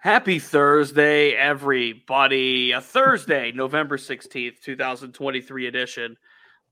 Happy 0.00 0.38
Thursday, 0.38 1.32
everybody. 1.32 2.72
A 2.72 2.80
Thursday, 2.80 3.52
November 3.54 3.98
16th, 3.98 4.58
2023 4.62 5.66
edition 5.66 6.16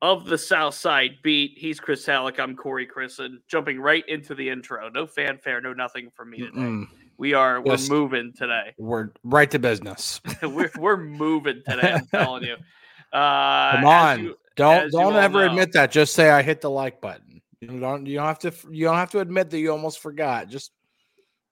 of 0.00 0.24
the 0.24 0.38
South 0.38 0.74
Side 0.74 1.16
Beat. 1.22 1.52
He's 1.58 1.78
Chris 1.78 2.06
Halicke. 2.06 2.40
I'm 2.40 2.56
Corey 2.56 2.86
Crisan. 2.86 3.36
Jumping 3.46 3.80
right 3.80 4.02
into 4.08 4.34
the 4.34 4.48
intro. 4.48 4.88
No 4.88 5.06
fanfare, 5.06 5.60
no 5.60 5.74
nothing 5.74 6.08
from 6.16 6.30
me 6.30 6.38
today. 6.38 6.52
Mm-mm. 6.58 6.86
We 7.18 7.34
are 7.34 7.60
we're 7.60 7.76
moving 7.90 8.32
today. 8.34 8.74
We're 8.78 9.10
right 9.24 9.50
to 9.50 9.58
business. 9.58 10.22
we're, 10.42 10.70
we're 10.78 10.96
moving 10.96 11.60
today, 11.68 11.92
I'm 11.94 12.06
telling 12.06 12.44
you. 12.44 12.56
Uh, 13.10 13.72
Come 13.76 13.84
on, 13.86 14.22
you- 14.22 14.38
don't 14.54 14.92
don't 14.92 15.16
ever 15.16 15.38
know. 15.46 15.50
admit 15.50 15.72
that. 15.72 15.90
Just 15.90 16.12
say 16.12 16.28
I 16.28 16.42
hit 16.42 16.60
the 16.60 16.68
like 16.68 17.00
button. 17.00 17.40
You 17.62 17.80
don't 17.80 18.04
you 18.04 18.16
don't 18.18 18.26
have 18.26 18.38
to 18.40 18.52
you 18.70 18.84
don't 18.84 18.96
have 18.96 19.10
to 19.12 19.20
admit 19.20 19.48
that 19.48 19.58
you 19.58 19.72
almost 19.72 20.00
forgot. 20.00 20.50
Just 20.50 20.72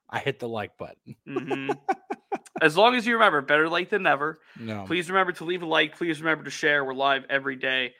I 0.08 0.18
hit 0.20 0.38
the 0.38 0.48
like 0.48 0.76
button. 0.78 1.16
Mhm. 1.26 1.78
as 2.62 2.76
long 2.76 2.94
as 2.94 3.06
you 3.06 3.14
remember, 3.14 3.40
better 3.42 3.68
late 3.68 3.90
than 3.90 4.02
never. 4.04 4.40
No, 4.58 4.84
Please 4.86 5.10
remember 5.10 5.32
to 5.32 5.44
leave 5.44 5.62
a 5.62 5.66
like. 5.66 5.96
Please 5.96 6.20
remember 6.20 6.44
to 6.44 6.50
share. 6.50 6.84
We're 6.84 6.94
live 6.94 7.24
every 7.28 7.56
day, 7.56 7.94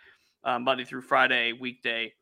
uh, 0.45 0.59
Monday 0.59 0.85
through 0.85 1.03
Friday, 1.03 1.53
weekday, 1.53 2.15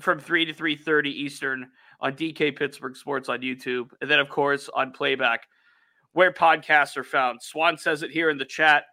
from 0.00 0.18
three 0.20 0.44
to 0.46 0.52
three 0.54 0.76
thirty 0.76 1.10
Eastern 1.10 1.70
on 2.00 2.14
DK 2.14 2.56
Pittsburgh 2.56 2.96
Sports 2.96 3.28
on 3.28 3.40
YouTube, 3.40 3.90
and 4.00 4.10
then 4.10 4.20
of 4.20 4.28
course 4.28 4.68
on 4.74 4.92
playback 4.92 5.46
where 6.12 6.32
podcasts 6.32 6.96
are 6.96 7.04
found. 7.04 7.40
Swan 7.42 7.76
says 7.78 8.02
it 8.02 8.10
here 8.10 8.30
in 8.30 8.38
the 8.38 8.44
chat, 8.44 8.84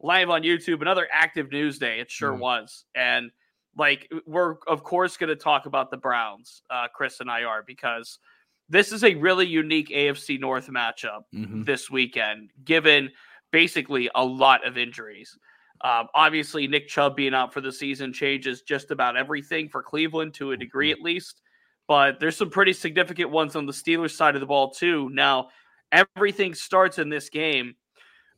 live 0.00 0.30
on 0.30 0.42
YouTube. 0.42 0.80
Another 0.80 1.06
active 1.12 1.52
news 1.52 1.78
day. 1.78 2.00
It 2.00 2.10
sure 2.10 2.32
Mhm. 2.32 2.38
was, 2.40 2.84
and 2.94 3.30
like 3.76 4.10
we're 4.26 4.56
of 4.66 4.82
course 4.82 5.16
going 5.18 5.28
to 5.28 5.36
talk 5.36 5.66
about 5.66 5.90
the 5.90 5.98
Browns. 5.98 6.62
Uh, 6.70 6.88
Chris 6.92 7.20
and 7.20 7.30
I 7.30 7.44
are 7.44 7.62
because 7.62 8.18
this 8.68 8.92
is 8.92 9.04
a 9.04 9.14
really 9.14 9.46
unique 9.46 9.90
AFC 9.90 10.38
North 10.38 10.68
matchup 10.68 11.22
Mhm. 11.34 11.64
this 11.64 11.90
weekend, 11.90 12.50
given 12.64 13.10
basically 13.50 14.10
a 14.14 14.24
lot 14.24 14.66
of 14.66 14.76
injuries. 14.76 15.38
Um, 15.82 16.08
obviously, 16.14 16.66
Nick 16.66 16.88
Chubb 16.88 17.16
being 17.16 17.34
out 17.34 17.52
for 17.54 17.60
the 17.60 17.72
season 17.72 18.12
changes 18.12 18.62
just 18.62 18.90
about 18.90 19.16
everything 19.16 19.68
for 19.68 19.82
Cleveland 19.82 20.34
to 20.34 20.52
a 20.52 20.56
degree, 20.56 20.90
at 20.90 21.00
least. 21.00 21.40
But 21.86 22.20
there's 22.20 22.36
some 22.36 22.50
pretty 22.50 22.72
significant 22.74 23.30
ones 23.30 23.56
on 23.56 23.64
the 23.64 23.72
Steelers 23.72 24.10
side 24.14 24.34
of 24.34 24.40
the 24.40 24.46
ball, 24.46 24.70
too. 24.72 25.08
Now, 25.10 25.48
everything 25.92 26.52
starts 26.54 26.98
in 26.98 27.08
this 27.08 27.30
game 27.30 27.76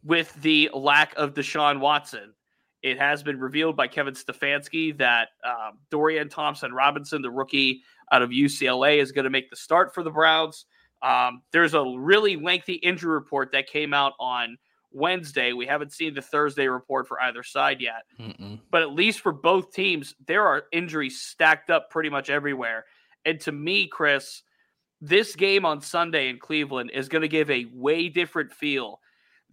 with 0.05 0.33
the 0.43 0.71
lack 0.73 1.15
of 1.17 1.35
Deshaun 1.35 1.81
Watson. 1.81 2.35
It 2.83 2.99
has 2.99 3.23
been 3.23 3.39
revealed 3.39 3.77
by 3.77 3.89
Kevin 3.89 4.15
Stefanski 4.15 4.97
that 4.99 5.29
um, 5.45 5.79
Dorian 5.91 6.29
Thompson 6.29 6.73
Robinson, 6.73 7.23
the 7.23 7.31
rookie 7.31 7.83
out 8.11 8.23
of 8.23 8.31
UCLA, 8.31 9.03
is 9.03 9.13
going 9.13 9.25
to 9.25 9.31
make 9.31 9.51
the 9.51 9.57
start 9.57 9.95
for 9.95 10.03
the 10.03 10.11
Browns. 10.11 10.65
Um, 11.03 11.43
there's 11.53 11.75
a 11.75 11.85
really 11.97 12.37
lengthy 12.37 12.75
injury 12.75 13.13
report 13.13 13.53
that 13.53 13.67
came 13.67 13.93
out 13.95 14.13
on 14.19 14.57
Wednesday. 14.93 15.53
We 15.53 15.67
haven't 15.67 15.93
seen 15.93 16.15
the 16.15 16.23
Thursday 16.23 16.67
report 16.69 17.07
for 17.07 17.21
either 17.21 17.43
side 17.43 17.81
yet, 17.81 18.05
Mm-mm. 18.19 18.61
but 18.71 18.83
at 18.83 18.93
least 18.93 19.21
for 19.21 19.33
both 19.33 19.73
teams, 19.73 20.15
there 20.27 20.47
are 20.47 20.65
injuries 20.73 21.21
stacked 21.21 21.71
up 21.71 21.91
pretty 21.91 22.11
much 22.11 22.29
everywhere. 22.29 22.85
And 23.25 23.41
to 23.41 23.53
me, 23.53 23.87
Chris, 23.87 24.43
this 25.01 25.37
game 25.37 25.65
on 25.65 25.81
Sunday 25.81 26.29
in 26.29 26.39
Cleveland 26.39 26.91
is 26.93 27.09
going 27.09 27.23
to 27.23 27.29
give 27.29 27.51
a 27.51 27.67
way 27.73 28.09
different 28.09 28.53
feel 28.53 29.01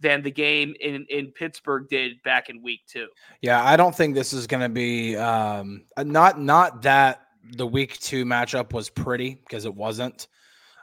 than 0.00 0.22
the 0.22 0.30
game 0.30 0.74
in, 0.80 1.06
in 1.10 1.32
Pittsburgh 1.32 1.88
did 1.88 2.22
back 2.22 2.48
in 2.48 2.62
week 2.62 2.80
two. 2.86 3.08
Yeah, 3.42 3.64
I 3.64 3.76
don't 3.76 3.94
think 3.94 4.14
this 4.14 4.32
is 4.32 4.46
going 4.46 4.62
to 4.62 4.68
be 4.68 5.16
um 5.16 5.84
uh, 5.96 6.02
not 6.02 6.40
not 6.40 6.82
that 6.82 7.22
the 7.52 7.66
week 7.66 7.98
2 8.00 8.24
matchup 8.24 8.72
was 8.72 8.90
pretty 8.90 9.34
because 9.34 9.64
it 9.64 9.74
wasn't. 9.74 10.28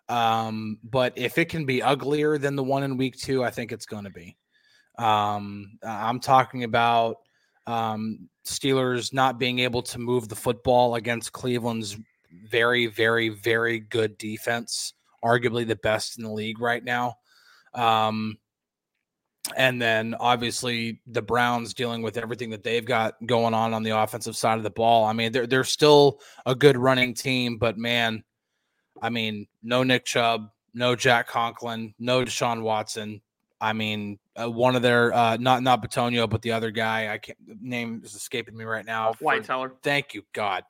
Um 0.09 0.79
but 0.83 1.13
if 1.15 1.37
it 1.37 1.49
can 1.49 1.65
be 1.65 1.81
uglier 1.81 2.37
than 2.37 2.55
the 2.55 2.63
one 2.63 2.83
in 2.83 2.97
week 2.97 3.17
2, 3.17 3.43
I 3.43 3.51
think 3.51 3.71
it's 3.71 3.85
going 3.85 4.05
to 4.05 4.09
be. 4.09 4.37
Um 4.97 5.77
I'm 5.83 6.19
talking 6.19 6.63
about 6.63 7.17
um 7.67 8.29
Steelers 8.45 9.13
not 9.13 9.39
being 9.39 9.59
able 9.59 9.81
to 9.83 9.99
move 9.99 10.29
the 10.29 10.35
football 10.35 10.95
against 10.95 11.31
Cleveland's 11.31 11.97
very 12.49 12.87
very 12.87 13.29
very 13.29 13.79
good 13.79 14.17
defense, 14.17 14.93
arguably 15.23 15.65
the 15.65 15.77
best 15.77 16.17
in 16.17 16.23
the 16.23 16.31
league 16.31 16.59
right 16.59 16.83
now. 16.83 17.15
Um 17.73 18.37
and 19.55 19.81
then 19.81 20.15
obviously 20.19 21.01
the 21.07 21.21
Browns 21.21 21.73
dealing 21.73 22.01
with 22.01 22.17
everything 22.17 22.49
that 22.51 22.63
they've 22.63 22.85
got 22.85 23.15
going 23.25 23.53
on 23.53 23.73
on 23.73 23.83
the 23.83 23.91
offensive 23.91 24.35
side 24.35 24.57
of 24.57 24.63
the 24.63 24.69
ball. 24.69 25.05
I 25.05 25.13
mean, 25.13 25.31
they're 25.31 25.47
they're 25.47 25.63
still 25.63 26.19
a 26.45 26.55
good 26.55 26.77
running 26.77 27.13
team, 27.13 27.57
but 27.57 27.77
man, 27.77 28.23
I 29.01 29.09
mean, 29.09 29.47
no 29.63 29.83
Nick 29.83 30.05
Chubb, 30.05 30.49
no 30.73 30.95
Jack 30.95 31.27
Conklin, 31.27 31.93
no 31.99 32.23
Deshaun 32.23 32.61
Watson. 32.61 33.21
I 33.61 33.73
mean, 33.73 34.19
uh, 34.39 34.49
one 34.49 34.75
of 34.75 34.81
their 34.81 35.13
uh, 35.13 35.37
not 35.37 35.63
not 35.63 35.81
Bitonio, 35.81 36.29
but 36.29 36.41
the 36.41 36.51
other 36.51 36.71
guy, 36.71 37.13
I 37.13 37.17
can't 37.17 37.37
name 37.61 38.01
is 38.03 38.15
escaping 38.15 38.55
me 38.55 38.65
right 38.65 38.85
now. 38.85 39.13
Wyatt 39.21 39.45
Teller. 39.45 39.73
Thank 39.81 40.13
you, 40.13 40.23
God. 40.33 40.63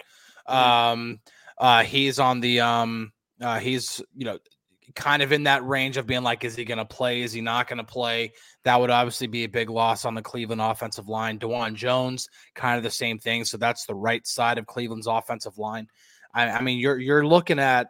Mhm. 0.47 0.53
Um, 0.53 1.19
uh, 1.57 1.83
he's 1.83 2.19
on 2.19 2.39
the 2.41 2.59
um, 2.59 3.11
uh, 3.41 3.59
he's 3.59 4.01
you 4.15 4.25
know 4.25 4.39
kind 4.95 5.21
of 5.21 5.31
in 5.31 5.43
that 5.43 5.65
range 5.65 5.97
of 5.97 6.07
being 6.07 6.23
like, 6.23 6.43
is 6.43 6.55
he 6.55 6.65
going 6.65 6.77
to 6.77 6.85
play? 6.85 7.21
Is 7.21 7.33
he 7.33 7.41
not 7.41 7.67
going 7.67 7.77
to 7.77 7.83
play? 7.83 8.33
That 8.63 8.79
would 8.79 8.89
obviously 8.89 9.27
be 9.27 9.43
a 9.43 9.49
big 9.49 9.69
loss 9.69 10.05
on 10.05 10.15
the 10.15 10.21
Cleveland 10.21 10.61
offensive 10.61 11.07
line. 11.09 11.37
Dawand 11.37 11.75
Jones, 11.75 12.29
kind 12.55 12.77
of 12.77 12.83
the 12.83 12.89
same 12.91 13.19
thing. 13.19 13.45
So 13.45 13.57
that's 13.57 13.85
the 13.85 13.95
right 13.95 14.25
side 14.25 14.57
of 14.57 14.65
Cleveland's 14.65 15.07
offensive 15.07 15.57
line. 15.57 15.87
I, 16.33 16.49
I 16.49 16.61
mean, 16.61 16.79
you're 16.79 16.97
you're 16.99 17.25
looking 17.25 17.59
at. 17.59 17.87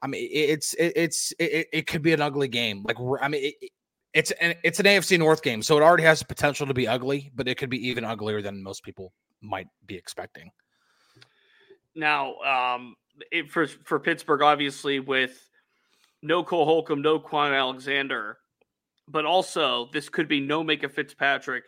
I 0.00 0.06
mean, 0.08 0.22
it- 0.24 0.50
it's 0.50 0.74
it, 0.74 0.92
it's 0.96 1.32
it, 1.38 1.68
it 1.72 1.86
could 1.86 2.02
be 2.02 2.12
an 2.12 2.20
ugly 2.20 2.48
game. 2.48 2.82
Like 2.84 2.96
I 3.20 3.28
mean, 3.28 3.44
it- 3.44 3.70
it's 4.14 4.30
an 4.32 4.54
it's 4.62 4.78
an 4.78 4.86
AFC 4.86 5.18
North 5.18 5.42
game, 5.42 5.62
so 5.62 5.76
it 5.78 5.82
already 5.82 6.02
has 6.04 6.18
the 6.18 6.26
potential 6.26 6.66
to 6.66 6.74
be 6.74 6.86
ugly, 6.86 7.30
but 7.34 7.48
it 7.48 7.56
could 7.56 7.70
be 7.70 7.88
even 7.88 8.04
uglier 8.04 8.42
than 8.42 8.62
most 8.62 8.82
people 8.84 9.12
might 9.40 9.68
be 9.86 9.96
expecting. 9.96 10.50
Now, 11.94 12.36
um, 12.40 12.94
it, 13.30 13.50
for 13.50 13.66
for 13.66 13.98
Pittsburgh, 14.00 14.42
obviously 14.42 15.00
with 15.00 15.38
no 16.22 16.42
Cole 16.44 16.64
Holcomb, 16.64 17.02
no 17.02 17.18
Kwon 17.18 17.56
Alexander, 17.56 18.38
but 19.08 19.24
also 19.24 19.88
this 19.92 20.08
could 20.08 20.28
be 20.28 20.40
no 20.40 20.62
Minkah 20.62 20.90
Fitzpatrick 20.90 21.64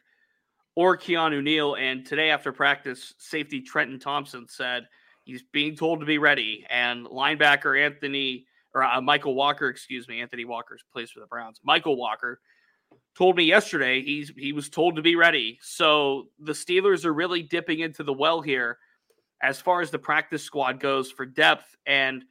or 0.77 0.97
Keanu 0.97 1.43
Neal. 1.43 1.75
And 1.75 2.07
today 2.07 2.31
after 2.31 2.53
practice, 2.53 3.15
safety 3.19 3.61
Trenton 3.61 3.99
Thompson 3.99 4.47
said 4.49 4.87
he's 5.25 5.43
being 5.53 5.77
told 5.77 6.01
to 6.01 6.07
be 6.07 6.19
ready, 6.19 6.65
and 6.71 7.07
linebacker 7.07 7.81
Anthony 7.85 8.47
or 8.75 8.83
uh, 8.83 9.01
Michael 9.01 9.35
Walker, 9.35 9.69
excuse 9.69 10.09
me, 10.09 10.21
Anthony 10.21 10.45
Walker 10.45 10.77
plays 10.93 11.11
for 11.11 11.21
the 11.21 11.27
Browns. 11.27 11.61
Michael 11.65 11.97
Walker 11.97 12.41
told 13.17 13.37
me 13.37 13.45
yesterday 13.45 14.03
he's 14.03 14.33
he 14.37 14.53
was 14.53 14.69
told 14.69 14.97
to 14.97 15.03
be 15.03 15.17
ready. 15.17 15.59
So 15.63 16.29
the 16.39 16.53
Steelers 16.53 17.05
are 17.05 17.15
really 17.15 17.43
dipping 17.43 17.81
into 17.81 18.03
the 18.03 18.13
well 18.13 18.41
here 18.41 18.79
as 19.43 19.61
far 19.61 19.81
as 19.81 19.91
the 19.91 19.99
practice 19.99 20.43
squad 20.43 20.81
goes 20.81 21.11
for 21.11 21.27
depth 21.27 21.77
and 21.87 22.25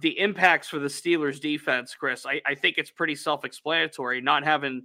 the 0.00 0.18
impacts 0.18 0.68
for 0.68 0.78
the 0.78 0.88
Steelers 0.88 1.40
defense, 1.40 1.94
Chris, 1.94 2.24
I, 2.24 2.40
I 2.46 2.54
think 2.54 2.78
it's 2.78 2.90
pretty 2.90 3.14
self 3.14 3.44
explanatory 3.44 4.20
not 4.20 4.44
having 4.44 4.84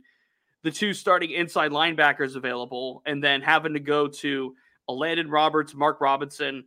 the 0.63 0.72
two 0.72 0.94
starting 0.94 1.31
inside 1.31 1.72
linebackers 1.72 2.35
available 2.35 3.01
and 3.06 3.24
then 3.24 3.41
having 3.41 3.74
to 3.74 3.79
go 3.79 4.07
to 4.07 4.56
Landon 4.88 5.29
Roberts, 5.29 5.74
Mark 5.74 6.01
Robinson, 6.01 6.66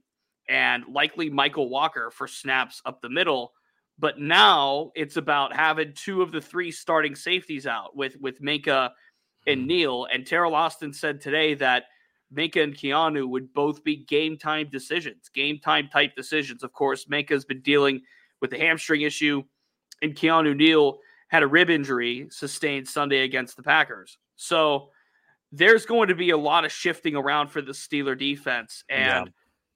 and 0.48 0.84
likely 0.88 1.30
Michael 1.30 1.68
Walker 1.68 2.10
for 2.10 2.28
snaps 2.28 2.82
up 2.84 3.00
the 3.00 3.08
middle. 3.08 3.52
But 3.98 4.20
now 4.20 4.92
it's 4.94 5.16
about 5.16 5.56
having 5.56 5.94
two 5.94 6.22
of 6.22 6.30
the 6.30 6.40
three 6.40 6.70
starting 6.70 7.14
safeties 7.14 7.66
out 7.66 7.96
with 7.96 8.16
with 8.20 8.40
Minkah 8.40 8.90
and 9.46 9.62
hmm. 9.62 9.66
Neal. 9.66 10.06
And 10.12 10.24
Teryl 10.24 10.52
Austin 10.52 10.92
said 10.92 11.20
today 11.20 11.54
that 11.54 11.84
Minkah 12.34 12.62
and 12.62 12.74
Keanu 12.74 13.28
would 13.28 13.52
both 13.54 13.82
be 13.82 14.04
game 14.04 14.36
time 14.36 14.68
decisions, 14.70 15.30
game 15.34 15.58
time 15.58 15.88
type 15.88 16.14
decisions. 16.14 16.62
Of 16.62 16.72
course, 16.72 17.06
Minkah's 17.06 17.44
been 17.44 17.62
dealing 17.62 18.02
with 18.40 18.50
the 18.50 18.58
hamstring 18.58 19.02
issue, 19.02 19.42
and 20.02 20.14
Keanu 20.14 20.56
Neal 20.56 20.98
had 21.28 21.42
a 21.42 21.46
rib 21.46 21.70
injury 21.70 22.28
sustained 22.30 22.86
Sunday 22.88 23.24
against 23.24 23.56
the 23.56 23.62
Packers. 23.62 24.18
So 24.36 24.90
there's 25.52 25.86
going 25.86 26.08
to 26.08 26.14
be 26.14 26.30
a 26.30 26.36
lot 26.36 26.64
of 26.64 26.72
shifting 26.72 27.16
around 27.16 27.48
for 27.48 27.62
the 27.62 27.72
Steeler 27.72 28.18
defense. 28.18 28.84
And, 28.88 29.30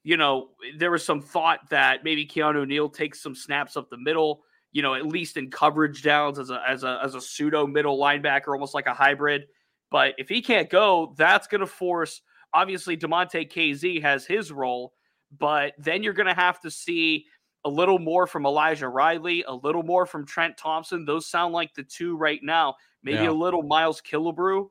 you 0.04 0.16
know, 0.16 0.50
there 0.76 0.90
was 0.90 1.04
some 1.04 1.20
thought 1.20 1.68
that 1.70 2.04
maybe 2.04 2.26
Keanu 2.26 2.66
Neal 2.66 2.88
takes 2.88 3.22
some 3.22 3.34
snaps 3.34 3.76
up 3.76 3.90
the 3.90 3.96
middle, 3.96 4.42
you 4.72 4.82
know, 4.82 4.94
at 4.94 5.06
least 5.06 5.36
in 5.36 5.50
coverage 5.50 6.02
downs 6.02 6.38
as 6.38 6.50
a 6.50 6.62
as 6.68 6.84
a 6.84 7.00
as 7.02 7.14
a 7.14 7.20
pseudo 7.20 7.66
middle 7.66 7.98
linebacker, 7.98 8.48
almost 8.48 8.74
like 8.74 8.86
a 8.86 8.94
hybrid. 8.94 9.46
But 9.90 10.14
if 10.18 10.28
he 10.28 10.40
can't 10.42 10.70
go, 10.70 11.14
that's 11.16 11.48
going 11.48 11.62
to 11.62 11.66
force 11.66 12.22
obviously 12.52 12.96
Damontae 12.96 13.50
Kazee 13.50 14.02
has 14.02 14.26
his 14.26 14.52
role, 14.52 14.92
but 15.38 15.74
then 15.78 16.02
you're 16.02 16.12
going 16.12 16.26
to 16.26 16.34
have 16.34 16.60
to 16.60 16.70
see 16.70 17.26
a 17.64 17.68
little 17.68 17.98
more 17.98 18.26
from 18.26 18.46
Elijah 18.46 18.88
Riley, 18.88 19.44
a 19.46 19.54
little 19.54 19.82
more 19.82 20.06
from 20.06 20.26
Trent 20.26 20.56
Thompson. 20.56 21.04
Those 21.04 21.26
sound 21.26 21.52
like 21.52 21.74
the 21.74 21.82
two 21.82 22.16
right 22.16 22.40
now. 22.42 22.76
Maybe 23.02 23.24
Yeah. 23.24 23.30
a 23.30 23.32
little 23.32 23.62
Miles 23.62 24.00
Killebrew. 24.00 24.68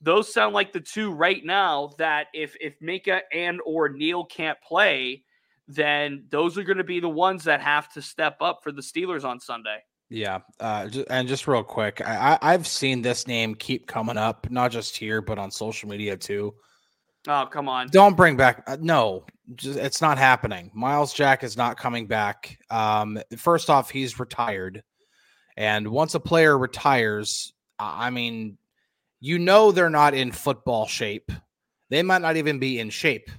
Those 0.00 0.32
sound 0.32 0.54
like 0.54 0.72
the 0.72 0.80
two 0.80 1.10
right 1.12 1.44
now 1.44 1.92
that 1.98 2.28
if 2.34 2.56
if 2.60 2.78
Minkah 2.80 3.22
and 3.32 3.60
or 3.64 3.88
Neal 3.88 4.24
can't 4.24 4.60
play, 4.60 5.24
then 5.68 6.26
those 6.28 6.58
are 6.58 6.62
going 6.64 6.76
to 6.78 6.84
be 6.84 7.00
the 7.00 7.08
ones 7.08 7.44
that 7.44 7.60
have 7.60 7.92
to 7.94 8.02
step 8.02 8.36
up 8.40 8.60
for 8.62 8.72
the 8.72 8.82
Steelers 8.82 9.24
on 9.24 9.40
Sunday. 9.40 9.78
Yeah, 10.08 10.40
uh, 10.60 10.88
and 11.10 11.26
just 11.26 11.48
real 11.48 11.64
quick, 11.64 12.00
I, 12.00 12.38
I 12.40 12.52
have 12.52 12.66
seen 12.68 13.02
this 13.02 13.26
name 13.26 13.56
keep 13.56 13.88
coming 13.88 14.16
up, 14.16 14.48
not 14.50 14.70
just 14.70 14.96
here 14.96 15.20
but 15.20 15.38
on 15.38 15.50
social 15.50 15.88
media 15.88 16.16
too. 16.16 16.54
Oh 17.28 17.46
come 17.46 17.68
on! 17.68 17.88
Don't 17.88 18.16
bring 18.16 18.36
back. 18.36 18.62
Uh, 18.66 18.76
no, 18.80 19.24
just, 19.54 19.78
it's 19.78 20.00
not 20.00 20.18
happening. 20.18 20.70
Myles 20.74 21.12
Jack 21.12 21.44
is 21.44 21.56
not 21.56 21.76
coming 21.76 22.06
back. 22.06 22.58
Um, 22.70 23.18
first 23.36 23.70
off, 23.70 23.90
he's 23.90 24.18
retired, 24.18 24.82
and 25.56 25.88
once 25.88 26.14
a 26.14 26.20
player 26.20 26.56
retires, 26.56 27.52
I 27.78 28.10
mean, 28.10 28.58
you 29.20 29.38
know 29.38 29.72
they're 29.72 29.90
not 29.90 30.14
in 30.14 30.32
football 30.32 30.86
shape. 30.86 31.32
They 31.90 32.02
might 32.02 32.22
not 32.22 32.36
even 32.36 32.58
be 32.58 32.78
in 32.78 32.90
shape. 32.90 33.30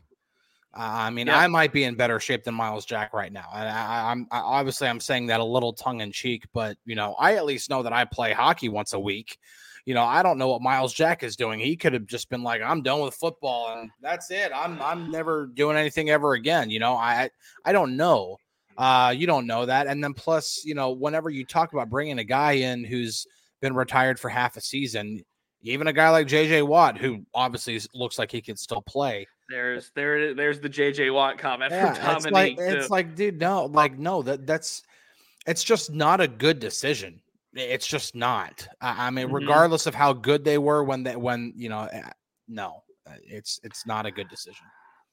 Uh, 0.78 0.82
I 0.82 1.10
mean, 1.10 1.28
yeah. 1.28 1.40
I 1.40 1.48
might 1.48 1.74
be 1.74 1.86
in 1.86 1.96
better 1.96 2.20
shape 2.20 2.44
than 2.44 2.54
Myles 2.54 2.86
Jack 2.86 3.14
right 3.14 3.32
now. 3.32 3.50
And 3.54 3.68
I, 3.68 4.12
am 4.12 4.28
obviously 4.32 4.88
I'm 4.88 5.00
saying 5.00 5.28
that 5.28 5.40
a 5.40 5.44
little 5.44 5.74
tongue 5.74 6.02
in 6.02 6.12
cheek, 6.12 6.44
but 6.54 6.78
you 6.86 6.96
know, 6.96 7.16
I 7.20 7.36
at 7.36 7.46
least 7.46 7.70
know 7.70 7.82
that 7.84 7.94
I 7.94 8.06
play 8.06 8.32
hockey 8.32 8.70
once 8.70 8.94
a 8.94 9.00
week. 9.00 9.40
You 9.88 9.94
know, 9.94 10.04
I 10.04 10.22
don't 10.22 10.38
know 10.38 10.50
what 10.50 10.62
Myles 10.62 10.94
Jack 10.94 11.24
is 11.24 11.38
doing. 11.38 11.62
He 11.62 11.78
could 11.78 11.94
have 11.94 12.06
just 12.08 12.30
been 12.30 12.44
like, 12.44 12.62
"I'm 12.62 12.82
done 12.82 13.00
with 13.00 13.14
football, 13.14 13.72
and 13.72 13.90
that's 14.02 14.30
it. 14.32 14.52
I'm 14.54 14.82
I'm 14.82 15.10
never 15.10 15.46
doing 15.46 15.78
anything 15.78 16.10
ever 16.10 16.34
again." 16.34 16.70
You 16.70 16.80
know, 16.80 16.96
I 16.96 17.30
I 17.64 17.72
don't 17.72 17.96
know. 17.96 18.36
Uh, 18.78 19.14
you 19.16 19.26
don't 19.26 19.48
know 19.48 19.66
that, 19.66 19.88
and 19.88 20.04
then 20.04 20.14
plus, 20.14 20.66
you 20.66 20.76
know, 20.76 20.92
whenever 20.92 21.30
you 21.30 21.46
talk 21.46 21.72
about 21.72 21.90
bringing 21.90 22.20
a 22.20 22.26
guy 22.26 22.52
in 22.52 22.84
who's 22.84 23.26
been 23.62 23.74
retired 23.74 24.20
for 24.20 24.28
half 24.28 24.58
a 24.58 24.62
season, 24.62 25.24
even 25.62 25.88
a 25.88 25.94
guy 25.94 26.10
like 26.10 26.28
JJ 26.28 26.68
Watt, 26.68 26.98
who 26.98 27.26
obviously 27.34 27.80
looks 27.94 28.20
like 28.20 28.30
he 28.30 28.42
could 28.42 28.60
still 28.60 28.82
play. 28.82 29.26
There's 29.50 29.92
there 29.96 30.34
there's 30.34 30.60
the 30.60 30.70
JJ 30.70 31.14
Watt 31.14 31.38
comment 31.38 31.72
yeah, 31.72 31.94
from 31.94 32.24
Dominique. 32.24 32.58
It's 32.60 32.68
like, 32.68 32.78
it's 32.78 32.90
like, 32.90 33.16
dude, 33.16 33.40
no, 33.40 33.68
like 33.68 33.98
no, 33.98 34.22
that 34.24 34.46
that's 34.46 34.84
it's 35.46 35.64
just 35.64 35.94
not 35.94 36.20
a 36.20 36.28
good 36.28 36.60
decision. 36.60 37.22
It's 37.58 37.88
just 37.88 38.16
not. 38.16 38.68
I, 38.82 39.08
I 39.08 39.10
mean, 39.10 39.28
mm-hmm. 39.28 39.36
regardless 39.36 39.88
of 39.88 39.96
how 39.96 40.14
good 40.14 40.44
they 40.44 40.58
were 40.58 40.84
when 40.84 41.04
they 41.04 41.16
when 41.16 41.54
you 41.56 41.70
know, 41.70 41.88
eh, 41.92 42.02
no, 42.48 42.84
uh, 43.08 43.14
it's 43.24 43.60
it's 43.64 43.86
not 43.86 44.06
a 44.06 44.12
good 44.12 44.30
decision. 44.30 44.66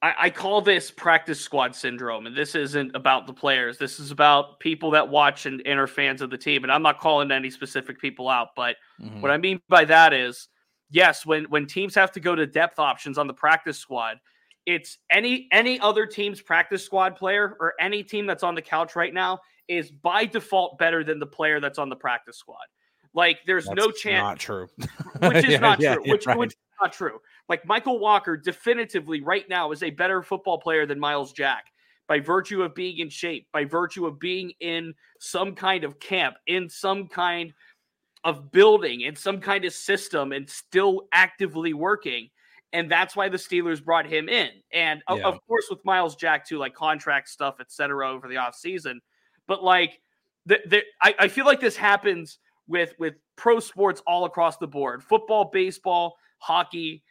I, 0.02 0.14
I 0.19 0.31
call 0.31 0.61
this 0.61 0.91
practice 0.91 1.41
squad 1.41 1.75
syndrome, 1.75 2.26
and 2.26 2.37
this 2.37 2.55
isn't 2.55 2.94
about 2.94 3.26
the 3.26 3.32
players. 3.32 3.79
This 3.79 3.99
is 3.99 4.11
about 4.11 4.61
people 4.61 4.91
that 4.91 5.08
watch 5.08 5.46
and, 5.46 5.62
and 5.64 5.81
are 5.81 5.87
fans 5.87 6.20
of 6.20 6.29
the 6.29 6.37
team. 6.37 6.62
And 6.62 6.70
I'm 6.70 6.82
not 6.82 7.00
calling 7.00 7.31
any 7.31 7.49
specific 7.49 7.99
people 7.99 8.29
out, 8.29 8.49
but 8.55 8.76
mm-hmm. 9.00 9.23
what 9.23 9.31
I 9.31 9.38
mean 9.38 9.61
by 9.69 9.87
that 9.87 10.12
is, 10.12 10.49
yes, 10.91 11.25
when 11.25 11.44
when 11.44 11.67
teams 11.67 11.94
have 11.94 12.12
to 12.12 12.20
go 12.20 12.35
to 12.35 12.46
depth 12.46 12.79
options 12.79 13.17
on 13.17 13.26
the 13.26 13.35
practice 13.35 13.79
squad, 13.79 14.19
it's 14.67 14.99
any 15.11 15.49
any 15.50 15.81
other 15.81 16.05
team's 16.05 16.43
practice 16.43 16.85
squad 16.85 17.17
player 17.17 17.56
or 17.58 17.73
any 17.81 18.02
team 18.02 18.26
that's 18.26 18.43
on 18.43 18.55
the 18.55 18.62
couch 18.62 18.96
right 18.96 19.14
now 19.14 19.41
is 19.69 19.90
by 19.90 20.25
default 20.25 20.78
better 20.78 21.05
than 21.05 21.19
the 21.19 21.26
player 21.26 21.61
that's 21.61 21.78
on 21.78 21.88
the 21.88 21.96
practice 21.96 22.37
squad. 22.37 22.66
Like 23.14 23.38
there's 23.46 23.66
that's 23.66 23.76
no 23.76 23.90
chance. 23.90 24.22
Not 24.22 24.38
true. 24.38 24.69
which 25.20 25.37
is 25.44 25.44
yeah, 25.46 25.58
not 25.58 25.81
yeah, 25.81 25.94
true. 25.94 26.11
Which, 26.11 26.26
right. 26.26 26.38
which 26.38 26.52
is 26.52 26.58
not 26.81 26.93
true. 26.93 27.20
Like 27.49 27.64
Michael 27.66 27.99
Walker 27.99 28.37
definitively 28.37 29.20
right 29.20 29.49
now 29.49 29.72
is 29.72 29.82
a 29.82 29.90
better 29.90 30.22
football 30.22 30.58
player 30.58 30.87
than 30.87 30.99
Myles 30.99 31.32
Jack 31.32 31.66
by 32.06 32.20
virtue 32.20 32.62
of 32.62 32.75
being 32.75 32.99
in 32.99 33.08
shape, 33.08 33.46
by 33.52 33.64
virtue 33.64 34.06
of 34.06 34.19
being 34.19 34.52
in 34.61 34.94
some 35.20 35.55
kind 35.55 35.84
of 35.84 35.99
camp, 36.00 36.37
in 36.46 36.69
some 36.69 37.08
kind 37.08 37.52
of 38.25 38.50
building, 38.50 39.02
in 39.02 39.17
some 39.17 39.40
kind 39.40 39.64
of 39.64 39.72
system, 39.72 40.32
and 40.32 40.49
still 40.49 41.02
actively 41.12 41.72
working. 41.72 42.28
And 42.72 42.90
that's 42.90 43.14
why 43.14 43.28
the 43.28 43.37
Steelers 43.37 43.82
brought 43.82 44.06
him 44.06 44.28
in. 44.28 44.50
And 44.72 45.02
yeah. 45.08 45.17
of, 45.17 45.34
of, 45.34 45.46
course, 45.46 45.67
with 45.70 45.84
Myles 45.84 46.17
Jack, 46.17 46.46
too, 46.46 46.58
like 46.58 46.75
contract 46.75 47.28
stuff, 47.28 47.56
et 47.60 47.70
cetera, 47.70 48.10
over 48.10 48.28
the 48.28 48.34
offseason. 48.34 48.96
But 49.46 49.62
like, 49.62 50.00
the, 50.46 50.61
the, 50.67 50.82
I, 51.02 51.14
I 51.20 51.29
feel 51.29 51.46
like 51.46 51.61
this 51.61 51.76
happens 51.76 52.38
with 52.67 52.94
with 52.99 53.14
pro 53.37 53.61
sports 53.61 54.02
all 54.06 54.25
across 54.25 54.56
the 54.56 54.67
board 54.67 55.02
football, 55.02 55.50
baseball, 55.52 56.17
hockey, 56.38 57.02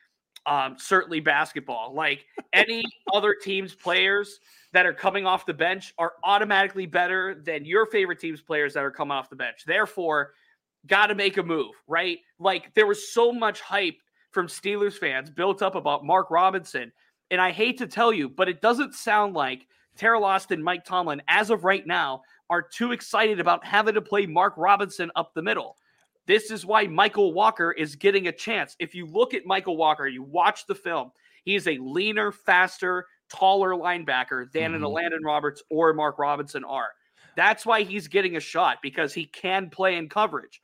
um, 0.46 0.76
certainly 0.78 1.20
basketball. 1.20 1.94
Like 1.94 2.26
any 2.54 2.84
other 3.14 3.36
team's 3.40 3.76
players 3.76 4.40
that 4.72 4.86
are 4.86 4.94
coming 4.94 5.26
off 5.26 5.46
the 5.46 5.54
bench 5.54 5.94
are 5.98 6.14
automatically 6.24 6.86
better 6.86 7.36
than 7.36 7.66
your 7.66 7.86
favorite 7.86 8.20
team's 8.20 8.42
players 8.42 8.74
that 8.74 8.84
are 8.84 8.92
coming 8.92 9.12
off 9.12 9.30
the 9.30 9.36
bench. 9.36 9.64
Therefore, 9.66 10.34
got 10.88 11.08
to 11.08 11.16
make 11.16 11.38
a 11.38 11.44
move, 11.44 11.72
right? 11.88 12.20
Like 12.40 12.74
there 12.74 12.88
was 12.88 13.14
so 13.14 13.32
much 13.32 13.62
hype 13.62 13.98
from 14.32 14.48
Steelers 14.48 14.98
fans 14.98 15.30
built 15.30 15.62
up 15.62 15.76
about 15.76 16.06
Mark 16.06 16.32
Robinson. 16.32 16.92
And 17.32 17.40
I 17.40 17.52
hate 17.52 17.78
to 17.78 17.88
tell 17.88 18.12
you, 18.12 18.30
but 18.30 18.50
it 18.50 18.62
doesn't 18.62 18.96
sound 18.96 19.34
like 19.34 19.68
Teryl 19.98 20.24
Austin, 20.24 20.64
Mike 20.64 20.86
Tomlin, 20.86 21.22
as 21.28 21.50
of 21.50 21.64
right 21.64 21.86
now, 21.86 22.22
are 22.50 22.62
too 22.62 22.92
excited 22.92 23.40
about 23.40 23.66
having 23.66 23.94
to 23.94 24.02
play 24.02 24.26
Mark 24.26 24.54
Robinson 24.58 25.12
up 25.16 25.34
the 25.34 25.42
middle. 25.42 25.78
This 26.26 26.52
is 26.52 26.66
why 26.66 26.88
Michael 26.88 27.34
Walker 27.34 27.72
is 27.72 27.96
getting 27.96 28.28
a 28.28 28.32
chance. 28.32 28.76
If 28.80 28.96
you 28.96 29.06
look 29.06 29.34
at 29.34 29.46
Michael 29.46 29.78
Walker, 29.78 30.08
you 30.08 30.24
watch 30.24 30.66
the 30.66 30.76
film, 30.76 31.12
he 31.44 31.56
is 31.56 31.68
a 31.68 31.78
leaner, 31.80 32.32
faster, 32.32 33.06
taller 33.30 33.72
linebacker 33.72 34.52
than 34.52 34.72
mm-hmm. 34.72 34.84
an 34.84 34.90
Elandon 34.90 35.26
Roberts 35.26 35.62
or 35.70 35.94
Mark 35.94 36.20
Robinson 36.20 36.64
are. 36.64 36.90
That's 37.36 37.66
why 37.66 37.84
he's 37.84 38.08
getting 38.08 38.36
a 38.36 38.40
shot 38.40 38.78
because 38.82 39.14
he 39.14 39.26
can 39.26 39.70
play 39.70 39.98
in 39.98 40.08
coverage. 40.08 40.62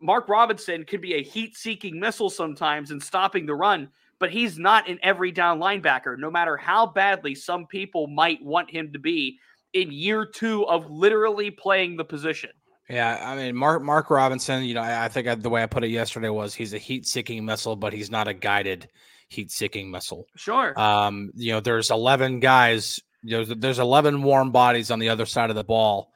Mark 0.00 0.28
Robinson 0.28 0.84
could 0.84 1.00
be 1.00 1.14
a 1.14 1.22
heat 1.22 1.56
seeking 1.56 1.98
missile 1.98 2.30
sometimes 2.30 2.90
and 2.90 3.02
stopping 3.02 3.46
the 3.46 3.54
run, 3.54 3.88
but 4.18 4.30
he's 4.30 4.58
not 4.58 4.88
an 4.88 4.98
every 5.02 5.32
down 5.32 5.58
linebacker, 5.58 6.18
no 6.18 6.30
matter 6.30 6.56
how 6.56 6.86
badly 6.86 7.34
some 7.34 7.66
people 7.66 8.06
might 8.06 8.42
want 8.42 8.70
him 8.70 8.92
to 8.92 8.98
be 8.98 9.38
in 9.72 9.92
year 9.92 10.26
two 10.26 10.66
of 10.66 10.90
literally 10.90 11.50
playing 11.50 11.96
the 11.96 12.04
position. 12.04 12.50
Yeah, 12.88 13.20
I 13.22 13.36
mean 13.36 13.56
Mark 13.56 13.82
Mark 13.82 14.10
Robinson. 14.10 14.64
You 14.64 14.74
know, 14.74 14.82
I, 14.82 15.06
I 15.06 15.08
think 15.08 15.26
I, 15.26 15.34
the 15.34 15.50
way 15.50 15.62
I 15.62 15.66
put 15.66 15.84
it 15.84 15.90
yesterday 15.90 16.28
was 16.28 16.54
he's 16.54 16.72
a 16.72 16.78
heat-seeking 16.78 17.44
missile, 17.44 17.76
but 17.76 17.92
he's 17.92 18.10
not 18.10 18.28
a 18.28 18.34
guided 18.34 18.88
heat-seeking 19.28 19.90
missile. 19.90 20.26
Sure. 20.36 20.78
Um, 20.78 21.32
you 21.34 21.52
know, 21.52 21.60
there's 21.60 21.90
11 21.90 22.38
guys. 22.38 23.00
You 23.22 23.38
know, 23.38 23.44
there's 23.44 23.80
11 23.80 24.22
warm 24.22 24.52
bodies 24.52 24.92
on 24.92 25.00
the 25.00 25.08
other 25.08 25.26
side 25.26 25.50
of 25.50 25.56
the 25.56 25.64
ball. 25.64 26.12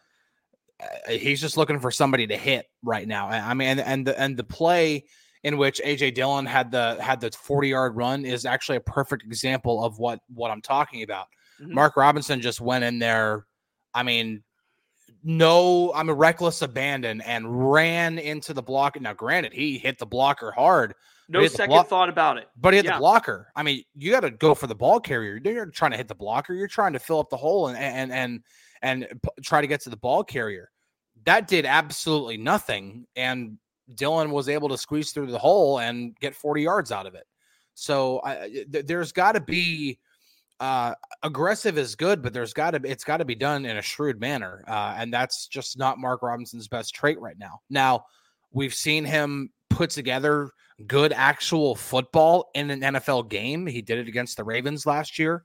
Uh, 0.81 1.11
he's 1.11 1.41
just 1.41 1.57
looking 1.57 1.81
for 1.81 1.91
somebody 1.91 2.29
to 2.29 2.37
hit 2.37 2.67
right 2.85 3.07
now. 3.07 3.29
I 3.29 3.53
mean, 3.55 3.69
and 3.69 3.81
and 3.81 4.07
the 4.07 4.19
and 4.19 4.37
the 4.37 4.45
play 4.45 5.07
in 5.43 5.57
which 5.57 5.81
AJ 5.85 6.15
Dillon 6.15 6.47
had 6.47 6.71
the 6.71 6.97
had 7.01 7.21
the 7.21 7.31
40 7.31 7.69
yard 7.69 7.97
run 7.97 8.25
is 8.25 8.45
actually 8.45 8.77
a 8.77 8.83
perfect 8.83 9.25
example 9.25 9.85
of 9.85 9.99
what 9.99 10.21
what 10.33 10.51
I'm 10.51 10.63
talking 10.63 11.03
about. 11.03 11.27
Mm-hmm. 11.61 11.75
Mark 11.75 11.97
Robinson 11.97 12.41
just 12.41 12.61
went 12.61 12.85
in 12.85 12.99
there. 12.99 13.47
I 13.95 14.03
mean, 14.03 14.43
no, 15.23 15.93
I'm 15.95 16.09
a 16.09 16.15
reckless 16.15 16.63
abandon 16.63 17.21
and 17.23 17.73
ran 17.73 18.19
into 18.19 18.55
the 18.55 18.63
block. 18.63 19.01
Now, 19.01 19.13
granted, 19.13 19.53
he 19.53 19.79
hit 19.79 19.99
the 19.99 20.07
blocker 20.07 20.51
hard. 20.51 20.95
No 21.29 21.47
second 21.47 21.71
blo- 21.71 21.83
thought 21.83 22.09
about 22.09 22.39
it. 22.39 22.49
But 22.57 22.73
he 22.73 22.79
hit 22.79 22.87
yeah. 22.87 22.95
the 22.95 22.99
blocker. 22.99 23.53
I 23.55 23.63
mean, 23.63 23.85
you 23.95 24.11
got 24.11 24.21
to 24.21 24.31
go 24.31 24.55
for 24.55 24.67
the 24.67 24.75
ball 24.75 24.99
carrier. 24.99 25.41
You're 25.43 25.67
trying 25.67 25.93
to 25.93 25.97
hit 25.97 26.09
the 26.09 26.15
blocker. 26.15 26.55
You're 26.55 26.67
trying 26.67 26.93
to 26.95 26.99
fill 26.99 27.21
up 27.21 27.31
the 27.31 27.37
hole 27.37 27.69
and 27.69 27.79
and 27.79 28.13
and 28.13 28.41
and 28.83 29.07
p- 29.23 29.43
try 29.43 29.61
to 29.61 29.67
get 29.67 29.81
to 29.83 29.91
the 29.91 29.97
ball 29.97 30.25
carrier. 30.25 30.71
That 31.27 31.47
did 31.47 31.67
absolutely 31.67 32.37
nothing, 32.39 33.07
and 33.15 33.59
Dillon 33.95 34.31
was 34.31 34.49
able 34.49 34.69
to 34.69 34.79
squeeze 34.79 35.13
through 35.13 35.27
the 35.27 35.39
hole 35.39 35.79
and 35.79 36.17
get 36.21 36.35
40 36.35 36.63
yards 36.63 36.93
out 36.93 37.07
of 37.07 37.15
it. 37.15 37.27
So 37.75 38.21
I, 38.25 38.65
th- 38.71 38.87
there's 38.87 39.13
got 39.13 39.33
to 39.33 39.41
be 39.41 39.99
uh, 40.61 40.95
aggressive 41.23 41.79
is 41.79 41.95
good, 41.95 42.23
but 42.23 42.35
there's 42.35 42.53
got 42.53 42.73
to 42.73 42.81
it's 42.85 43.05
got 43.05 43.17
to 43.17 43.25
be 43.25 43.35
done 43.35 43.65
in 43.65 43.79
a 43.79 43.83
shrewd 43.83 44.21
manner, 44.21 44.63
uh, 44.69 44.95
and 44.99 45.13
that's 45.13 45.47
just 45.47 45.79
not 45.79 45.99
Mark 45.99 46.23
Robinson's 46.23 46.69
best 46.69 46.95
trait 46.95 47.19
right 47.19 47.39
now. 47.39 47.61
Now 47.71 48.05
we've 48.53 48.75
seen 48.75 49.05
him 49.05 49.51
put 49.71 49.91
together 49.91 50.51
good 50.87 51.13
actual 51.15 51.75
football 51.75 52.51
in 52.55 52.71
an 52.71 52.81
NFL 52.81 53.31
game. 53.31 53.67
He 53.67 53.81
did 53.81 53.99
it 53.99 54.09
against 54.09 54.37
the 54.37 54.45
Ravens 54.45 54.85
last 54.85 55.19
year. 55.19 55.45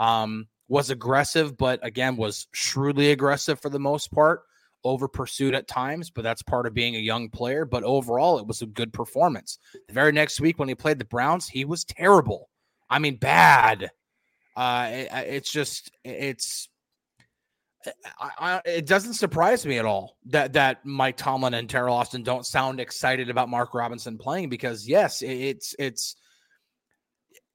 Um, 0.00 0.48
was 0.68 0.90
aggressive, 0.90 1.56
but 1.56 1.78
again 1.86 2.16
was 2.16 2.48
shrewdly 2.52 3.12
aggressive 3.12 3.60
for 3.60 3.70
the 3.70 3.78
most 3.78 4.12
part. 4.12 4.42
Over 4.86 5.08
pursued 5.08 5.54
at 5.54 5.68
times, 5.68 6.10
but 6.10 6.22
that's 6.22 6.42
part 6.42 6.66
of 6.66 6.74
being 6.74 6.96
a 6.96 7.00
young 7.00 7.28
player. 7.28 7.64
But 7.64 7.84
overall, 7.84 8.38
it 8.38 8.46
was 8.46 8.62
a 8.62 8.66
good 8.66 8.92
performance. 8.92 9.58
The 9.88 9.94
very 9.94 10.12
next 10.12 10.40
week 10.40 10.58
when 10.58 10.68
he 10.68 10.74
played 10.74 10.98
the 10.98 11.04
Browns, 11.04 11.48
he 11.48 11.64
was 11.64 11.84
terrible. 11.84 12.48
I 12.88 12.98
mean, 12.98 13.16
bad. 13.16 13.90
Uh, 14.56 14.88
it, 14.90 15.08
it's 15.12 15.52
just 15.52 15.90
it's 16.04 16.68
I, 18.18 18.30
I, 18.38 18.60
it 18.64 18.86
doesn't 18.86 19.14
surprise 19.14 19.66
me 19.66 19.78
at 19.78 19.84
all 19.84 20.16
that 20.26 20.54
that 20.54 20.84
Mike 20.84 21.16
Tomlin 21.16 21.54
and 21.54 21.68
Teryl 21.68 21.92
Austin 21.92 22.22
don't 22.22 22.46
sound 22.46 22.80
excited 22.80 23.30
about 23.30 23.48
Mark 23.48 23.74
Robinson 23.74 24.18
playing 24.18 24.48
because 24.48 24.88
yes, 24.88 25.22
it, 25.22 25.32
it's 25.32 25.74
it's 25.78 26.16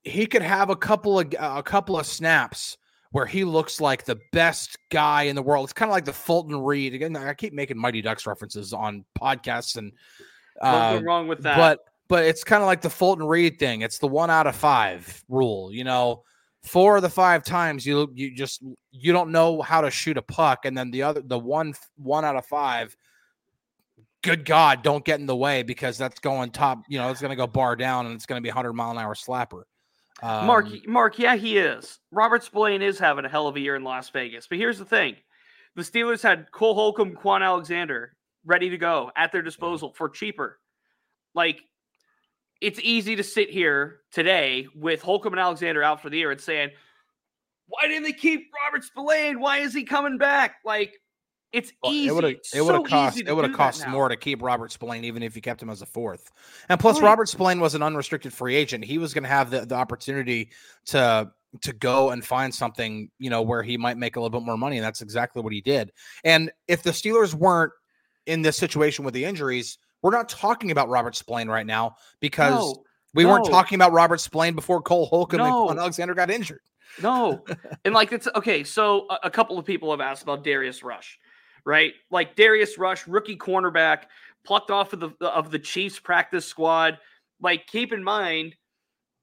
he 0.03 0.25
could 0.25 0.41
have 0.41 0.69
a 0.69 0.75
couple 0.75 1.19
of 1.19 1.33
a 1.39 1.63
couple 1.63 1.97
of 1.97 2.05
snaps 2.05 2.77
where 3.11 3.25
he 3.25 3.43
looks 3.43 3.81
like 3.81 4.05
the 4.05 4.19
best 4.31 4.77
guy 4.89 5.23
in 5.23 5.35
the 5.35 5.41
world. 5.41 5.65
It's 5.65 5.73
kind 5.73 5.89
of 5.89 5.93
like 5.93 6.05
the 6.05 6.13
Fulton 6.13 6.57
Reed. 6.57 6.93
Again, 6.93 7.15
I 7.15 7.33
keep 7.33 7.53
making 7.53 7.77
Mighty 7.77 8.01
Ducks 8.01 8.25
references 8.25 8.73
on 8.73 9.05
podcasts 9.19 9.77
and 9.77 9.91
uh, 10.61 10.93
nothing 10.93 11.05
wrong 11.05 11.27
with 11.27 11.43
that. 11.43 11.57
But 11.57 11.79
but 12.07 12.25
it's 12.25 12.43
kind 12.43 12.61
of 12.61 12.67
like 12.67 12.81
the 12.81 12.89
Fulton 12.89 13.25
Reed 13.25 13.59
thing. 13.59 13.81
It's 13.81 13.99
the 13.99 14.07
one 14.07 14.29
out 14.29 14.47
of 14.47 14.55
five 14.55 15.23
rule. 15.29 15.73
You 15.73 15.83
know, 15.83 16.23
four 16.63 16.97
of 16.97 17.01
the 17.01 17.09
five 17.09 17.43
times 17.43 17.85
you 17.85 18.11
you 18.13 18.33
just 18.33 18.63
you 18.91 19.13
don't 19.13 19.31
know 19.31 19.61
how 19.61 19.81
to 19.81 19.91
shoot 19.91 20.17
a 20.17 20.21
puck 20.21 20.65
and 20.65 20.77
then 20.77 20.91
the 20.91 21.03
other 21.03 21.21
the 21.21 21.39
one 21.39 21.73
one 21.97 22.23
out 22.25 22.35
of 22.35 22.45
five 22.45 22.95
good 24.21 24.45
God, 24.45 24.83
don't 24.83 25.03
get 25.03 25.19
in 25.19 25.25
the 25.25 25.35
way 25.35 25.63
because 25.63 25.97
that's 25.97 26.19
going 26.19 26.51
top. 26.51 26.83
You 26.87 26.99
know, 26.99 27.09
it's 27.09 27.21
going 27.21 27.31
to 27.31 27.35
go 27.35 27.47
bar 27.47 27.75
down 27.75 28.05
and 28.05 28.15
it's 28.15 28.25
going 28.25 28.39
to 28.39 28.43
be 28.43 28.49
a 28.49 28.53
hundred 28.53 28.73
mile 28.73 28.91
an 28.91 28.97
hour 28.97 29.15
slapper. 29.15 29.63
Um, 30.21 30.45
Mark, 30.45 30.67
Mark, 30.87 31.17
yeah, 31.17 31.35
he 31.35 31.57
is. 31.57 31.99
Robert 32.11 32.43
Spillane 32.43 32.81
is 32.81 32.99
having 32.99 33.25
a 33.25 33.29
hell 33.29 33.47
of 33.47 33.55
a 33.55 33.59
year 33.59 33.75
in 33.75 33.83
Las 33.83 34.09
Vegas. 34.09 34.47
But 34.47 34.59
here's 34.59 34.77
the 34.77 34.85
thing: 34.85 35.15
the 35.75 35.81
Steelers 35.81 36.21
had 36.21 36.51
Cole 36.51 36.75
Holcomb, 36.75 37.15
Kwon 37.15 37.41
Alexander 37.41 38.15
ready 38.45 38.69
to 38.69 38.77
go 38.77 39.11
at 39.15 39.31
their 39.31 39.41
disposal 39.41 39.93
for 39.93 40.09
cheaper. 40.09 40.59
Like, 41.33 41.61
it's 42.59 42.79
easy 42.79 43.15
to 43.15 43.23
sit 43.23 43.49
here 43.49 44.01
today 44.11 44.67
with 44.75 45.01
Holcomb 45.01 45.33
and 45.33 45.39
Alexander 45.39 45.81
out 45.83 46.01
for 46.01 46.09
the 46.09 46.17
year 46.17 46.31
and 46.31 46.41
saying, 46.41 46.69
"Why 47.67 47.87
didn't 47.87 48.03
they 48.03 48.13
keep 48.13 48.51
Robert 48.63 48.83
Spillane? 48.83 49.39
Why 49.39 49.59
is 49.59 49.73
he 49.73 49.83
coming 49.83 50.17
back?" 50.17 50.57
Like, 50.63 51.00
it's 51.53 51.74
well, 51.84 51.91
easy. 51.91 52.08
It 52.08 52.15
would 52.15 52.24
have 52.24 52.36
it 52.53 52.62
would 52.62 52.88
cost 52.88 53.20
it 53.20 53.36
would 53.36 53.46
have 53.46 53.55
cost 53.55 53.88
more 53.88 54.08
to 54.10 54.15
keep 54.15 54.41
Robert 54.41 54.72
Spillane 54.72 55.03
even 55.03 55.22
if 55.22 55.36
you 55.36 55.41
kept 55.41 55.62
him 55.62 55.70
as 55.70 55.81
a 55.81 55.86
fourth. 55.86 56.31
And 56.70 56.79
plus, 56.79 56.98
right. 56.98 57.10
Robert 57.10 57.27
Spillane 57.27 57.60
was 57.60 57.75
an 57.75 57.84
unrestricted 57.84 58.34
free 58.34 58.55
agent. 58.55 58.86
He 58.86 58.98
was 58.98 59.13
going 59.13 59.24
to 59.24 59.29
have 59.29 59.51
the, 59.51 59.65
the 59.65 59.75
opportunity 59.75 60.51
to 60.88 61.31
to 61.62 61.74
go 61.74 62.12
and 62.12 62.24
find 62.24 62.55
something, 62.55 63.12
you 63.20 63.29
know, 63.29 63.41
where 63.41 63.62
he 63.62 63.77
might 63.77 63.98
make 63.98 64.15
a 64.15 64.20
little 64.22 64.39
bit 64.39 64.46
more 64.46 64.58
money. 64.58 64.77
And 64.77 64.86
that's 64.86 65.01
exactly 65.01 65.41
what 65.41 65.51
he 65.51 65.60
did. 65.60 65.91
And 66.24 66.51
if 66.70 66.84
the 66.84 66.91
Steelers 66.91 67.34
weren't 67.34 67.74
in 68.25 68.41
this 68.41 68.55
situation 68.55 69.03
with 69.03 69.13
the 69.13 69.25
injuries, 69.25 69.77
we're 70.01 70.12
not 70.12 70.29
talking 70.29 70.72
about 70.72 70.88
Robert 70.88 71.15
Spillane 71.15 71.50
right 71.50 71.65
now 71.65 71.96
because 72.22 72.53
no, 72.53 72.84
we 73.13 73.24
no. 73.24 73.31
weren't 73.31 73.46
talking 73.46 73.75
about 73.75 73.91
Robert 73.91 74.22
Spillane 74.22 74.55
before 74.55 74.81
Cole 74.81 75.08
Holcomb 75.08 75.39
no. 75.39 75.70
and 75.70 75.77
Alexander 75.77 76.13
got 76.13 76.29
injured. 76.29 76.62
No. 77.01 77.43
and 77.86 77.93
like 77.93 78.13
it's 78.13 78.29
okay. 78.36 78.63
So 78.63 79.08
a, 79.10 79.20
a 79.24 79.29
couple 79.29 79.60
of 79.60 79.65
people 79.65 79.91
have 79.91 80.01
asked 80.01 80.24
about 80.24 80.46
Darius 80.46 80.84
Rush 80.84 81.20
right? 81.65 81.93
Like 82.09 82.35
Darius 82.35 82.77
Rush, 82.77 83.07
rookie 83.07 83.37
cornerback, 83.37 84.03
plucked 84.45 84.71
off 84.71 84.93
of 84.93 84.99
the 84.99 85.27
of 85.27 85.51
the 85.51 85.59
Chiefs 85.59 85.99
practice 85.99 86.45
squad. 86.45 86.97
Like, 87.41 87.67
keep 87.67 87.91
in 87.91 88.03
mind, 88.03 88.55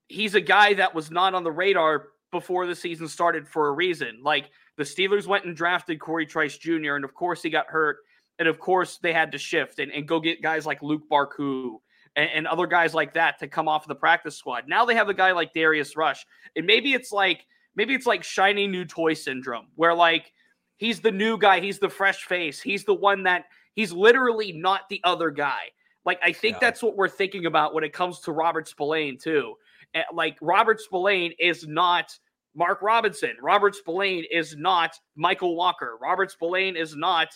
he's 0.08 0.34
a 0.34 0.40
guy 0.40 0.74
that 0.74 0.94
was 0.94 1.10
not 1.10 1.34
on 1.34 1.44
the 1.44 1.52
radar 1.52 2.08
before 2.30 2.66
the 2.66 2.74
season 2.74 3.08
started 3.08 3.48
for 3.48 3.68
a 3.68 3.72
reason. 3.72 4.20
Like 4.22 4.50
the 4.76 4.84
Steelers 4.84 5.26
went 5.26 5.44
and 5.44 5.56
drafted 5.56 6.00
Corey 6.00 6.26
Trice 6.26 6.58
Jr., 6.58 6.94
and 6.94 7.04
of 7.04 7.14
course 7.14 7.42
he 7.42 7.50
got 7.50 7.66
hurt. 7.66 7.98
And 8.38 8.46
of 8.46 8.60
course 8.60 8.98
they 8.98 9.12
had 9.12 9.32
to 9.32 9.38
shift 9.38 9.80
and, 9.80 9.90
and 9.90 10.06
go 10.06 10.20
get 10.20 10.42
guys 10.42 10.64
like 10.64 10.80
Luq 10.80 11.00
Barcoo 11.10 11.78
and, 12.14 12.30
and 12.32 12.46
other 12.46 12.66
guys 12.68 12.94
like 12.94 13.14
that 13.14 13.38
to 13.40 13.48
come 13.48 13.66
off 13.66 13.82
of 13.82 13.88
the 13.88 13.96
practice 13.96 14.36
squad. 14.36 14.68
Now 14.68 14.84
they 14.84 14.94
have 14.94 15.08
a 15.08 15.14
guy 15.14 15.32
like 15.32 15.52
Darius 15.52 15.96
Rush. 15.96 16.24
And 16.54 16.64
maybe 16.64 16.92
it's 16.92 17.10
like 17.10 17.44
maybe 17.74 17.94
it's 17.94 18.06
like 18.06 18.22
shiny 18.22 18.66
new 18.66 18.84
toy 18.84 19.14
syndrome, 19.14 19.66
where 19.74 19.94
like 19.94 20.32
He's 20.78 21.00
the 21.00 21.12
new 21.12 21.36
guy. 21.36 21.60
He's 21.60 21.78
the 21.78 21.88
fresh 21.88 22.24
face. 22.24 22.60
He's 22.60 22.84
the 22.84 22.94
one 22.94 23.24
that 23.24 23.44
he's 23.74 23.92
literally 23.92 24.52
not 24.52 24.88
the 24.88 25.00
other 25.04 25.30
guy. 25.30 25.60
Like 26.04 26.20
I 26.22 26.32
think 26.32 26.54
yeah. 26.54 26.60
that's 26.62 26.82
what 26.82 26.96
we're 26.96 27.08
thinking 27.08 27.46
about 27.46 27.74
when 27.74 27.84
it 27.84 27.92
comes 27.92 28.20
to 28.20 28.32
Robert 28.32 28.66
Spillane 28.66 29.18
too. 29.18 29.54
Eh, 29.94 30.02
like 30.12 30.38
Robert 30.40 30.80
Spillane 30.80 31.32
is 31.38 31.66
not 31.66 32.16
Mark 32.54 32.80
Robinson. 32.80 33.36
Robert 33.42 33.74
Spillane 33.74 34.24
is 34.30 34.56
not 34.56 34.92
Michael 35.16 35.56
Walker. 35.56 35.98
Robert 36.00 36.30
Spillane 36.30 36.76
is 36.76 36.96
not 36.96 37.28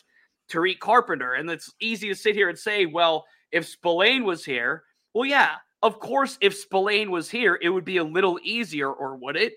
Tariq 0.51 0.79
Carpenter. 0.79 1.35
And 1.35 1.51
it's 1.51 1.73
easy 1.81 2.09
to 2.09 2.15
sit 2.15 2.35
here 2.35 2.49
and 2.49 2.59
say, 2.59 2.87
well, 2.87 3.25
if 3.51 3.67
Spillane 3.67 4.25
was 4.25 4.45
here, 4.45 4.85
well, 5.15 5.27
yeah, 5.27 5.57
of 5.83 5.99
course, 6.01 6.39
if 6.41 6.57
Spillane 6.57 7.11
was 7.11 7.29
here, 7.29 7.59
it 7.61 7.69
would 7.69 7.85
be 7.85 7.99
a 7.99 8.05
little 8.05 8.39
easier, 8.43 8.91
or 8.91 9.17
would 9.17 9.37
it? 9.37 9.55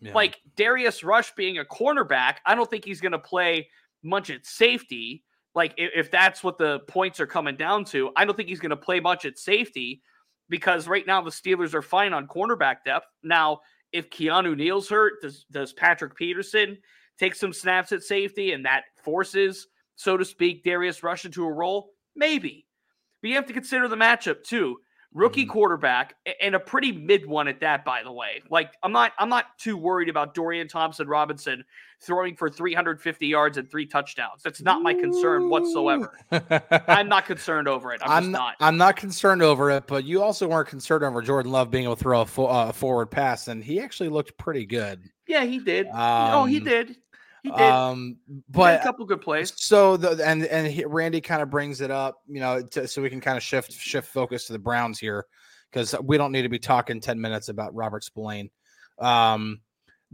Yeah. 0.00 0.14
Like 0.14 0.40
Darius 0.56 1.02
Rush 1.02 1.32
being 1.34 1.58
a 1.58 1.64
cornerback, 1.64 2.36
I 2.46 2.54
don't 2.54 2.68
think 2.68 2.84
he's 2.84 3.00
going 3.00 3.12
to 3.12 3.18
play 3.18 3.68
much 4.02 4.30
at 4.30 4.46
safety. 4.46 5.24
Like 5.54 5.74
if, 5.76 5.90
if 5.94 6.10
that's 6.10 6.42
what 6.42 6.58
the 6.58 6.80
points 6.88 7.20
are 7.20 7.26
coming 7.26 7.56
down 7.56 7.84
to, 7.86 8.10
I 8.16 8.24
don't 8.24 8.36
think 8.36 8.48
he's 8.48 8.60
going 8.60 8.70
to 8.70 8.76
play 8.76 9.00
much 9.00 9.24
at 9.24 9.38
safety 9.38 10.02
because 10.48 10.86
right 10.88 11.06
now 11.06 11.22
the 11.22 11.30
Steelers 11.30 11.74
are 11.74 11.82
fine 11.82 12.12
on 12.12 12.26
cornerback 12.26 12.76
depth. 12.84 13.06
Now, 13.22 13.60
if 13.92 14.10
Keanu 14.10 14.56
Neal's 14.56 14.88
hurt, 14.88 15.22
does 15.22 15.46
does 15.50 15.72
Patrick 15.72 16.16
Peterson 16.16 16.76
take 17.18 17.34
some 17.34 17.52
snaps 17.52 17.92
at 17.92 18.02
safety 18.02 18.52
and 18.52 18.64
that 18.66 18.84
forces, 19.02 19.68
so 19.94 20.16
to 20.16 20.24
speak, 20.24 20.64
Darius 20.64 21.02
Rush 21.02 21.24
into 21.24 21.44
a 21.44 21.52
role? 21.52 21.90
Maybe. 22.16 22.66
But 23.22 23.28
you 23.28 23.36
have 23.36 23.46
to 23.46 23.52
consider 23.52 23.88
the 23.88 23.96
matchup 23.96 24.42
too 24.42 24.78
rookie 25.14 25.42
mm-hmm. 25.42 25.52
quarterback 25.52 26.16
and 26.40 26.54
a 26.54 26.60
pretty 26.60 26.92
mid 26.92 27.24
one 27.24 27.48
at 27.48 27.60
that 27.60 27.84
by 27.84 28.02
the 28.02 28.12
way. 28.12 28.42
Like 28.50 28.72
i'm 28.82 28.92
not 28.92 29.12
i'm 29.18 29.28
not 29.28 29.56
too 29.58 29.76
worried 29.76 30.08
about 30.08 30.34
dorian 30.34 30.68
thompson 30.68 31.08
robinson 31.08 31.64
throwing 32.00 32.36
for 32.36 32.50
350 32.50 33.26
yards 33.26 33.56
and 33.56 33.70
three 33.70 33.86
touchdowns. 33.86 34.42
That's 34.42 34.60
not 34.60 34.82
my 34.82 34.92
concern 34.92 35.48
whatsoever. 35.48 36.18
I'm 36.88 37.08
not 37.08 37.24
concerned 37.24 37.66
over 37.66 37.94
it. 37.94 38.02
I'm, 38.04 38.24
I'm 38.24 38.30
not. 38.30 38.56
I'm 38.60 38.76
not 38.76 38.96
concerned 38.96 39.42
over 39.42 39.70
it 39.70 39.86
but 39.86 40.04
you 40.04 40.22
also 40.22 40.48
weren't 40.48 40.68
concerned 40.68 41.04
over 41.04 41.22
jordan 41.22 41.52
love 41.52 41.70
being 41.70 41.84
able 41.84 41.96
to 41.96 42.02
throw 42.02 42.20
a, 42.20 42.26
fo- 42.26 42.46
uh, 42.46 42.72
forward 42.72 43.06
pass 43.06 43.48
and 43.48 43.64
he 43.64 43.80
actually 43.80 44.08
looked 44.08 44.36
pretty 44.36 44.66
good. 44.66 45.10
Yeah 45.26 45.44
he 45.44 45.58
did. 45.58 45.86
Um, 45.88 46.34
oh 46.34 46.44
he 46.44 46.60
did 46.60 46.96
he 47.44 47.50
did. 47.50 47.60
Um, 47.60 48.16
but 48.48 48.80
a 48.80 48.82
couple 48.82 49.04
good 49.04 49.20
plays. 49.20 49.52
So 49.56 49.98
the 49.98 50.26
and 50.26 50.44
and 50.46 50.66
he, 50.66 50.84
Randy 50.84 51.20
kind 51.20 51.42
of 51.42 51.50
brings 51.50 51.82
it 51.82 51.90
up, 51.90 52.16
you 52.26 52.40
know, 52.40 52.62
to, 52.62 52.88
so 52.88 53.02
we 53.02 53.10
can 53.10 53.20
kind 53.20 53.36
of 53.36 53.42
shift 53.42 53.72
shift 53.72 54.08
focus 54.08 54.46
to 54.46 54.54
the 54.54 54.58
Browns 54.58 54.98
here 54.98 55.26
because 55.70 55.94
we 56.02 56.16
don't 56.16 56.32
need 56.32 56.42
to 56.42 56.48
be 56.48 56.58
talking 56.58 57.00
ten 57.00 57.20
minutes 57.20 57.50
about 57.50 57.74
Robert 57.74 58.02
Spillane. 58.02 58.50
Um, 58.98 59.60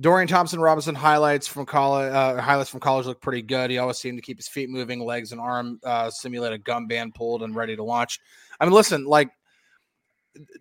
Dorian 0.00 0.26
Thompson 0.26 0.58
Robinson 0.58 0.96
highlights 0.96 1.46
from 1.46 1.66
college 1.66 2.12
uh, 2.12 2.40
highlights 2.40 2.70
from 2.70 2.80
college 2.80 3.06
look 3.06 3.20
pretty 3.20 3.42
good. 3.42 3.70
He 3.70 3.78
always 3.78 3.98
seemed 3.98 4.18
to 4.18 4.22
keep 4.22 4.38
his 4.38 4.48
feet 4.48 4.68
moving, 4.68 4.98
legs 4.98 5.30
and 5.30 5.40
arm 5.40 5.78
uh, 5.84 6.10
simulate 6.10 6.52
a 6.52 6.58
gun 6.58 6.88
band 6.88 7.14
pulled 7.14 7.44
and 7.44 7.54
ready 7.54 7.76
to 7.76 7.84
launch. 7.84 8.18
I 8.58 8.64
mean, 8.64 8.74
listen, 8.74 9.04
like, 9.04 9.30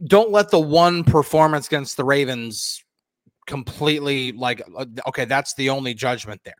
don't 0.06 0.30
let 0.30 0.52
the 0.52 0.60
one 0.60 1.04
performance 1.04 1.66
against 1.66 1.98
the 1.98 2.04
Ravens 2.04 2.84
completely 3.50 4.32
like 4.32 4.62
uh, 4.78 4.86
okay 5.08 5.26
that's 5.26 5.56
the 5.56 5.70
only 5.72 5.94
judgment 5.94 6.40
there. 6.46 6.54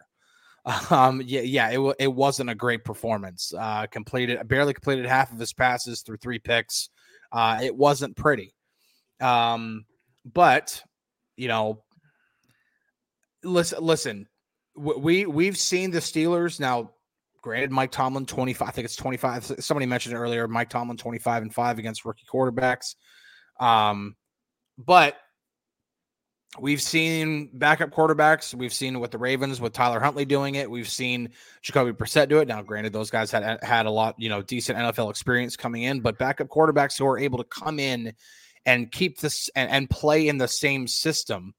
Um 0.92 1.22
yeah 1.26 1.42
yeah 1.42 1.70
it, 1.70 1.96
it 2.00 2.14
wasn't 2.14 2.50
a 2.50 2.56
great 2.56 2.84
performance. 2.84 3.54
Uh 3.58 3.86
completed 3.88 4.46
barely 4.48 4.74
completed 4.74 5.06
half 5.06 5.32
of 5.32 5.40
his 5.40 5.54
passes 5.54 6.02
through 6.02 6.18
three 6.18 6.40
picks. 6.40 6.90
Uh 7.32 7.60
it 7.62 7.74
wasn't 7.76 8.18
pretty. 8.18 8.54
Um 9.22 9.86
but 10.26 10.84
you 11.38 11.48
know 11.48 11.84
listen 13.44 13.82
listen 13.82 14.28
we 14.76 15.26
we've 15.26 15.58
seen 15.58 15.92
the 15.92 16.00
steelers 16.00 16.60
now 16.60 16.92
granted 17.42 17.72
mike 17.72 17.92
tomlin 17.92 18.26
25 18.26 18.68
i 18.68 18.72
think 18.72 18.86
it's 18.86 18.98
25 18.98 19.56
somebody 19.60 19.86
mentioned 19.86 20.14
earlier 20.14 20.46
mike 20.48 20.70
tomlin 20.70 20.98
25 20.98 21.44
and 21.44 21.54
5 21.54 21.80
against 21.80 22.04
rookie 22.04 22.26
quarterbacks. 22.32 22.96
Um 23.60 24.16
but 24.78 25.16
We've 26.58 26.82
seen 26.82 27.50
backup 27.54 27.92
quarterbacks. 27.92 28.56
We've 28.56 28.74
seen 28.74 29.00
with 29.00 29.12
the 29.12 29.20
Ravens 29.20 29.62
with 29.62 29.72
Tyler 29.72 30.00
Huntley 30.00 30.26
doing 30.26 30.56
it. 30.56 30.70
We've 30.70 30.90
seen 30.90 31.30
Jacoby 31.62 31.92
Brissett 31.92 32.28
do 32.28 32.40
it. 32.40 32.48
Now, 32.48 32.64
granted, 32.64 32.92
those 32.92 33.12
guys 33.12 33.30
had 33.30 33.64
had 33.64 33.86
a 33.86 33.92
lot, 33.92 34.16
you 34.18 34.30
know, 34.30 34.42
decent 34.42 34.78
NFL 34.80 35.12
experience 35.12 35.56
coming 35.56 35.84
in, 35.84 36.00
but 36.00 36.18
backup 36.18 36.48
quarterbacks 36.48 36.98
who 36.98 37.06
are 37.06 37.20
able 37.20 37.38
to 37.38 37.44
come 37.44 37.80
in 37.80 38.14
and 38.66 38.92
keep 38.92 39.20
this 39.20 39.50
and, 39.56 39.70
and 39.70 39.90
play 39.92 40.28
in 40.28 40.40
the 40.40 40.48
same 40.48 40.88
system 40.88 41.54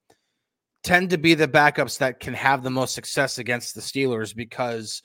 tend 0.82 1.10
to 1.10 1.18
be 1.18 1.34
the 1.34 1.48
backups 1.48 1.98
that 1.98 2.18
can 2.18 2.34
have 2.34 2.62
the 2.62 2.70
most 2.70 2.94
success 2.94 3.38
against 3.38 3.74
the 3.74 3.80
Steelers 3.80 4.34
because 4.34 5.02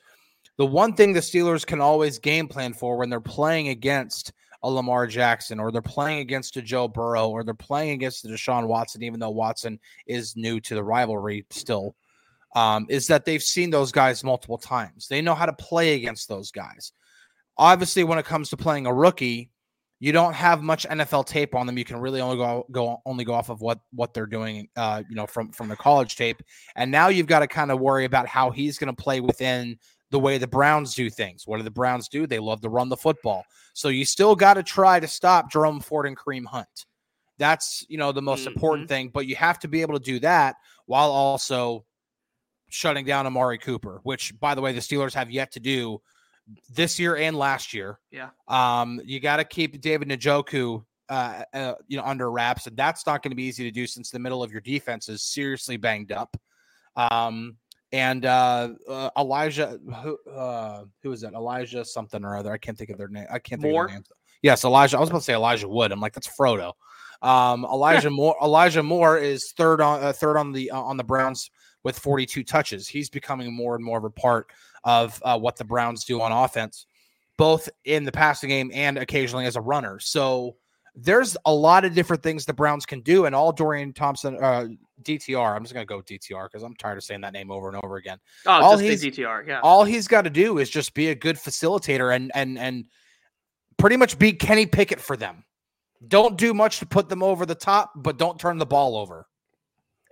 the 0.57 0.65
one 0.65 0.93
thing 0.93 1.13
the 1.13 1.19
Steelers 1.19 1.65
can 1.65 1.81
always 1.81 2.17
game 2.17 2.47
plan 2.47 2.73
for 2.73 2.97
when 2.97 3.09
they're 3.09 3.19
playing 3.19 3.67
against 3.67 4.33
a 4.65 4.69
Lamar 4.69 5.05
Jackson 5.05 5.59
or 5.59 5.71
they're 5.71 5.81
playing 5.81 6.19
against 6.19 6.57
a 6.57 6.61
Joe 6.61 6.87
Burrow 6.87 7.29
or 7.29 7.43
they're 7.43 7.53
playing 7.53 7.91
against 7.91 8.25
a 8.25 8.27
Deshaun 8.27 8.67
Watson, 8.67 9.03
even 9.03 9.19
though 9.19 9.29
Watson 9.29 9.79
is 10.07 10.35
new 10.35 10.59
to 10.61 10.73
the 10.73 10.83
rivalry 10.83 11.45
still, 11.51 11.95
um, 12.55 12.87
is 12.89 13.05
that 13.07 13.25
they've 13.25 13.43
seen 13.43 13.69
those 13.69 13.91
guys 13.91 14.23
multiple 14.23 14.57
times. 14.57 15.07
They 15.07 15.21
know 15.21 15.35
how 15.35 15.45
to 15.45 15.53
play 15.53 15.93
against 15.93 16.27
those 16.27 16.51
guys. 16.51 16.93
Obviously, 17.59 18.03
when 18.03 18.17
it 18.17 18.25
comes 18.25 18.49
to 18.49 18.57
playing 18.57 18.87
a 18.87 18.93
rookie, 18.93 19.51
you 19.99 20.11
don't 20.11 20.33
have 20.33 20.63
much 20.63 20.87
NFL 20.87 21.27
tape 21.27 21.53
on 21.53 21.67
them. 21.67 21.77
You 21.77 21.85
can 21.85 21.97
really 21.97 22.19
only 22.19 22.35
go 22.35 22.65
go 22.71 23.01
only 23.05 23.23
go 23.23 23.33
off 23.33 23.49
of 23.49 23.61
what 23.61 23.79
what 23.91 24.13
they're 24.13 24.25
doing, 24.25 24.67
uh, 24.75 25.03
you 25.07 25.15
know, 25.15 25.27
from 25.27 25.51
from 25.51 25.69
the 25.69 25.75
college 25.75 26.15
tape. 26.15 26.41
And 26.75 26.91
now 26.91 27.07
you've 27.07 27.27
got 27.27 27.39
to 27.39 27.47
kind 27.47 27.71
of 27.71 27.79
worry 27.79 28.05
about 28.05 28.27
how 28.27 28.49
he's 28.49 28.77
going 28.77 28.93
to 28.93 29.01
play 29.01 29.21
within 29.21 29.77
the 30.15 30.19
way 30.19 30.37
the 30.37 30.47
Browns 30.47 30.95
do 30.95 31.09
things. 31.09 31.45
What 31.45 31.57
do 31.57 31.63
the 31.63 31.69
Browns 31.69 32.07
do? 32.07 32.25
They 32.25 32.39
love 32.39 32.61
to 32.61 32.69
run 32.69 32.87
the 32.87 32.95
football. 32.95 33.43
So 33.73 33.89
you 33.89 34.05
still 34.05 34.33
got 34.33 34.53
to 34.53 34.63
try 34.63 34.97
to 34.97 35.09
stop 35.09 35.51
Jerome 35.51 35.81
Ford 35.81 36.07
and 36.07 36.17
Kareem 36.17 36.45
Hunt. 36.45 36.85
That's, 37.37 37.85
you 37.89 37.97
know, 37.97 38.13
the 38.13 38.21
most 38.21 38.45
mm-hmm. 38.45 38.53
important 38.53 38.87
thing, 38.87 39.09
but 39.09 39.27
you 39.27 39.35
have 39.35 39.59
to 39.59 39.67
be 39.67 39.81
able 39.81 39.99
to 39.99 40.03
do 40.03 40.19
that 40.19 40.55
while 40.85 41.11
also 41.11 41.83
shutting 42.69 43.03
down 43.03 43.27
Amari 43.27 43.57
Cooper, 43.57 43.99
which 44.03 44.39
by 44.39 44.55
the 44.55 44.61
way 44.61 44.71
the 44.71 44.79
Steelers 44.79 45.13
have 45.13 45.29
yet 45.29 45.51
to 45.51 45.59
do 45.59 46.01
this 46.73 46.97
year 46.97 47.17
and 47.17 47.37
last 47.37 47.73
year. 47.73 47.99
Yeah. 48.09 48.29
Um 48.47 49.01
you 49.03 49.19
got 49.19 49.37
to 49.37 49.43
keep 49.43 49.81
David 49.81 50.07
Njoku 50.07 50.81
uh, 51.09 51.43
uh, 51.53 51.73
you 51.89 51.97
know 51.97 52.05
under 52.05 52.31
wraps 52.31 52.67
and 52.67 52.77
that's 52.77 53.05
not 53.05 53.21
going 53.21 53.31
to 53.31 53.35
be 53.35 53.43
easy 53.43 53.65
to 53.65 53.71
do 53.71 53.85
since 53.85 54.11
the 54.11 54.19
middle 54.19 54.41
of 54.41 54.53
your 54.53 54.61
defense 54.61 55.09
is 55.09 55.23
seriously 55.23 55.75
banged 55.75 56.13
up. 56.13 56.37
Um 56.95 57.57
and 57.95 58.25
uh, 58.25 58.69
uh 58.89 59.09
Elijah, 59.17 59.79
who, 60.03 60.17
uh, 60.29 60.83
who 61.01 61.13
is 61.13 61.21
that? 61.21 61.33
Elijah 61.33 61.85
something 61.85 62.25
or 62.25 62.35
other. 62.35 62.51
I 62.51 62.57
can't 62.57 62.77
think 62.77 62.89
of 62.89 62.97
their 62.97 63.07
name. 63.07 63.25
I 63.31 63.39
can't 63.39 63.61
think 63.61 63.71
Moore? 63.71 63.85
of 63.85 63.89
their 63.89 63.97
names. 63.99 64.09
Yes, 64.41 64.65
Elijah. 64.65 64.97
I 64.97 64.99
was 64.99 65.09
about 65.09 65.19
to 65.19 65.23
say 65.23 65.33
Elijah 65.33 65.69
Wood. 65.69 65.93
I'm 65.93 66.01
like 66.01 66.13
that's 66.13 66.27
Frodo. 66.27 66.73
Um, 67.21 67.63
Elijah 67.63 68.09
Moore. 68.09 68.35
Elijah 68.43 68.83
Moore 68.83 69.17
is 69.17 69.53
third 69.57 69.79
on 69.79 70.03
uh, 70.03 70.11
third 70.11 70.35
on 70.35 70.51
the 70.51 70.71
uh, 70.71 70.81
on 70.81 70.97
the 70.97 71.05
Browns 71.05 71.49
with 71.83 71.97
42 71.97 72.43
touches. 72.43 72.89
He's 72.89 73.09
becoming 73.09 73.55
more 73.55 73.75
and 73.75 73.83
more 73.83 73.97
of 73.97 74.03
a 74.03 74.09
part 74.09 74.47
of 74.83 75.21
uh, 75.23 75.39
what 75.39 75.55
the 75.55 75.63
Browns 75.63 76.03
do 76.03 76.19
on 76.19 76.33
offense, 76.33 76.87
both 77.37 77.69
in 77.85 78.03
the 78.03 78.11
passing 78.11 78.49
game 78.49 78.71
and 78.73 78.97
occasionally 78.97 79.45
as 79.45 79.55
a 79.55 79.61
runner. 79.61 79.99
So 79.99 80.57
there's 80.95 81.35
a 81.45 81.53
lot 81.53 81.83
of 81.85 81.93
different 81.93 82.23
things 82.23 82.45
the 82.45 82.53
Browns 82.53 82.85
can 82.85 83.01
do, 83.01 83.25
and 83.25 83.35
all 83.35 83.51
Dorian 83.51 83.91
Thompson, 83.93 84.37
uh, 84.41 84.67
DTR. 85.03 85.55
I'm 85.55 85.63
just 85.63 85.73
gonna 85.73 85.85
go 85.85 86.01
DTR 86.01 86.45
because 86.49 86.63
I'm 86.63 86.73
tired 86.75 86.97
of 86.97 87.03
saying 87.03 87.21
that 87.21 87.33
name 87.33 87.51
over 87.51 87.67
and 87.67 87.77
over 87.83 87.97
again. 87.97 88.17
Oh, 88.45 88.51
All 88.51 88.77
just 88.77 89.03
he's- 89.03 89.17
DTR. 89.17 89.45
Yeah. 89.47 89.59
All 89.61 89.83
he's 89.83 90.07
got 90.07 90.21
to 90.23 90.29
do 90.29 90.57
is 90.57 90.69
just 90.69 90.93
be 90.93 91.09
a 91.09 91.15
good 91.15 91.35
facilitator 91.35 92.15
and 92.15 92.31
and 92.33 92.57
and 92.57 92.85
pretty 93.77 93.97
much 93.97 94.17
be 94.17 94.31
Kenny 94.33 94.65
Pickett 94.65 95.01
for 95.01 95.17
them. 95.17 95.43
Don't 96.07 96.37
do 96.37 96.53
much 96.53 96.79
to 96.79 96.85
put 96.85 97.09
them 97.09 97.21
over 97.23 97.45
the 97.45 97.55
top, 97.55 97.91
but 97.95 98.17
don't 98.17 98.39
turn 98.39 98.57
the 98.57 98.65
ball 98.65 98.95
over. 98.95 99.27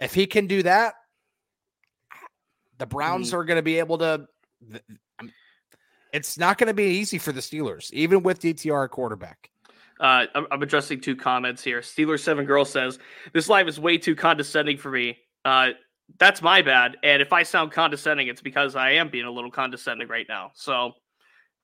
If 0.02 0.14
he 0.14 0.26
can 0.28 0.48
do 0.48 0.64
that, 0.64 0.96
the 2.78 2.86
Browns 2.86 3.34
are 3.34 3.46
going 3.46 3.58
to 3.58 3.64
be 3.64 3.80
able 3.80 4.00
to. 4.00 4.28
It's 6.12 6.38
not 6.38 6.58
going 6.58 6.68
to 6.68 6.74
be 6.74 6.84
easy 6.84 7.18
for 7.18 7.32
the 7.32 7.40
Steelers, 7.42 7.92
even 7.92 8.22
with 8.22 8.40
DTR 8.42 8.90
quarterback. 8.90 9.50
Uh, 10.04 10.26
I'm, 10.36 10.46
I'm 10.52 10.62
addressing 10.62 11.00
two 11.00 11.16
comments 11.16 11.64
here. 11.64 11.80
Steelers 11.80 12.20
Seven 12.20 12.46
Girl 12.46 12.66
says 12.66 13.00
this 13.32 13.48
live 13.48 13.70
is 13.70 13.80
way 13.80 13.98
too 13.98 14.16
condescending 14.16 14.78
for 14.78 14.92
me. 14.92 15.18
Uh, 15.46 15.70
that's 16.20 16.42
my 16.42 16.62
bad. 16.62 16.98
And 17.04 17.22
if 17.22 17.32
I 17.32 17.44
sound 17.44 17.72
condescending, 17.72 18.28
it's 18.28 18.42
because 18.42 18.76
I 18.76 18.92
am 18.92 19.10
being 19.10 19.26
a 19.26 19.32
little 19.32 19.50
condescending 19.50 20.10
right 20.10 20.26
now. 20.28 20.52
So 20.56 20.92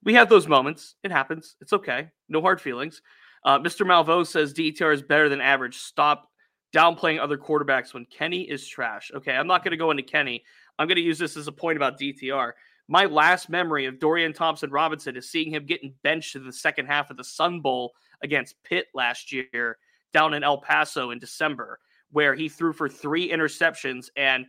we 0.03 0.13
have 0.13 0.29
those 0.29 0.47
moments. 0.47 0.95
It 1.03 1.11
happens. 1.11 1.57
It's 1.59 1.73
okay. 1.73 2.07
No 2.29 2.41
hard 2.41 2.61
feelings. 2.61 3.01
Uh, 3.43 3.59
Mr. 3.59 3.85
Malvo 3.85 4.25
says 4.25 4.53
DTR 4.53 4.93
is 4.93 5.01
better 5.01 5.27
than 5.27 5.41
average. 5.41 5.77
Stop 5.77 6.29
downplaying 6.73 7.19
other 7.19 7.37
quarterbacks 7.37 7.93
when 7.93 8.05
Kenny 8.05 8.43
is 8.43 8.65
trash. 8.65 9.11
Okay, 9.13 9.33
I'm 9.33 9.47
not 9.47 9.63
going 9.63 9.71
to 9.71 9.77
go 9.77 9.91
into 9.91 10.03
Kenny. 10.03 10.43
I'm 10.77 10.87
going 10.87 10.95
to 10.95 11.01
use 11.01 11.19
this 11.19 11.35
as 11.35 11.47
a 11.47 11.51
point 11.51 11.77
about 11.77 11.99
DTR. 11.99 12.53
My 12.87 13.05
last 13.05 13.49
memory 13.49 13.85
of 13.85 13.99
Dorian 13.99 14.33
Thompson 14.33 14.71
Robinson 14.71 15.15
is 15.15 15.29
seeing 15.29 15.51
him 15.51 15.65
getting 15.65 15.93
benched 16.03 16.35
in 16.35 16.45
the 16.45 16.53
second 16.53 16.87
half 16.87 17.09
of 17.09 17.17
the 17.17 17.23
Sun 17.23 17.59
Bowl 17.61 17.93
against 18.23 18.61
Pitt 18.63 18.87
last 18.93 19.31
year 19.31 19.77
down 20.13 20.33
in 20.33 20.43
El 20.43 20.59
Paso 20.59 21.11
in 21.11 21.19
December, 21.19 21.79
where 22.11 22.35
he 22.35 22.49
threw 22.49 22.73
for 22.73 22.89
three 22.89 23.31
interceptions 23.31 24.07
and 24.15 24.45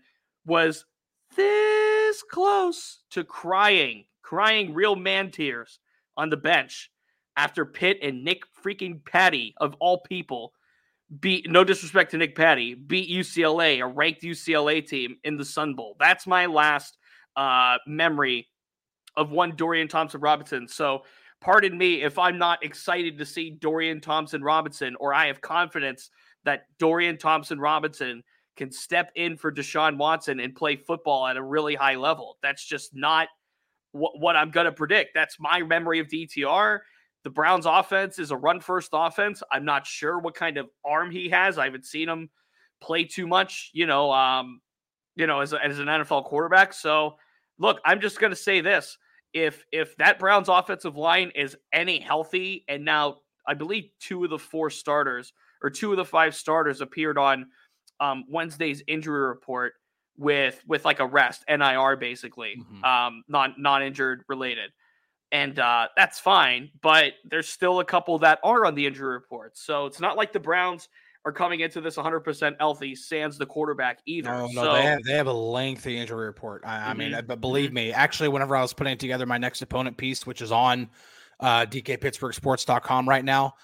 was 0.46 0.84
this 1.36 2.22
close 2.22 3.00
to 3.10 3.24
crying, 3.24 4.04
crying 4.22 4.74
real 4.74 4.96
man 4.96 5.30
tears 5.30 5.78
on 6.16 6.30
the 6.30 6.36
bench 6.36 6.90
after 7.36 7.64
Pitt 7.64 7.98
and 8.02 8.24
Nick 8.24 8.42
freaking 8.64 9.04
Patty, 9.04 9.54
of 9.58 9.74
all 9.80 9.98
people, 9.98 10.52
beat, 11.20 11.50
no 11.50 11.64
disrespect 11.64 12.10
to 12.10 12.18
Nick 12.18 12.36
Patti, 12.36 12.74
beat 12.74 13.08
UCLA, 13.08 13.80
a 13.80 13.86
ranked 13.86 14.22
UCLA 14.22 14.86
team 14.86 15.16
in 15.24 15.36
the 15.36 15.44
Sun 15.44 15.74
Bowl. 15.74 15.96
That's 15.98 16.26
my 16.26 16.46
last 16.46 16.98
uh, 17.36 17.78
memory 17.86 18.48
of 19.16 19.30
one 19.30 19.56
Dorian 19.56 19.88
Thompson 19.88 20.20
Robinson. 20.20 20.68
So, 20.68 21.02
pardon 21.40 21.76
me 21.76 22.02
if 22.02 22.18
I'm 22.18 22.38
not 22.38 22.64
excited 22.64 23.18
to 23.18 23.26
see 23.26 23.50
Dorian 23.50 24.00
Thompson 24.00 24.42
Robinson, 24.42 24.96
or 25.00 25.14
I 25.14 25.26
have 25.26 25.40
confidence 25.40 26.10
that 26.44 26.64
Dorian 26.78 27.18
Thompson 27.18 27.58
Robinson 27.58 28.22
can 28.56 28.70
step 28.70 29.10
in 29.14 29.36
for 29.36 29.52
Deshaun 29.52 29.96
Watson 29.96 30.40
and 30.40 30.54
play 30.54 30.76
football 30.76 31.26
at 31.26 31.36
a 31.36 31.42
really 31.42 31.74
high 31.74 31.96
level. 31.96 32.36
That's 32.42 32.64
just 32.64 32.94
not 32.94 33.28
what, 33.92 34.18
what 34.18 34.36
I'm 34.36 34.50
going 34.50 34.66
to 34.66 34.72
predict. 34.72 35.10
That's 35.14 35.36
my 35.40 35.62
memory 35.62 35.98
of 35.98 36.08
DTR. 36.08 36.80
The 37.22 37.30
Browns 37.30 37.66
offense 37.66 38.18
is 38.18 38.30
a 38.30 38.36
run 38.36 38.60
first 38.60 38.90
offense. 38.92 39.42
I'm 39.52 39.64
not 39.64 39.86
sure 39.86 40.18
what 40.18 40.34
kind 40.34 40.56
of 40.56 40.68
arm 40.84 41.10
he 41.10 41.28
has. 41.30 41.58
I 41.58 41.64
haven't 41.64 41.86
seen 41.86 42.08
him 42.08 42.30
play 42.80 43.04
too 43.04 43.26
much, 43.26 43.70
you 43.74 43.86
know, 43.86 44.10
um, 44.12 44.60
you 45.16 45.26
know, 45.26 45.40
as, 45.40 45.52
a, 45.52 45.62
as 45.64 45.78
an 45.78 45.86
NFL 45.86 46.24
quarterback. 46.24 46.72
So, 46.72 47.16
look, 47.58 47.78
I'm 47.84 48.00
just 48.00 48.20
going 48.20 48.30
to 48.30 48.36
say 48.36 48.62
this: 48.62 48.96
if 49.32 49.64
if 49.72 49.96
that 49.96 50.18
Browns 50.18 50.48
offensive 50.48 50.96
line 50.96 51.30
is 51.34 51.56
any 51.72 51.98
healthy, 52.00 52.64
and 52.68 52.84
now 52.84 53.18
I 53.46 53.54
believe 53.54 53.90
two 54.00 54.24
of 54.24 54.30
the 54.30 54.38
four 54.38 54.70
starters 54.70 55.32
or 55.62 55.70
two 55.70 55.90
of 55.92 55.96
the 55.96 56.04
five 56.04 56.34
starters 56.34 56.80
appeared 56.80 57.18
on 57.18 57.46
um, 58.00 58.24
Wednesday's 58.28 58.82
injury 58.86 59.28
report 59.28 59.74
with 60.16 60.62
with 60.66 60.84
like 60.84 61.00
a 61.00 61.06
rest 61.06 61.44
NIR 61.48 61.96
basically, 61.96 62.56
Mhm. 62.58 62.84
um, 62.84 63.22
non 63.28 63.54
non 63.58 63.82
injured 63.82 64.22
related, 64.28 64.70
and 65.32 65.58
uh, 65.58 65.88
that's 65.96 66.18
fine. 66.18 66.70
But 66.82 67.14
there's 67.24 67.48
still 67.48 67.80
a 67.80 67.84
couple 67.84 68.18
that 68.20 68.38
are 68.42 68.64
on 68.66 68.74
the 68.74 68.86
injury 68.86 69.12
report, 69.14 69.56
so 69.56 69.86
it's 69.86 70.00
not 70.00 70.16
like 70.16 70.32
the 70.32 70.40
Browns 70.40 70.88
are 71.24 71.32
coming 71.32 71.60
into 71.60 71.80
this 71.80 71.96
100% 71.96 72.56
healthy. 72.58 72.94
Sans 72.94 73.36
the 73.36 73.46
quarterback 73.46 74.00
either. 74.06 74.30
No, 74.30 74.46
no, 74.46 74.64
so, 74.64 74.72
they 74.72 74.82
have 74.82 75.02
they 75.04 75.12
have 75.12 75.26
a 75.26 75.32
lengthy 75.32 75.98
injury 75.98 76.26
report. 76.26 76.62
I, 76.64 76.90
I 76.90 76.94
mean, 76.94 77.12
Mhm. 77.12 77.18
uh, 77.18 77.22
but 77.22 77.40
believe 77.40 77.72
me, 77.72 77.92
actually, 77.92 78.28
whenever 78.28 78.56
I 78.56 78.62
was 78.62 78.72
putting 78.72 78.96
together 78.96 79.26
my 79.26 79.38
next 79.38 79.60
opponent 79.62 79.96
piece, 79.96 80.26
which 80.26 80.40
is 80.42 80.52
on 80.52 80.88
uh, 81.40 81.66
DKPittsburghSports.com 81.66 83.08
right 83.08 83.24
now, 83.24 83.54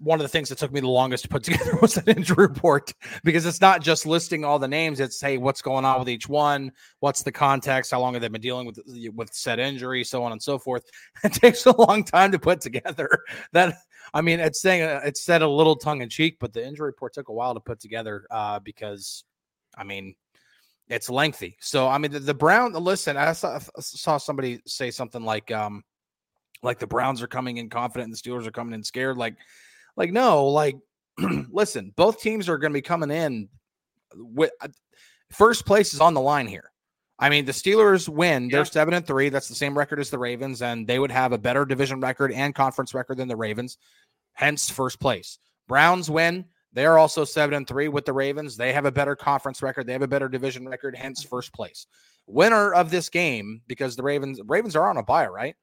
one 0.00 0.20
of 0.20 0.22
the 0.22 0.28
things 0.28 0.48
that 0.50 0.58
took 0.58 0.70
me 0.72 0.78
the 0.80 0.86
longest 0.88 1.24
to 1.24 1.28
put 1.28 1.42
together 1.44 1.76
was 1.82 1.96
an 1.96 2.04
injury 2.06 2.46
report 2.46 2.92
because 3.24 3.44
it's 3.44 3.60
not 3.60 3.82
just 3.82 4.06
listing 4.06 4.44
all 4.44 4.58
the 4.58 4.68
names; 4.68 5.00
it's 5.00 5.20
hey, 5.20 5.36
what's 5.36 5.60
going 5.62 5.84
on 5.84 5.98
with 5.98 6.08
each 6.08 6.28
one, 6.28 6.70
what's 7.00 7.22
the 7.22 7.32
context, 7.32 7.90
how 7.90 8.00
long 8.00 8.12
have 8.14 8.22
they 8.22 8.28
been 8.28 8.40
dealing 8.40 8.66
with 8.66 8.78
with 9.14 9.34
said 9.34 9.58
injury, 9.58 10.04
so 10.04 10.22
on 10.22 10.32
and 10.32 10.42
so 10.42 10.58
forth. 10.58 10.84
It 11.24 11.32
takes 11.32 11.66
a 11.66 11.76
long 11.76 12.04
time 12.04 12.30
to 12.32 12.38
put 12.38 12.60
together. 12.60 13.10
That 13.52 13.76
I 14.14 14.20
mean, 14.22 14.40
it's 14.40 14.60
saying 14.60 14.82
uh, 14.82 15.00
it's 15.04 15.22
said 15.22 15.42
a 15.42 15.48
little 15.48 15.76
tongue 15.76 16.02
in 16.02 16.08
cheek, 16.08 16.38
but 16.40 16.52
the 16.52 16.66
injury 16.66 16.86
report 16.86 17.12
took 17.12 17.28
a 17.28 17.32
while 17.32 17.54
to 17.54 17.60
put 17.60 17.80
together 17.80 18.26
uh, 18.30 18.58
because, 18.60 19.24
I 19.76 19.84
mean, 19.84 20.14
it's 20.88 21.10
lengthy. 21.10 21.56
So 21.60 21.88
I 21.88 21.98
mean, 21.98 22.12
the, 22.12 22.20
the 22.20 22.34
Brown. 22.34 22.72
Listen, 22.72 23.16
I 23.16 23.32
saw, 23.32 23.58
saw 23.78 24.16
somebody 24.16 24.60
say 24.66 24.90
something 24.90 25.24
like, 25.24 25.50
um, 25.50 25.82
like 26.62 26.78
the 26.78 26.86
Browns 26.86 27.22
are 27.22 27.28
coming 27.28 27.58
in 27.58 27.68
confident 27.68 28.06
and 28.06 28.14
the 28.14 28.18
Steelers 28.18 28.46
are 28.46 28.52
coming 28.52 28.74
in 28.74 28.82
scared. 28.82 29.16
Like, 29.16 29.36
like 29.96 30.12
no, 30.12 30.46
like, 30.46 30.76
listen, 31.50 31.92
both 31.96 32.20
teams 32.20 32.48
are 32.48 32.58
going 32.58 32.72
to 32.72 32.76
be 32.76 32.82
coming 32.82 33.10
in 33.10 33.48
with 34.14 34.50
uh, 34.60 34.68
first 35.30 35.66
place 35.66 35.94
is 35.94 36.00
on 36.00 36.14
the 36.14 36.20
line 36.20 36.46
here. 36.46 36.70
I 37.18 37.28
mean, 37.30 37.44
the 37.44 37.52
Steelers 37.52 38.08
win. 38.08 38.48
They're 38.48 38.64
seven 38.64 38.94
and 38.94 39.06
three. 39.06 39.28
That's 39.28 39.48
the 39.48 39.54
same 39.54 39.76
record 39.76 39.98
as 39.98 40.08
the 40.10 40.18
Ravens, 40.18 40.62
and 40.62 40.86
they 40.86 40.98
would 40.98 41.10
have 41.10 41.32
a 41.32 41.38
better 41.38 41.64
division 41.64 42.00
record 42.00 42.30
and 42.32 42.54
conference 42.54 42.94
record 42.94 43.16
than 43.16 43.26
the 43.28 43.36
Ravens. 43.36 43.76
Hence, 44.34 44.70
first 44.70 45.00
place. 45.00 45.38
Browns 45.66 46.08
win. 46.08 46.44
They're 46.72 46.96
also 46.98 47.24
seven 47.24 47.54
and 47.54 47.66
three 47.66 47.88
with 47.88 48.04
the 48.04 48.12
Ravens. 48.12 48.56
They 48.56 48.72
have 48.72 48.84
a 48.84 48.92
better 48.92 49.16
conference 49.16 49.62
record. 49.62 49.86
They 49.86 49.94
have 49.94 50.02
a 50.02 50.08
better 50.08 50.28
division 50.28 50.68
record. 50.68 50.94
Hence, 50.94 51.24
first 51.24 51.52
place. 51.52 51.86
Winner 52.26 52.72
of 52.72 52.90
this 52.90 53.08
game 53.08 53.62
because 53.66 53.96
the 53.96 54.02
Ravens 54.02 54.38
Ravens 54.46 54.76
are 54.76 54.88
on 54.88 54.96
a 54.98 55.02
bye, 55.02 55.26
right? 55.26 55.56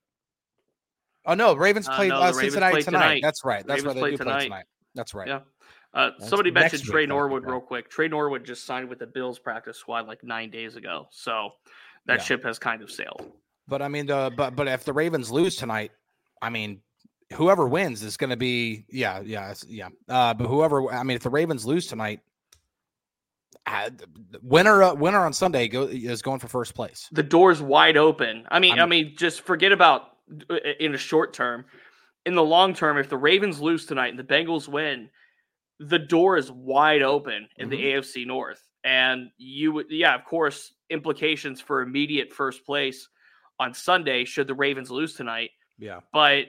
Oh 1.25 1.35
no, 1.35 1.53
Ravens 1.53 1.87
Uh, 1.87 1.95
play 1.95 2.07
no, 2.09 2.17
uh, 2.17 2.25
Ravens 2.27 2.39
Cincinnati 2.41 2.73
play 2.73 2.81
tonight. 2.81 2.99
tonight. 3.01 3.21
That's 3.23 3.45
right. 3.45 3.65
That's 3.65 3.83
Ravens 3.83 4.01
why 4.01 4.09
they 4.09 4.11
do 4.11 4.17
play 4.17 4.25
tonight. 4.25 4.43
tonight. 4.43 4.65
That's 4.93 5.13
right. 5.13 5.27
Yeah. 5.27 5.39
Uh, 5.95 6.12
somebody 6.19 6.51
mentioned 6.51 6.84
Tre 6.84 7.05
Norwood 7.05 7.45
real 7.45 7.62
quick. 7.62 7.89
Tre 7.89 8.08
Norwood 8.10 8.43
just 8.43 8.65
signed 8.65 8.89
with 8.89 8.99
the 8.99 9.08
Bills 9.08 9.39
practice 9.39 9.77
squad 9.77 10.08
like 10.08 10.23
nine 10.23 10.49
days 10.51 10.75
ago, 10.75 11.08
so 11.10 11.51
that 12.05 12.19
Yeah. 12.19 12.23
ship 12.23 12.43
has 12.43 12.60
kind 12.60 12.81
of 12.81 12.91
sailed. 12.91 13.31
But 13.67 13.81
I 13.81 13.88
mean, 13.88 14.05
the 14.08 14.31
but 14.36 14.55
but 14.55 14.67
if 14.67 14.84
the 14.84 14.93
Ravens 14.93 15.31
lose 15.31 15.55
tonight, 15.55 15.91
I 16.41 16.49
mean, 16.49 16.81
whoever 17.34 17.67
wins 17.67 18.03
is 18.03 18.17
going 18.17 18.29
to 18.29 18.36
be 18.38 18.86
yeah 18.89 19.21
yeah 19.21 19.53
yeah. 19.67 19.88
Uh, 20.10 20.34
but 20.34 20.47
whoever 20.47 20.91
I 20.91 21.01
mean, 21.03 21.15
if 21.15 21.23
the 21.23 21.29
Ravens 21.29 21.65
lose 21.65 21.88
tonight, 21.88 22.19
uh, 23.65 23.89
winner 24.43 24.84
uh, 24.84 24.93
winner 24.93 25.19
on 25.25 25.31
Sunday 25.34 25.67
go, 25.69 25.84
is 25.84 26.21
going 26.21 26.39
for 26.39 26.47
first 26.49 26.75
place. 26.75 27.08
The 27.13 27.23
door's 27.23 27.62
wide 27.62 27.97
open. 27.97 28.45
I 28.51 28.60
mean, 28.60 28.73
i 28.73 28.79
I'm- 28.79 28.89
mean, 28.89 29.15
just 29.15 29.41
forget 29.41 29.71
about 29.71 30.17
uh, 30.49 30.58
in 30.79 30.91
the 30.91 30.97
short 30.97 31.34
term. 31.34 31.65
In 32.25 32.34
the 32.36 32.43
long 32.43 32.73
term, 32.73 32.97
if 32.97 33.08
the 33.08 33.17
Ravens 33.17 33.62
lose 33.62 33.86
tonight 33.86 34.10
and 34.10 34.19
the 34.19 34.23
Bengals 34.23 34.67
win, 34.67 35.10
the 35.79 35.99
door 35.99 36.38
is 36.38 36.51
wide 36.51 37.01
open 37.01 37.49
in 37.57 37.69
the 37.69 37.77
Mm-hmm. 37.77 37.81
AFC 37.81 38.25
North, 38.25 38.67
and 38.83 39.29
you 39.38 39.71
would, 39.73 39.88
yeah, 39.89 40.15
of 40.15 40.25
course, 40.25 40.73
implications 40.89 41.61
for 41.61 41.81
immediate 41.81 42.31
first 42.33 42.65
place 42.65 43.09
on 43.59 43.73
Sunday 43.73 44.25
should 44.25 44.47
the 44.47 44.53
Ravens 44.55 44.91
lose 44.91 45.15
tonight. 45.15 45.51
Yeah, 45.77 46.01
but 46.13 46.47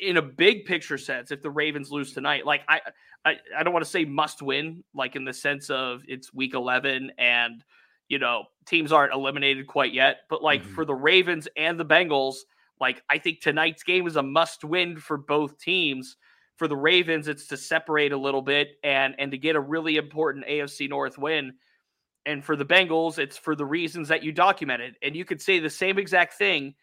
in 0.00 0.16
a 0.16 0.22
big 0.22 0.64
picture 0.64 0.98
sense, 0.98 1.30
if 1.30 1.42
the 1.42 1.50
Ravens 1.50 1.90
lose 1.90 2.12
tonight, 2.12 2.46
like 2.46 2.62
I, 2.68 2.80
I, 3.24 3.36
I 3.56 3.62
don't 3.62 3.72
want 3.72 3.84
to 3.84 3.90
say 3.90 4.04
must 4.04 4.42
win, 4.42 4.84
like 4.94 5.16
in 5.16 5.24
the 5.24 5.32
sense 5.32 5.70
of 5.70 6.02
it's 6.08 6.32
week 6.32 6.54
11 6.54 7.12
and, 7.18 7.64
you 8.08 8.18
know, 8.18 8.44
teams 8.66 8.92
aren't 8.92 9.12
eliminated 9.12 9.66
quite 9.66 9.92
yet, 9.92 10.20
but 10.28 10.42
like 10.42 10.64
Mhm. 10.64 10.74
for 10.74 10.84
the 10.84 10.94
Ravens 10.94 11.48
and 11.56 11.78
the 11.78 11.84
Bengals, 11.84 12.36
like 12.80 13.02
I 13.10 13.18
think 13.18 13.40
tonight's 13.40 13.82
game 13.82 14.06
is 14.06 14.16
a 14.16 14.22
must 14.22 14.64
win 14.64 14.96
for 14.96 15.16
both 15.16 15.58
teams. 15.58 16.16
For 16.56 16.68
the 16.68 16.76
Ravens, 16.76 17.26
it's 17.28 17.48
to 17.48 17.56
separate 17.56 18.12
a 18.12 18.16
little 18.16 18.42
bit 18.42 18.68
and 18.84 19.14
and 19.18 19.30
to 19.32 19.38
get 19.38 19.56
a 19.56 19.60
really 19.60 19.96
important 19.96 20.46
AFC 20.46 20.88
North 20.88 21.18
win. 21.18 21.54
And 22.26 22.44
for 22.44 22.56
the 22.56 22.64
Bengals, 22.64 23.18
it's 23.18 23.36
for 23.36 23.54
the 23.54 23.66
reasons 23.66 24.08
that 24.08 24.22
you 24.22 24.32
documented. 24.32 24.96
And 25.02 25.14
you 25.14 25.24
could 25.24 25.42
say 25.42 25.58
the 25.58 25.68
same 25.68 25.98
exact 25.98 26.34
thing 26.34 26.74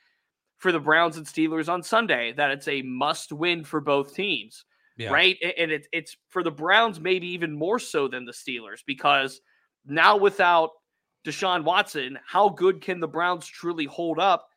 for 0.58 0.72
the 0.72 0.80
Browns 0.80 1.18
and 1.18 1.26
Steelers 1.26 1.68
on 1.68 1.82
Sunday, 1.82 2.34
that 2.34 2.52
it's 2.52 2.68
a 2.68 2.84
must 2.84 3.32
win 3.32 3.64
for 3.64 3.82
both 3.82 4.14
teams. 4.14 4.64
Yeah. 4.98 5.10
Right. 5.10 5.38
And 5.58 5.72
it, 5.72 5.88
it's 5.92 6.16
for 6.30 6.44
the 6.44 6.52
Browns, 6.52 7.00
maybe 7.00 7.28
even 7.30 7.52
more 7.52 7.80
so 7.80 8.08
than 8.08 8.26
the 8.26 8.32
Steelers, 8.32 8.82
because 8.86 9.42
now 9.86 10.18
without 10.18 10.70
Deshaun 11.26 11.64
Watson, 11.64 12.20
how 12.28 12.50
good 12.50 12.82
can 12.82 13.00
the 13.00 13.08
Browns 13.08 13.48
truly 13.48 13.86
hold 13.86 14.20
up 14.20 14.48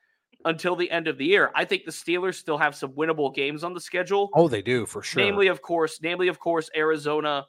until 0.44 0.76
the 0.76 0.90
end 0.90 1.08
of 1.08 1.18
the 1.18 1.24
year? 1.24 1.50
I 1.54 1.64
think 1.64 1.84
the 1.84 1.90
Steelers 1.90 2.34
still 2.34 2.58
have 2.58 2.74
some 2.74 2.92
winnable 2.92 3.34
games 3.34 3.64
on 3.64 3.74
the 3.74 3.80
schedule. 3.80 4.30
Oh, 4.34 4.48
they 4.48 4.62
do 4.62 4.86
for 4.86 5.02
sure. 5.02 5.22
Namely, 5.22 5.48
of 5.48 5.62
course, 5.62 6.00
namely, 6.02 6.28
of 6.28 6.38
course, 6.38 6.70
Arizona, 6.76 7.46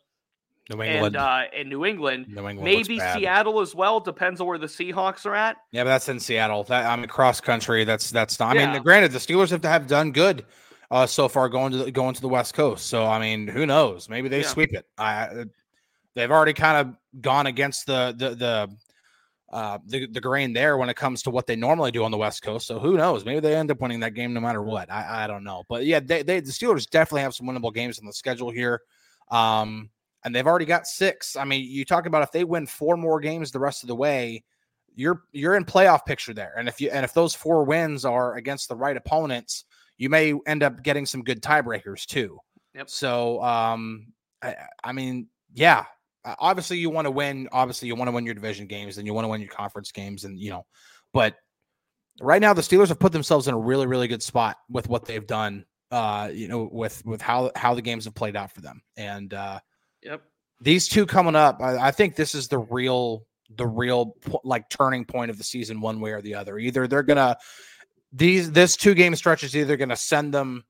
New 0.69 0.81
England, 0.81 1.15
and, 1.15 1.17
uh, 1.17 1.41
and 1.55 1.69
New 1.69 1.85
England. 1.85 2.27
New 2.27 2.47
England 2.47 2.63
maybe 2.63 2.99
Seattle 2.99 3.61
as 3.61 3.75
well. 3.75 3.99
Depends 3.99 4.41
on 4.41 4.47
where 4.47 4.57
the 4.57 4.67
Seahawks 4.67 5.25
are 5.25 5.35
at. 5.35 5.57
Yeah, 5.71 5.83
but 5.83 5.89
that's 5.89 6.09
in 6.09 6.19
Seattle. 6.19 6.63
That 6.63 6.85
I 6.85 6.95
mean, 6.95 7.07
cross 7.07 7.39
country. 7.39 7.83
That's 7.83 8.09
that's 8.09 8.39
not. 8.39 8.57
I 8.57 8.61
yeah. 8.61 8.73
mean, 8.73 8.81
granted, 8.81 9.11
the 9.11 9.19
Steelers 9.19 9.51
have 9.51 9.61
to 9.61 9.69
have 9.69 9.87
done 9.87 10.11
good 10.11 10.45
uh, 10.91 11.05
so 11.05 11.27
far 11.27 11.49
going 11.49 11.71
to 11.71 11.77
the, 11.79 11.91
going 11.91 12.15
to 12.15 12.21
the 12.21 12.27
West 12.27 12.53
Coast. 12.53 12.87
So 12.87 13.05
I 13.05 13.19
mean, 13.19 13.47
who 13.47 13.65
knows? 13.65 14.09
Maybe 14.09 14.27
they 14.29 14.41
yeah. 14.41 14.47
sweep 14.47 14.73
it. 14.73 14.85
I 14.97 15.45
they've 16.15 16.31
already 16.31 16.53
kind 16.53 16.87
of 16.87 17.21
gone 17.21 17.47
against 17.47 17.85
the 17.85 18.15
the 18.17 18.29
the 18.35 18.75
uh, 19.51 19.77
the, 19.85 20.07
the 20.07 20.21
grain 20.21 20.53
there 20.53 20.77
when 20.77 20.89
it 20.89 20.95
comes 20.95 21.21
to 21.23 21.29
what 21.29 21.47
they 21.47 21.55
normally 21.55 21.91
do 21.91 22.03
on 22.03 22.11
the 22.11 22.17
West 22.17 22.41
Coast. 22.41 22.67
So 22.67 22.79
who 22.79 22.97
knows? 22.97 23.25
Maybe 23.25 23.39
they 23.39 23.55
end 23.55 23.71
up 23.71 23.79
winning 23.79 23.99
that 24.01 24.13
game 24.13 24.33
no 24.33 24.41
matter 24.41 24.61
what. 24.61 24.91
I, 24.91 25.23
I 25.23 25.27
don't 25.27 25.43
know. 25.43 25.63
But 25.69 25.85
yeah, 25.85 25.99
they, 25.99 26.23
they 26.23 26.39
the 26.39 26.51
Steelers 26.51 26.89
definitely 26.89 27.21
have 27.21 27.35
some 27.35 27.47
winnable 27.47 27.73
games 27.73 27.99
on 27.99 28.05
the 28.05 28.13
schedule 28.13 28.49
here. 28.49 28.81
Um, 29.31 29.89
and 30.23 30.35
they've 30.35 30.47
already 30.47 30.65
got 30.65 30.87
six. 30.87 31.35
I 31.35 31.45
mean, 31.45 31.69
you 31.69 31.85
talk 31.85 32.07
about 32.07 32.23
if 32.23 32.31
they 32.31 32.43
win 32.43 32.65
four 32.65 32.97
more 32.97 33.19
games 33.19 33.51
the 33.51 33.59
rest 33.59 33.83
of 33.83 33.87
the 33.87 33.95
way, 33.95 34.43
you're 34.95 35.23
you're 35.31 35.55
in 35.55 35.65
playoff 35.65 36.05
picture 36.05 36.33
there. 36.33 36.53
And 36.57 36.67
if 36.67 36.81
you 36.81 36.89
and 36.89 37.03
if 37.03 37.13
those 37.13 37.35
four 37.35 37.63
wins 37.63 38.05
are 38.05 38.35
against 38.35 38.69
the 38.69 38.75
right 38.75 38.97
opponents, 38.97 39.65
you 39.97 40.09
may 40.09 40.33
end 40.47 40.63
up 40.63 40.81
getting 40.81 41.05
some 41.05 41.21
good 41.21 41.41
tiebreakers 41.41 42.05
too. 42.05 42.39
Yep. 42.73 42.89
So 42.89 43.41
um 43.43 44.07
I, 44.41 44.55
I 44.83 44.91
mean, 44.93 45.27
yeah. 45.53 45.85
Obviously 46.39 46.77
you 46.77 46.89
want 46.89 47.05
to 47.05 47.11
win, 47.11 47.47
obviously 47.51 47.87
you 47.87 47.95
want 47.95 48.07
to 48.07 48.11
win 48.11 48.25
your 48.25 48.33
division 48.33 48.67
games 48.67 48.97
and 48.97 49.05
you 49.05 49.13
want 49.13 49.25
to 49.25 49.29
win 49.29 49.41
your 49.41 49.51
conference 49.51 49.91
games 49.91 50.23
and 50.23 50.39
you 50.39 50.49
know, 50.49 50.65
but 51.13 51.35
right 52.21 52.41
now 52.41 52.53
the 52.53 52.61
Steelers 52.61 52.87
have 52.87 52.99
put 52.99 53.11
themselves 53.11 53.47
in 53.47 53.53
a 53.53 53.59
really 53.59 53.87
really 53.87 54.07
good 54.07 54.23
spot 54.23 54.57
with 54.69 54.87
what 54.87 55.05
they've 55.05 55.27
done 55.27 55.65
uh 55.91 56.29
you 56.33 56.47
know 56.47 56.67
with 56.71 57.05
with 57.05 57.21
how 57.21 57.51
how 57.55 57.73
the 57.75 57.81
games 57.81 58.05
have 58.05 58.15
played 58.15 58.35
out 58.35 58.51
for 58.51 58.61
them. 58.61 58.81
And 58.97 59.33
uh 59.33 59.59
Yep. 60.05 60.21
These 60.61 60.87
two 60.87 61.05
coming 61.05 61.35
up, 61.35 61.61
I, 61.61 61.87
I 61.87 61.91
think 61.91 62.15
this 62.15 62.35
is 62.35 62.47
the 62.47 62.59
real 62.59 63.25
the 63.57 63.67
real 63.67 64.15
like 64.43 64.69
turning 64.69 65.05
point 65.05 65.29
of 65.29 65.37
the 65.37 65.43
season 65.43 65.81
one 65.81 65.99
way 65.99 66.11
or 66.11 66.21
the 66.21 66.35
other. 66.35 66.57
Either 66.57 66.87
they're 66.87 67.03
gonna 67.03 67.37
these 68.13 68.51
this 68.51 68.77
two 68.77 68.93
game 68.93 69.15
stretch 69.15 69.43
is 69.43 69.55
either 69.55 69.77
gonna 69.77 69.95
send 69.95 70.33
them 70.33 70.63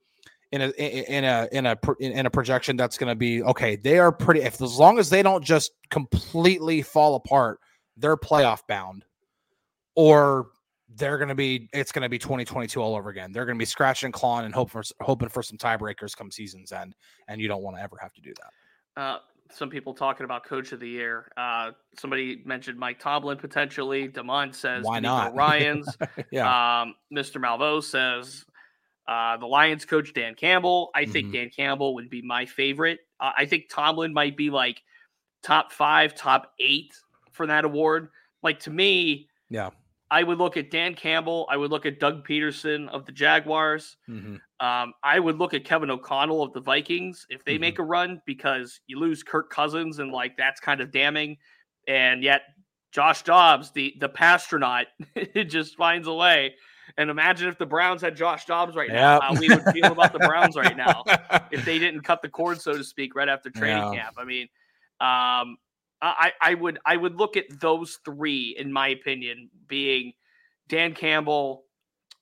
in 0.56 0.62
a 0.62 0.70
in 0.70 1.24
a 1.24 1.48
in 1.52 1.66
a 1.66 1.78
in 2.00 2.26
a 2.26 2.30
projection 2.30 2.78
that's 2.78 2.98
going 2.98 3.10
to 3.10 3.16
be 3.16 3.44
okay. 3.44 3.76
They 3.76 4.00
are 4.00 4.12
pretty 4.12 4.42
if 4.42 4.62
as 4.62 4.78
long 4.78 4.98
as 4.98 5.10
they 5.10 5.22
don't 5.22 5.44
just 5.44 5.72
completely 5.90 6.82
fall 6.82 7.16
apart, 7.16 7.60
they're 7.98 8.16
playoff 8.16 8.62
bound, 8.68 9.04
or 9.96 10.48
they're 10.96 11.18
going 11.18 11.30
to 11.30 11.36
be 11.36 11.70
it's 11.74 11.92
going 11.92 12.04
to 12.04 12.10
be 12.10 12.18
2022 12.18 12.82
all 12.82 12.96
over 12.96 13.10
again. 13.10 13.34
They're 13.34 13.46
going 13.46 13.58
to 13.58 13.62
be 13.62 13.66
scratching, 13.66 14.14
clawing, 14.14 14.46
and 14.46 14.54
hoping 14.54 14.82
for 14.82 14.84
hoping 15.02 15.30
for 15.30 15.44
some 15.44 15.58
tiebreakers 15.58 16.16
come 16.16 16.32
season's 16.32 16.72
end, 16.72 16.96
and 17.28 17.42
you 17.42 17.50
don't 17.50 17.62
want 17.62 17.76
to 17.76 17.84
ever 17.84 17.98
have 18.02 18.14
to 18.14 18.22
do 18.22 18.34
that. 18.36 19.02
Uh, 19.02 19.20
some 19.52 19.70
people 19.70 19.94
talking 19.94 20.24
about 20.24 20.46
coach 20.46 20.72
of 20.72 20.80
the 20.80 20.88
year. 20.88 21.30
Uh, 21.36 21.72
somebody 22.00 22.42
mentioned 22.46 22.80
Mike 22.80 23.00
Tomlin 23.00 23.38
potentially. 23.38 24.08
Demond 24.08 24.56
says 24.56 24.86
why 24.86 25.02
not 25.02 25.36
Ryans. 25.36 25.98
yeah. 26.32 26.82
Um, 26.82 26.96
Mr. 27.14 27.42
Malvo 27.42 27.84
says 27.84 28.46
uh, 29.08 29.38
the 29.38 29.46
Lions 29.46 29.86
coach 29.86 30.14
Dan 30.14 30.36
Campbell. 30.36 30.90
I 30.96 31.04
mm-hmm. 31.04 31.12
think 31.12 31.34
Dan 31.34 31.50
Campbell 31.50 31.94
would 31.96 32.10
be 32.10 32.22
my 32.22 32.46
favorite. 32.46 33.00
Uh, 33.20 33.32
I 33.38 33.46
think 33.46 33.70
Tomlin 33.70 34.14
might 34.14 34.36
be 34.36 34.50
like 34.50 34.82
top 35.44 35.72
five, 35.72 36.16
top 36.16 36.54
eight 36.60 36.94
for 37.32 37.48
that 37.48 37.66
award. 37.66 38.10
Like 38.42 38.60
to 38.62 38.72
me, 38.72 39.28
yeah. 39.50 39.70
I 40.12 40.24
would 40.24 40.38
look 40.38 40.58
at 40.58 40.72
Dan 40.72 40.96
Campbell. 40.96 41.48
I 41.50 41.58
would 41.58 41.72
look 41.72 41.86
at 41.86 42.00
Doug 42.00 42.28
Pederson 42.28 42.90
of 42.90 43.06
the 43.06 43.12
Jaguars. 43.12 43.98
Mm-hmm. 44.10 44.36
Um, 44.66 44.94
I 45.04 45.20
would 45.20 45.38
look 45.38 45.54
at 45.54 45.66
Kevin 45.66 45.90
O'Connell 45.90 46.42
of 46.42 46.54
the 46.54 46.62
Vikings 46.62 47.26
if 47.30 47.44
they 47.44 47.54
mm-hmm. 47.54 47.62
make 47.62 47.80
a 47.80 47.84
run 47.84 48.22
because 48.26 48.80
you 48.88 49.00
lose 49.00 49.24
Kirk 49.24 49.50
Cousins 49.50 50.00
and 50.00 50.12
like 50.12 50.38
that's 50.38 50.60
kind 50.60 50.82
of 50.82 50.92
damning. 50.92 51.38
And 51.88 52.24
yet 52.24 52.42
Josh 52.92 53.24
Dobbs, 53.24 53.72
the 53.72 53.94
the 54.00 54.10
passtronaut, 54.10 54.86
it 55.16 55.44
just 55.50 55.76
finds 55.76 56.08
a 56.08 56.14
way. 56.14 56.56
And 56.98 57.10
imagine 57.10 57.50
if 57.50 57.58
the 57.58 57.66
Browns 57.66 58.02
had 58.02 58.16
Josh 58.16 58.46
Dobbs 58.46 58.76
right 58.76 58.92
now, 58.92 59.20
how 59.22 59.34
we 59.34 59.50
would 59.50 59.64
feel 59.74 59.92
about 59.92 60.14
the 60.14 60.20
Browns 60.20 60.56
right 60.56 60.78
now 60.78 61.04
if 61.52 61.66
they 61.66 61.80
didn't 61.80 62.02
cut 62.02 62.22
the 62.22 62.30
cord, 62.30 62.62
so 62.62 62.78
to 62.78 62.84
speak, 62.84 63.16
right 63.16 63.30
after 63.30 63.50
training 63.50 63.94
yeah. 63.94 64.04
camp. 64.04 64.16
I 64.18 64.26
mean, 64.26 64.48
um, 65.02 65.58
I, 66.02 66.32
I 66.42 66.54
would 66.54 66.80
I 66.86 66.98
would 66.98 67.16
look 67.16 67.38
at 67.38 67.46
those 67.60 68.00
three, 68.06 68.56
in 68.58 68.72
my 68.72 68.90
opinion, 68.90 69.50
being 69.68 70.14
Dan 70.68 70.94
Campbell, 70.94 71.64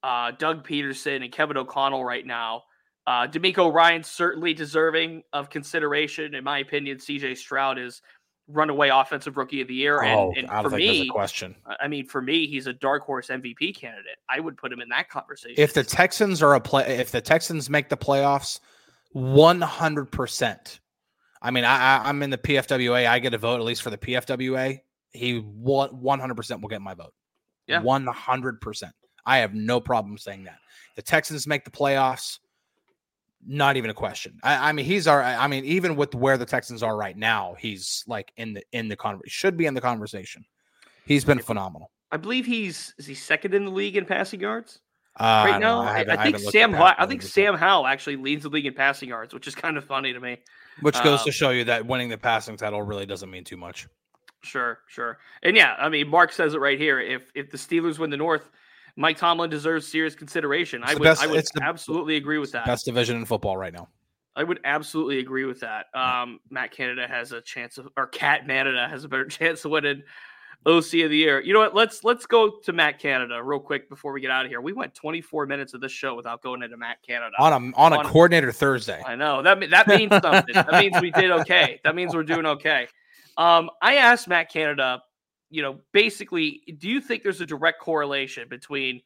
uh, 0.04 0.32
Doug 0.32 0.65
Pederson, 0.67 1.23
and 1.23 1.32
Kevin 1.32 1.58
O'Connell 1.58 2.04
right 2.04 2.26
now. 2.26 2.63
Uh, 3.06 3.28
DeMeco 3.28 3.73
Ryan 3.73 4.04
certainly 4.04 4.54
deserving 4.54 5.23
of 5.34 5.49
consideration, 5.49 6.36
in 6.36 6.43
my 6.43 6.60
opinion. 6.60 6.97
CJ 6.97 7.38
Stroud 7.38 7.78
is 7.78 8.02
runaway 8.48 8.90
offensive 8.90 9.38
rookie 9.38 9.62
of 9.62 9.68
the 9.68 9.74
year, 9.74 10.02
and, 10.02 10.20
oh, 10.20 10.34
and 10.36 10.50
for 10.50 10.76
me, 10.76 11.08
question. 11.08 11.56
I 11.80 11.88
mean, 11.88 12.06
for 12.06 12.22
me, 12.22 12.48
he's 12.48 12.68
a 12.68 12.74
dark 12.74 13.04
horse 13.04 13.28
MVP 13.28 13.76
candidate. 13.76 14.18
I 14.30 14.40
would 14.40 14.58
put 14.58 14.72
him 14.72 14.82
in 14.82 14.90
that 14.90 15.10
conversation. 15.10 15.56
If 15.58 15.74
the 15.74 15.84
Texans 15.84 16.42
are 16.42 16.56
a 16.56 16.60
play, 16.60 16.98
if 16.98 17.12
the 17.12 17.22
Texans 17.22 17.70
make 17.70 17.90
the 17.90 17.98
playoffs, 17.98 18.60
one 19.12 19.62
hundred 19.62 20.12
percent 20.12 20.80
I 21.44 21.52
mean, 21.52 21.66
I, 21.66 21.98
I 21.98 22.10
am 22.10 22.24
in 22.24 22.30
the 22.30 22.38
PFWA. 22.38 23.06
I 23.06 23.20
get 23.20 23.34
a 23.34 23.38
vote 23.38 23.58
at 23.58 23.66
least 23.66 23.82
for 23.82 23.90
the 23.90 23.98
PFWA. 23.98 24.80
He 25.12 25.40
one 25.40 26.20
hundred 26.20 26.36
percent 26.36 26.62
will 26.62 26.70
get 26.70 26.82
my 26.82 26.94
vote. 26.94 27.14
Yeah, 27.68 27.82
one 27.82 28.08
hundred 28.08 28.62
percent. 28.62 28.94
I 29.26 29.40
have 29.40 29.54
no 29.54 29.82
problem 29.82 30.18
saying 30.18 30.46
that. 30.46 30.58
The 30.96 31.02
Texans 31.02 31.46
make 31.46 31.66
the 31.66 31.72
playoffs. 31.72 32.40
Not 33.46 33.78
even 33.78 33.90
a 33.90 33.94
question. 33.94 34.40
I, 34.44 34.70
I 34.70 34.72
mean, 34.72 34.86
he's 34.86 35.08
our. 35.08 35.22
I 35.22 35.48
mean, 35.48 35.66
even 35.66 35.96
with 35.96 36.16
where 36.16 36.38
the 36.38 36.46
Texans 36.46 36.82
are 36.84 36.96
right 36.96 37.18
now, 37.18 37.56
he's 37.60 38.04
like 38.08 38.32
in 38.38 38.54
the 38.54 38.64
in 38.72 38.88
the 38.88 38.96
conversation. 38.96 39.30
Should 39.30 39.58
be 39.58 39.66
in 39.66 39.74
the 39.74 39.82
conversation. 39.82 40.46
He's 41.06 41.26
been 41.26 41.40
phenomenal. 41.40 41.92
I 42.12 42.18
believe 42.18 42.46
he's 42.46 42.94
is 42.98 43.06
he 43.06 43.16
second 43.16 43.54
in 43.54 43.66
the 43.66 43.72
league 43.72 43.98
in 43.98 44.06
passing 44.06 44.40
yards. 44.40 44.80
Uh, 45.20 45.46
right 45.48 45.60
now, 45.60 45.82
I, 45.82 46.00
I, 46.00 46.06
I 46.18 46.24
think 46.24 46.40
Sam. 46.40 46.74
I 46.76 47.06
think 47.06 47.22
Sam 47.22 47.56
Howell 47.56 47.86
actually 47.86 48.16
leads 48.16 48.44
the 48.44 48.50
league 48.50 48.66
in 48.66 48.74
passing 48.74 49.10
yards, 49.10 49.34
which 49.34 49.48
is 49.48 49.56
kind 49.56 49.78
of 49.78 49.84
funny 49.84 50.14
to 50.14 50.20
me. 50.20 50.38
Which 50.82 50.96
goes 51.04 51.20
um, 51.20 51.26
to 51.26 51.32
show 51.32 51.50
you 51.52 51.66
that 51.66 51.86
winning 51.86 52.10
the 52.10 52.18
passing 52.18 52.58
title 52.58 52.82
really 52.82 53.06
doesn't 53.06 53.30
mean 53.30 53.44
too 53.44 53.58
much. 53.58 53.88
Sure, 54.42 54.80
sure. 54.88 55.20
And 55.42 55.56
yeah, 55.56 55.76
I 55.78 55.90
mean, 55.90 56.08
Mark 56.08 56.32
says 56.32 56.54
it 56.54 56.60
right 56.60 56.80
here. 56.80 57.00
If 57.00 57.32
if 57.36 57.52
the 57.52 57.58
Steelers 57.58 58.00
win 58.00 58.10
the 58.10 58.18
North, 58.18 58.50
Mike 58.96 59.18
Tomlin 59.18 59.50
deserves 59.50 59.88
serious 59.88 60.16
consideration. 60.16 60.84
It's 60.84 60.92
I 60.92 60.94
would, 60.96 61.04
best, 61.04 61.24
I 61.24 61.28
would 61.28 61.46
absolutely 61.62 62.16
agree 62.16 62.38
with 62.38 62.52
that. 62.52 62.66
Best 62.66 62.86
division 62.86 63.18
in 63.18 63.26
football 63.26 63.58
right 63.58 63.74
now. 63.74 63.88
I 64.36 64.44
would 64.44 64.60
absolutely 64.64 65.20
agree 65.20 65.46
with 65.46 65.60
that. 65.60 65.88
Um, 65.94 66.40
Matt 66.50 66.72
Canada 66.72 67.08
has 67.08 67.32
a 67.32 67.42
chance 67.42 67.78
of, 67.78 67.88
or 67.98 68.08
Cat 68.08 68.48
Canada 68.48 68.88
has 68.88 69.04
a 69.04 69.08
better 69.08 69.26
chance 69.30 69.64
of 69.66 69.72
winning 69.72 70.04
OC 70.66 70.78
of 70.78 71.10
the 71.10 71.18
year. 71.18 71.42
You 71.42 71.54
know 71.54 71.60
what? 71.60 71.76
Let's 71.76 72.04
let's 72.04 72.26
go 72.26 72.60
to 72.64 72.74
Matt 72.74 72.98
Canada 73.00 73.42
real 73.44 73.60
quick 73.60 73.90
before 73.90 74.14
we 74.14 74.22
get 74.22 74.32
out 74.32 74.46
of 74.46 74.50
here. 74.50 74.62
We 74.62 74.74
went 74.74 74.96
24 74.96 75.46
minutes 75.46 75.74
of 75.74 75.82
this 75.82 75.92
show 75.92 76.16
without 76.16 76.42
going 76.42 76.64
into 76.64 76.78
Matt 76.78 76.98
Canada 77.06 77.36
on 77.38 77.52
a 77.52 77.78
on 77.78 77.94
a 77.94 77.98
on, 77.98 78.06
coordinator 78.06 78.52
Thursday. 78.52 79.02
I 79.06 79.16
know 79.16 79.42
that 79.42 79.60
that 79.70 79.88
means 79.88 80.12
something. 80.12 80.54
that 80.54 80.72
means 80.72 81.00
we 81.02 81.12
did 81.12 81.32
okay. 81.32 81.80
That 81.84 81.96
means 81.96 82.16
we're 82.16 82.24
doing 82.24 82.46
okay. 82.46 82.88
Um, 83.38 83.70
I 83.82 83.96
asked 83.96 84.28
Matt 84.28 84.52
Canada, 84.52 85.02
you 85.54 85.62
know, 85.62 85.80
basically, 85.92 86.62
do 86.78 86.89
you 86.89 87.00
think 87.00 87.24
there's 87.24 87.42
a 87.42 87.46
direct 87.46 87.80
correlation 87.80 88.48
between 88.50 89.02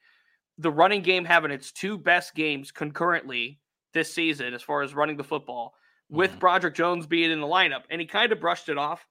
the 0.57 0.71
running 0.71 1.01
game 1.01 1.25
having 1.25 1.51
its 1.51 1.71
two 1.71 1.97
best 1.97 2.33
games 2.33 2.71
concurrently 2.71 3.59
this 3.93 4.13
season, 4.13 4.53
as 4.53 4.61
far 4.61 4.81
as 4.81 4.95
running 4.95 5.17
the 5.17 5.23
football, 5.23 5.73
with 6.09 6.31
mm. 6.31 6.39
Broderick 6.39 6.75
Jones 6.75 7.05
being 7.05 7.31
in 7.31 7.41
the 7.41 7.47
lineup? 7.47 7.83
And 7.89 8.01
he 8.01 8.07
kind 8.07 8.31
of 8.31 8.39
brushed 8.39 8.69
it 8.69 8.77
off 8.77 9.05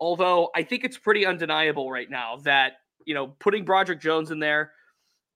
Although 0.00 0.50
I 0.54 0.62
think 0.62 0.84
it's 0.84 0.96
pretty 0.96 1.26
undeniable 1.26 1.90
right 1.90 2.08
now 2.08 2.36
that 2.44 2.74
you 3.04 3.14
know 3.14 3.28
putting 3.38 3.64
Broderick 3.64 4.00
Jones 4.00 4.30
in 4.30 4.38
there 4.38 4.72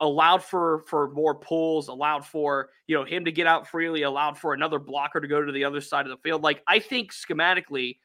allowed 0.01 0.43
for 0.45 0.81
for 0.87 1.11
more 1.11 1.35
pulls, 1.35 1.89
allowed 1.89 2.25
for 2.25 2.71
you 2.87 2.97
know 2.97 3.05
him 3.05 3.25
to 3.25 3.33
get 3.33 3.47
out 3.47 3.67
freely, 3.67 4.03
allowed 4.03 4.39
for 4.39 4.55
another 4.55 4.79
blocker 4.79 5.21
to 5.21 5.27
go 5.27 5.43
to 5.45 5.53
the 5.53 5.65
other 5.65 5.81
side 5.81 6.07
of 6.07 6.11
the 6.11 6.23
field. 6.23 6.43
Like 6.43 6.63
I 6.69 6.79
think 6.79 7.13
schematically 7.13 7.99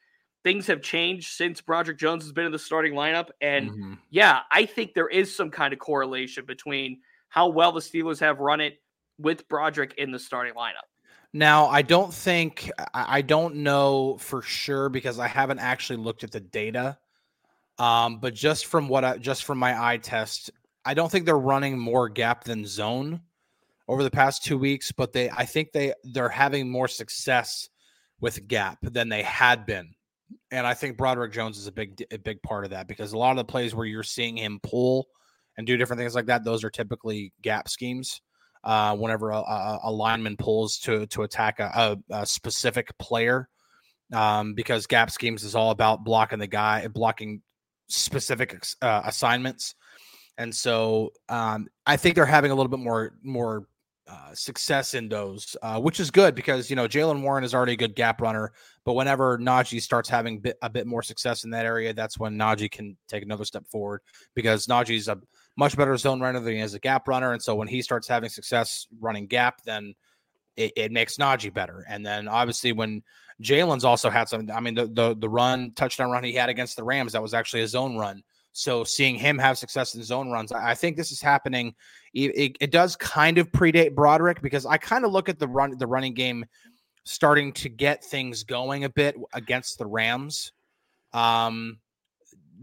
things 0.44 0.66
have 0.66 0.82
changed 0.82 1.32
since 1.32 1.60
Broderick 1.60 1.98
Jones 1.98 2.24
has 2.24 2.32
been 2.32 2.46
in 2.46 2.52
the 2.52 2.58
starting 2.58 2.94
lineup. 2.94 3.28
And 3.40 3.70
mm-hmm. 3.70 3.94
yeah, 4.10 4.40
I 4.50 4.66
think 4.66 4.94
there 4.94 5.08
is 5.08 5.34
some 5.34 5.50
kind 5.50 5.72
of 5.72 5.78
correlation 5.78 6.44
between 6.46 7.00
how 7.28 7.48
well 7.48 7.72
the 7.72 7.80
Steelers 7.80 8.20
have 8.20 8.38
run 8.38 8.60
it 8.60 8.80
with 9.18 9.48
Broderick 9.48 9.94
in 9.98 10.10
the 10.12 10.18
starting 10.18 10.54
lineup. 10.54 10.86
Now, 11.32 11.66
I 11.66 11.82
don't 11.82 12.14
think 12.14 12.70
I 12.94 13.20
don't 13.22 13.56
know 13.56 14.16
for 14.18 14.42
sure 14.42 14.88
because 14.88 15.18
I 15.18 15.28
haven't 15.28 15.58
actually 15.58 15.98
looked 15.98 16.24
at 16.24 16.30
the 16.30 16.40
data 16.40 16.98
Um, 17.78 18.18
but 18.18 18.34
just 18.34 18.66
from 18.66 18.88
what 18.88 19.04
I 19.04 19.18
just 19.18 19.44
from 19.44 19.58
my 19.58 19.80
eye 19.90 19.98
test, 19.98 20.50
I 20.84 20.94
don't 20.94 21.10
think 21.10 21.26
they're 21.26 21.38
running 21.38 21.78
more 21.78 22.08
gap 22.08 22.44
than 22.44 22.66
zone 22.66 23.20
over 23.86 24.02
the 24.02 24.10
past 24.10 24.44
two 24.44 24.58
weeks, 24.58 24.90
but 24.92 25.12
they 25.12 25.30
I 25.30 25.44
think 25.44 25.72
they 25.72 25.94
they're 26.04 26.28
having 26.28 26.70
more 26.70 26.88
success 26.88 27.68
with 28.20 28.48
gap 28.48 28.78
than 28.82 29.08
they 29.08 29.22
had 29.22 29.64
been. 29.64 29.94
And 30.50 30.66
I 30.66 30.74
think 30.74 30.96
Broderick 30.96 31.32
Jones 31.32 31.58
is 31.58 31.66
a 31.66 31.72
big 31.72 32.04
a 32.10 32.18
big 32.18 32.42
part 32.42 32.64
of 32.64 32.70
that 32.70 32.88
because 32.88 33.12
a 33.12 33.18
lot 33.18 33.30
of 33.30 33.36
the 33.36 33.44
plays 33.44 33.74
where 33.74 33.86
you're 33.86 34.02
seeing 34.02 34.36
him 34.36 34.60
pull 34.62 35.06
and 35.56 35.66
do 35.66 35.76
different 35.76 36.00
things 36.00 36.14
like 36.14 36.26
that, 36.26 36.44
those 36.44 36.64
are 36.64 36.70
typically 36.70 37.32
gap 37.42 37.68
schemes. 37.68 38.20
Uh, 38.64 38.96
whenever 38.96 39.30
a, 39.30 39.38
a, 39.38 39.80
a 39.84 39.92
lineman 39.92 40.36
pulls 40.36 40.78
to 40.78 41.06
to 41.06 41.22
attack 41.22 41.60
a, 41.60 41.96
a, 42.10 42.26
specific 42.26 42.90
player, 42.98 43.48
um, 44.12 44.52
because 44.54 44.86
gap 44.86 45.12
schemes 45.12 45.44
is 45.44 45.54
all 45.54 45.70
about 45.70 46.02
blocking 46.02 46.40
the 46.40 46.46
guy, 46.46 46.86
blocking 46.88 47.40
specific 47.88 48.60
uh, 48.82 49.02
assignments, 49.04 49.76
and 50.38 50.52
so 50.54 51.10
um, 51.28 51.68
I 51.86 51.96
think 51.96 52.16
they're 52.16 52.26
having 52.26 52.50
a 52.50 52.54
little 52.54 52.68
bit 52.68 52.80
more 52.80 53.14
more 53.22 53.68
uh, 54.08 54.34
success 54.34 54.94
in 54.94 55.08
those, 55.08 55.56
uh, 55.62 55.78
which 55.78 56.00
is 56.00 56.10
good 56.10 56.34
because 56.34 56.70
you 56.70 56.76
know 56.76 56.88
Jaylen 56.88 57.22
Warren 57.22 57.44
is 57.44 57.54
already 57.54 57.74
a 57.74 57.76
good 57.76 57.94
gap 57.94 58.20
runner, 58.20 58.52
but 58.84 58.94
whenever 58.94 59.38
Najee 59.38 59.82
starts 59.82 60.08
having 60.08 60.40
bit, 60.40 60.56
a 60.62 60.70
bit 60.70 60.86
more 60.86 61.02
success 61.02 61.44
in 61.44 61.50
that 61.50 61.66
area, 61.66 61.92
that's 61.92 62.18
when 62.18 62.36
Najee 62.36 62.70
can 62.70 62.96
take 63.08 63.22
another 63.22 63.44
step 63.44 63.66
forward 63.68 64.00
because 64.34 64.66
Najee's 64.66 65.08
a 65.08 65.18
much 65.56 65.76
better 65.76 65.96
zone 65.96 66.20
runner 66.20 66.40
than 66.40 66.54
he 66.54 66.60
is 66.60 66.74
a 66.74 66.78
gap 66.78 67.06
runner, 67.06 67.32
and 67.32 67.42
so 67.42 67.54
when 67.54 67.68
he 67.68 67.82
starts 67.82 68.08
having 68.08 68.30
success 68.30 68.86
running 69.00 69.26
gap, 69.26 69.62
then 69.64 69.94
it, 70.56 70.72
it 70.76 70.92
makes 70.92 71.16
Najee 71.16 71.52
better, 71.52 71.84
and 71.88 72.04
then 72.04 72.28
obviously 72.28 72.72
when 72.72 73.02
Jaylen's 73.42 73.84
also 73.84 74.10
had 74.10 74.28
some. 74.28 74.50
I 74.52 74.60
mean, 74.60 74.74
the, 74.74 74.86
the 74.86 75.16
the 75.16 75.28
run 75.28 75.72
touchdown 75.76 76.10
run 76.10 76.24
he 76.24 76.32
had 76.32 76.48
against 76.48 76.76
the 76.76 76.82
Rams 76.82 77.12
that 77.12 77.22
was 77.22 77.34
actually 77.34 77.62
a 77.62 77.68
zone 77.68 77.96
run. 77.96 78.22
So 78.58 78.82
seeing 78.82 79.14
him 79.14 79.38
have 79.38 79.56
success 79.56 79.94
in 79.94 80.02
zone 80.02 80.32
runs, 80.32 80.50
I, 80.50 80.74
think 80.74 80.96
this 80.96 81.12
is 81.12 81.22
happening. 81.22 81.76
It, 82.12 82.36
it, 82.36 82.56
it, 82.58 82.70
does 82.72 82.96
kind 82.96 83.38
of 83.38 83.52
predate 83.52 83.94
Broderick 83.94 84.42
because 84.42 84.66
I 84.66 84.78
kind 84.78 85.04
of 85.04 85.12
look 85.12 85.28
at 85.28 85.38
the 85.38 85.46
run 85.46 85.78
the 85.78 85.86
running 85.86 86.12
game 86.12 86.44
starting 87.04 87.52
to 87.52 87.68
get 87.68 88.04
things 88.04 88.42
going 88.42 88.82
a 88.82 88.88
bit 88.88 89.14
against 89.32 89.78
the 89.78 89.86
Rams. 89.86 90.50
Um, 91.12 91.78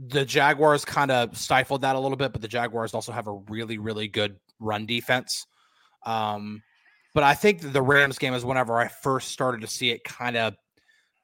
the 0.08 0.25
Jaguars 0.25 0.84
kind 0.84 1.12
of 1.12 1.38
stifled 1.38 1.84
that 1.84 1.95
a 1.95 1.99
little 1.99 2.17
bit, 2.17 2.34
but 2.34 2.41
the 2.41 2.49
Jaguars 2.49 2.93
also 2.93 3.13
have 3.13 3.27
a 3.27 3.36
really 3.49 3.77
really 3.77 4.10
good 4.10 4.36
run 4.60 4.86
defense. 4.86 5.47
Um, 6.05 6.62
but 7.13 7.23
I 7.23 7.36
think 7.36 7.71
the 7.71 7.81
Rams 7.81 8.17
game 8.17 8.34
is 8.34 8.43
whenever 8.43 8.77
I 8.77 8.89
first 8.89 9.29
started 9.29 9.62
to 9.62 9.67
see 9.67 9.91
it 9.91 10.03
kind 10.03 10.36
of 10.36 10.55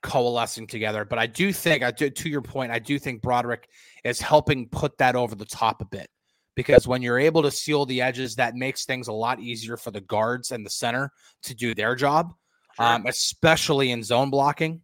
coalescing 0.02 0.68
together. 0.68 1.06
But 1.06 1.20
I 1.20 1.28
do 1.28 1.54
think, 1.54 1.84
I 1.84 1.92
do, 1.92 2.10
to 2.10 2.30
your 2.30 2.42
point, 2.42 2.72
I 2.72 2.80
do 2.80 3.00
think 3.00 3.22
Broderick 3.22 3.70
is 4.04 4.20
helping 4.20 4.68
put 4.70 4.98
that 4.98 5.16
over 5.16 5.36
the 5.36 5.46
top 5.46 5.82
a 5.82 5.86
bit 5.86 6.10
because 6.56 6.88
when 6.88 7.02
you're 7.02 7.20
able 7.20 7.42
to 7.44 7.52
seal 7.52 7.86
the 7.86 8.02
edges, 8.02 8.36
that 8.36 8.56
makes 8.56 8.86
things 8.86 9.08
a 9.08 9.14
lot 9.14 9.40
easier 9.40 9.78
for 9.78 9.92
the 9.92 10.02
guards 10.02 10.52
and 10.52 10.66
the 10.66 10.70
center 10.70 11.12
to 11.44 11.56
do 11.56 11.74
their 11.74 11.96
job, 11.96 12.34
sure. 12.76 12.86
um, 12.86 13.06
especially 13.08 13.92
in 13.92 14.04
zone 14.04 14.30
blocking. 14.30 14.82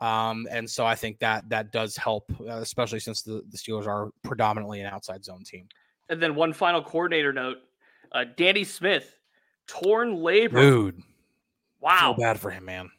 Um, 0.00 0.46
and 0.50 0.68
so 0.68 0.86
I 0.86 0.94
think 0.94 1.18
that 1.18 1.48
that 1.48 1.72
does 1.72 1.96
help, 1.96 2.30
uh, 2.40 2.58
especially 2.58 3.00
since 3.00 3.22
the, 3.22 3.42
the 3.50 3.56
Steelers 3.56 3.86
are 3.86 4.10
predominantly 4.22 4.80
an 4.80 4.86
outside 4.86 5.24
zone 5.24 5.42
team. 5.42 5.68
And 6.08 6.22
then 6.22 6.34
one 6.36 6.52
final 6.52 6.82
coordinator 6.82 7.32
note: 7.32 7.58
uh, 8.12 8.24
Danny 8.36 8.62
Smith, 8.62 9.18
torn 9.66 10.18
labrum. 10.18 10.60
Dude, 10.60 11.02
wow, 11.80 12.14
feel 12.14 12.24
bad 12.24 12.38
for 12.38 12.50
him, 12.50 12.64
man. 12.64 12.90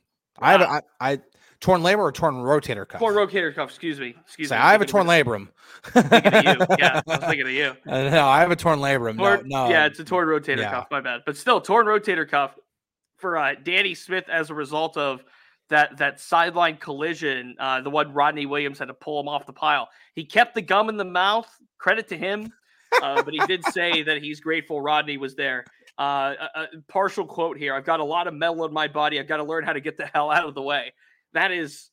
Wow. 0.41 0.57
I 0.57 0.81
I, 0.99 1.11
I 1.13 1.19
torn 1.61 1.81
labrum 1.81 1.99
or 1.99 2.11
torn 2.11 2.35
rotator 2.35 2.87
cuff? 2.87 2.99
Torn 2.99 3.15
rotator 3.15 3.53
cuff. 3.53 3.69
Excuse 3.69 3.99
me. 3.99 4.15
Excuse 4.25 4.49
Say, 4.49 4.55
me. 4.55 4.61
I 4.61 4.71
have 4.71 4.81
a 4.81 4.85
torn 4.85 5.07
labrum. 5.07 5.49
yeah, 5.95 7.01
I 7.07 7.17
was 7.17 7.19
thinking 7.19 7.41
of 7.41 7.51
you. 7.51 7.75
Uh, 7.87 8.09
no, 8.09 8.27
I 8.27 8.39
have 8.39 8.51
a 8.51 8.55
torn 8.55 8.79
labrum. 8.79 9.17
Torn, 9.17 9.47
no, 9.47 9.65
no, 9.65 9.69
yeah, 9.69 9.85
it's 9.85 9.99
a 9.99 10.03
torn 10.03 10.27
rotator 10.27 10.59
yeah. 10.59 10.71
cuff. 10.71 10.87
My 10.91 11.01
bad. 11.01 11.21
But 11.25 11.37
still, 11.37 11.61
torn 11.61 11.85
rotator 11.85 12.27
cuff 12.27 12.57
for 13.17 13.37
uh, 13.37 13.55
Danny 13.63 13.93
Smith 13.93 14.27
as 14.29 14.49
a 14.49 14.53
result 14.53 14.97
of 14.97 15.23
that 15.69 15.97
that 15.97 16.19
sideline 16.19 16.77
collision. 16.77 17.55
Uh, 17.59 17.81
the 17.81 17.89
one 17.89 18.13
Rodney 18.13 18.45
Williams 18.45 18.79
had 18.79 18.87
to 18.87 18.93
pull 18.93 19.19
him 19.19 19.27
off 19.27 19.45
the 19.45 19.53
pile. 19.53 19.89
He 20.15 20.25
kept 20.25 20.55
the 20.55 20.61
gum 20.61 20.89
in 20.89 20.97
the 20.97 21.05
mouth. 21.05 21.47
Credit 21.77 22.07
to 22.09 22.17
him. 22.17 22.51
Uh, 23.01 23.21
but 23.21 23.33
he 23.33 23.39
did 23.45 23.63
say 23.65 24.01
that 24.03 24.21
he's 24.21 24.39
grateful 24.39 24.81
Rodney 24.81 25.17
was 25.17 25.35
there. 25.35 25.63
Uh, 25.97 26.33
a, 26.55 26.61
a, 26.61 26.67
partial 26.87 27.25
quote 27.25 27.57
here. 27.57 27.75
I've 27.75 27.85
got 27.85 27.99
a 27.99 28.03
lot 28.03 28.27
of 28.27 28.33
metal 28.33 28.65
in 28.65 28.73
my 28.73 28.87
body. 28.87 29.19
I've 29.19 29.27
got 29.27 29.37
to 29.37 29.43
learn 29.43 29.63
how 29.63 29.73
to 29.73 29.81
get 29.81 29.97
the 29.97 30.05
hell 30.07 30.31
out 30.31 30.47
of 30.47 30.55
the 30.55 30.61
way. 30.61 30.93
That 31.33 31.51
is 31.51 31.91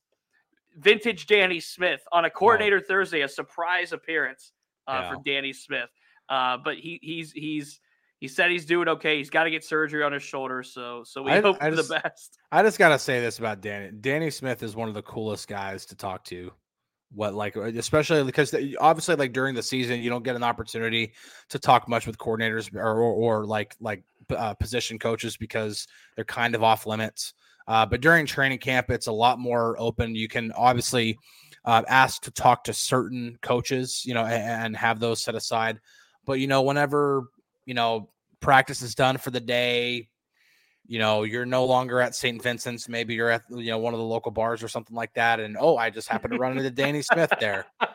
vintage 0.76 1.26
Danny 1.26 1.60
Smith 1.60 2.02
on 2.12 2.24
a 2.24 2.30
coordinator 2.30 2.80
Thursday, 2.80 3.22
a 3.22 3.28
surprise 3.28 3.92
appearance 3.92 4.52
uh, 4.86 5.00
yeah. 5.02 5.10
for 5.10 5.22
Danny 5.24 5.52
Smith. 5.52 5.90
Uh, 6.28 6.58
but 6.62 6.76
he 6.76 6.98
he's 7.02 7.32
he's 7.32 7.80
he 8.18 8.28
said 8.28 8.50
he's 8.50 8.64
doing 8.64 8.88
okay. 8.88 9.18
He's 9.18 9.30
got 9.30 9.44
to 9.44 9.50
get 9.50 9.64
surgery 9.64 10.02
on 10.02 10.12
his 10.12 10.22
shoulder, 10.22 10.62
so 10.62 11.02
so 11.04 11.22
we 11.22 11.32
I, 11.32 11.40
hope 11.40 11.58
I 11.60 11.70
just, 11.70 11.88
the 11.88 12.00
best. 12.02 12.38
I 12.50 12.62
just 12.62 12.78
gotta 12.78 12.98
say 12.98 13.20
this 13.20 13.38
about 13.38 13.60
Danny. 13.60 13.90
Danny 14.00 14.30
Smith 14.30 14.62
is 14.62 14.74
one 14.74 14.88
of 14.88 14.94
the 14.94 15.02
coolest 15.02 15.48
guys 15.48 15.86
to 15.86 15.96
talk 15.96 16.24
to. 16.24 16.52
What 17.14 17.34
like 17.34 17.54
especially 17.54 18.24
because 18.24 18.52
obviously 18.80 19.14
like 19.14 19.32
during 19.32 19.54
the 19.54 19.62
season 19.62 20.02
you 20.02 20.10
don't 20.10 20.24
get 20.24 20.34
an 20.34 20.42
opportunity 20.42 21.12
to 21.50 21.58
talk 21.58 21.88
much 21.88 22.04
with 22.04 22.18
coordinators 22.18 22.74
or 22.74 23.00
or, 23.00 23.12
or 23.40 23.46
like 23.46 23.76
like 23.80 24.02
uh, 24.30 24.54
position 24.54 24.98
coaches 24.98 25.36
because 25.36 25.86
they're 26.16 26.24
kind 26.24 26.56
of 26.56 26.64
off 26.64 26.84
limits. 26.84 27.34
Uh, 27.68 27.84
but 27.86 28.00
during 28.00 28.26
training 28.26 28.58
camp, 28.58 28.90
it's 28.90 29.06
a 29.06 29.12
lot 29.12 29.38
more 29.38 29.76
open. 29.78 30.14
You 30.14 30.28
can 30.28 30.52
obviously 30.52 31.18
uh, 31.64 31.82
ask 31.88 32.22
to 32.22 32.30
talk 32.30 32.64
to 32.64 32.72
certain 32.72 33.38
coaches, 33.42 34.02
you 34.04 34.14
know, 34.14 34.24
and, 34.24 34.66
and 34.66 34.76
have 34.76 35.00
those 35.00 35.22
set 35.22 35.34
aside. 35.34 35.80
But 36.24 36.34
you 36.34 36.46
know, 36.46 36.62
whenever 36.62 37.24
you 37.64 37.74
know 37.74 38.08
practice 38.40 38.82
is 38.82 38.94
done 38.94 39.18
for 39.18 39.30
the 39.30 39.40
day, 39.40 40.08
you 40.86 41.00
know, 41.00 41.24
you're 41.24 41.46
no 41.46 41.64
longer 41.64 42.00
at 42.00 42.14
St. 42.14 42.40
Vincent's. 42.40 42.88
Maybe 42.88 43.14
you're 43.14 43.30
at 43.30 43.42
you 43.50 43.70
know 43.70 43.78
one 43.78 43.94
of 43.94 43.98
the 43.98 44.06
local 44.06 44.30
bars 44.30 44.62
or 44.62 44.68
something 44.68 44.94
like 44.94 45.14
that. 45.14 45.40
And 45.40 45.56
oh, 45.58 45.76
I 45.76 45.90
just 45.90 46.08
happened 46.08 46.32
to 46.32 46.38
run 46.38 46.56
into 46.56 46.70
Danny 46.70 47.02
Smith 47.02 47.32
there. 47.40 47.66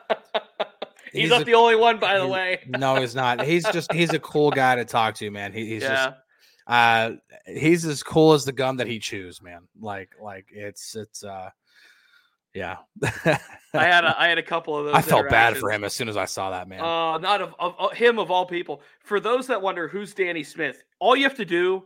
He's, 1.11 1.23
he's 1.23 1.29
not 1.29 1.41
a, 1.41 1.43
the 1.43 1.55
only 1.55 1.75
one, 1.75 1.99
by 1.99 2.17
the 2.17 2.25
way. 2.25 2.61
no, 2.67 2.95
he's 2.95 3.13
not. 3.13 3.43
He's 3.43 3.65
just 3.73 3.91
he's 3.91 4.13
a 4.13 4.19
cool 4.19 4.49
guy 4.49 4.75
to 4.75 4.85
talk 4.85 5.15
to, 5.15 5.29
man. 5.29 5.51
He, 5.51 5.65
he's 5.65 5.83
yeah. 5.83 5.89
just 5.89 6.15
uh 6.67 7.11
he's 7.45 7.85
as 7.85 8.03
cool 8.03 8.33
as 8.33 8.45
the 8.45 8.51
gum 8.51 8.77
that 8.77 8.87
he 8.87 8.99
chews 8.99 9.41
man. 9.41 9.67
Like 9.79 10.11
like 10.21 10.47
it's 10.51 10.95
it's 10.95 11.23
uh 11.23 11.49
yeah. 12.53 12.77
I 13.03 13.39
had 13.73 14.03
a 14.03 14.15
i 14.19 14.27
had 14.27 14.37
a 14.37 14.43
couple 14.43 14.77
of 14.77 14.85
those 14.85 14.95
i 14.95 15.01
felt 15.01 15.29
bad 15.29 15.57
for 15.57 15.71
him 15.71 15.83
as 15.83 15.93
soon 15.93 16.09
as 16.09 16.17
i 16.17 16.25
saw 16.25 16.51
that 16.51 16.67
man. 16.67 16.81
Uh 16.81 17.17
not 17.17 17.41
of, 17.41 17.55
of, 17.59 17.75
of 17.79 17.93
him 17.93 18.19
of 18.19 18.29
all 18.29 18.45
people. 18.45 18.81
For 19.03 19.19
those 19.19 19.47
that 19.47 19.61
wonder 19.61 19.87
who's 19.87 20.13
danny 20.13 20.43
smith 20.43 20.83
all 20.99 21.15
you 21.15 21.23
have 21.23 21.37
to 21.37 21.45
do 21.45 21.83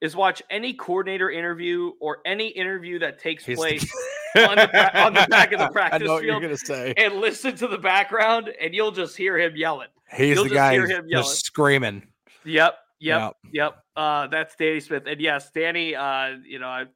is 0.00 0.14
watch 0.16 0.42
any 0.50 0.72
coordinator 0.74 1.30
interview 1.30 1.92
or 2.00 2.18
any 2.26 2.48
interview 2.48 2.98
that 2.98 3.18
takes 3.18 3.44
he's 3.44 3.56
place 3.56 3.90
the... 4.34 4.48
on, 4.48 4.56
the, 4.56 5.02
on 5.02 5.14
the 5.14 5.26
back 5.30 5.52
of 5.52 5.58
the 5.58 5.68
practice 5.72 6.02
field 6.02 6.22
you're 6.22 6.40
gonna 6.40 6.56
say. 6.56 6.92
and 6.96 7.14
listen 7.14 7.54
to 7.56 7.68
the 7.68 7.78
background 7.78 8.50
and 8.60 8.74
you'll 8.74 8.90
just 8.90 9.16
hear 9.16 9.38
him 9.38 9.56
yelling. 9.56 9.88
He's 10.14 10.34
you'll 10.34 10.44
the 10.44 10.54
guy 10.54 10.78
just 11.10 11.44
screaming. 11.46 12.02
Yep 12.44 12.76
Yep, 12.98 13.20
yep. 13.20 13.34
yep. 13.52 13.78
Uh, 13.94 14.26
that's 14.28 14.54
Danny 14.56 14.80
Smith, 14.80 15.04
and 15.06 15.20
yes, 15.20 15.50
Danny. 15.54 15.94
Uh, 15.94 16.36
you 16.44 16.58
know, 16.58 16.68
I've, 16.68 16.88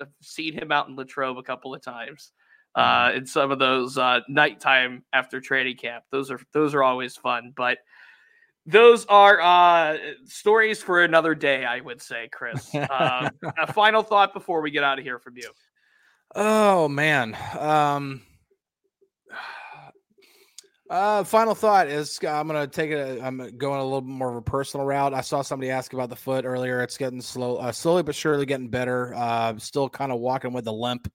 I've 0.00 0.08
seen 0.22 0.54
him 0.54 0.70
out 0.70 0.88
in 0.88 0.96
Latrobe 0.96 1.38
a 1.38 1.42
couple 1.42 1.74
of 1.74 1.82
times. 1.82 2.32
Uh, 2.74 3.08
mm-hmm. 3.08 3.18
in 3.18 3.26
some 3.26 3.50
of 3.50 3.58
those 3.58 3.98
uh, 3.98 4.20
nighttime 4.28 5.02
after 5.12 5.40
training 5.40 5.76
camp, 5.76 6.04
those 6.12 6.30
are 6.30 6.40
those 6.52 6.74
are 6.74 6.82
always 6.82 7.16
fun. 7.16 7.52
But 7.56 7.78
those 8.66 9.06
are 9.06 9.40
uh, 9.40 9.96
stories 10.26 10.82
for 10.82 11.02
another 11.02 11.34
day, 11.34 11.64
I 11.64 11.80
would 11.80 12.02
say, 12.02 12.28
Chris. 12.30 12.72
Uh, 12.74 13.30
a 13.58 13.72
final 13.72 14.02
thought 14.02 14.34
before 14.34 14.60
we 14.60 14.70
get 14.70 14.84
out 14.84 14.98
of 14.98 15.04
here 15.04 15.18
from 15.18 15.36
you. 15.36 15.50
Oh 16.34 16.86
man, 16.88 17.36
um, 17.58 18.22
uh, 20.90 21.22
final 21.24 21.54
thought 21.54 21.88
is 21.88 22.18
uh, 22.24 22.28
I'm 22.28 22.46
gonna 22.46 22.66
take 22.66 22.90
it. 22.90 23.20
I'm 23.22 23.38
going 23.56 23.80
a 23.80 23.84
little 23.84 24.00
bit 24.00 24.10
more 24.10 24.30
of 24.30 24.36
a 24.36 24.42
personal 24.42 24.86
route. 24.86 25.12
I 25.12 25.20
saw 25.20 25.42
somebody 25.42 25.70
ask 25.70 25.92
about 25.92 26.08
the 26.08 26.16
foot 26.16 26.44
earlier. 26.44 26.82
It's 26.82 26.96
getting 26.96 27.20
slow, 27.20 27.56
uh, 27.56 27.72
slowly 27.72 28.02
but 28.02 28.14
surely 28.14 28.46
getting 28.46 28.68
better. 28.68 29.14
Uh, 29.14 29.58
still 29.58 29.88
kind 29.88 30.12
of 30.12 30.20
walking 30.20 30.52
with 30.52 30.66
a 30.66 30.72
limp. 30.72 31.10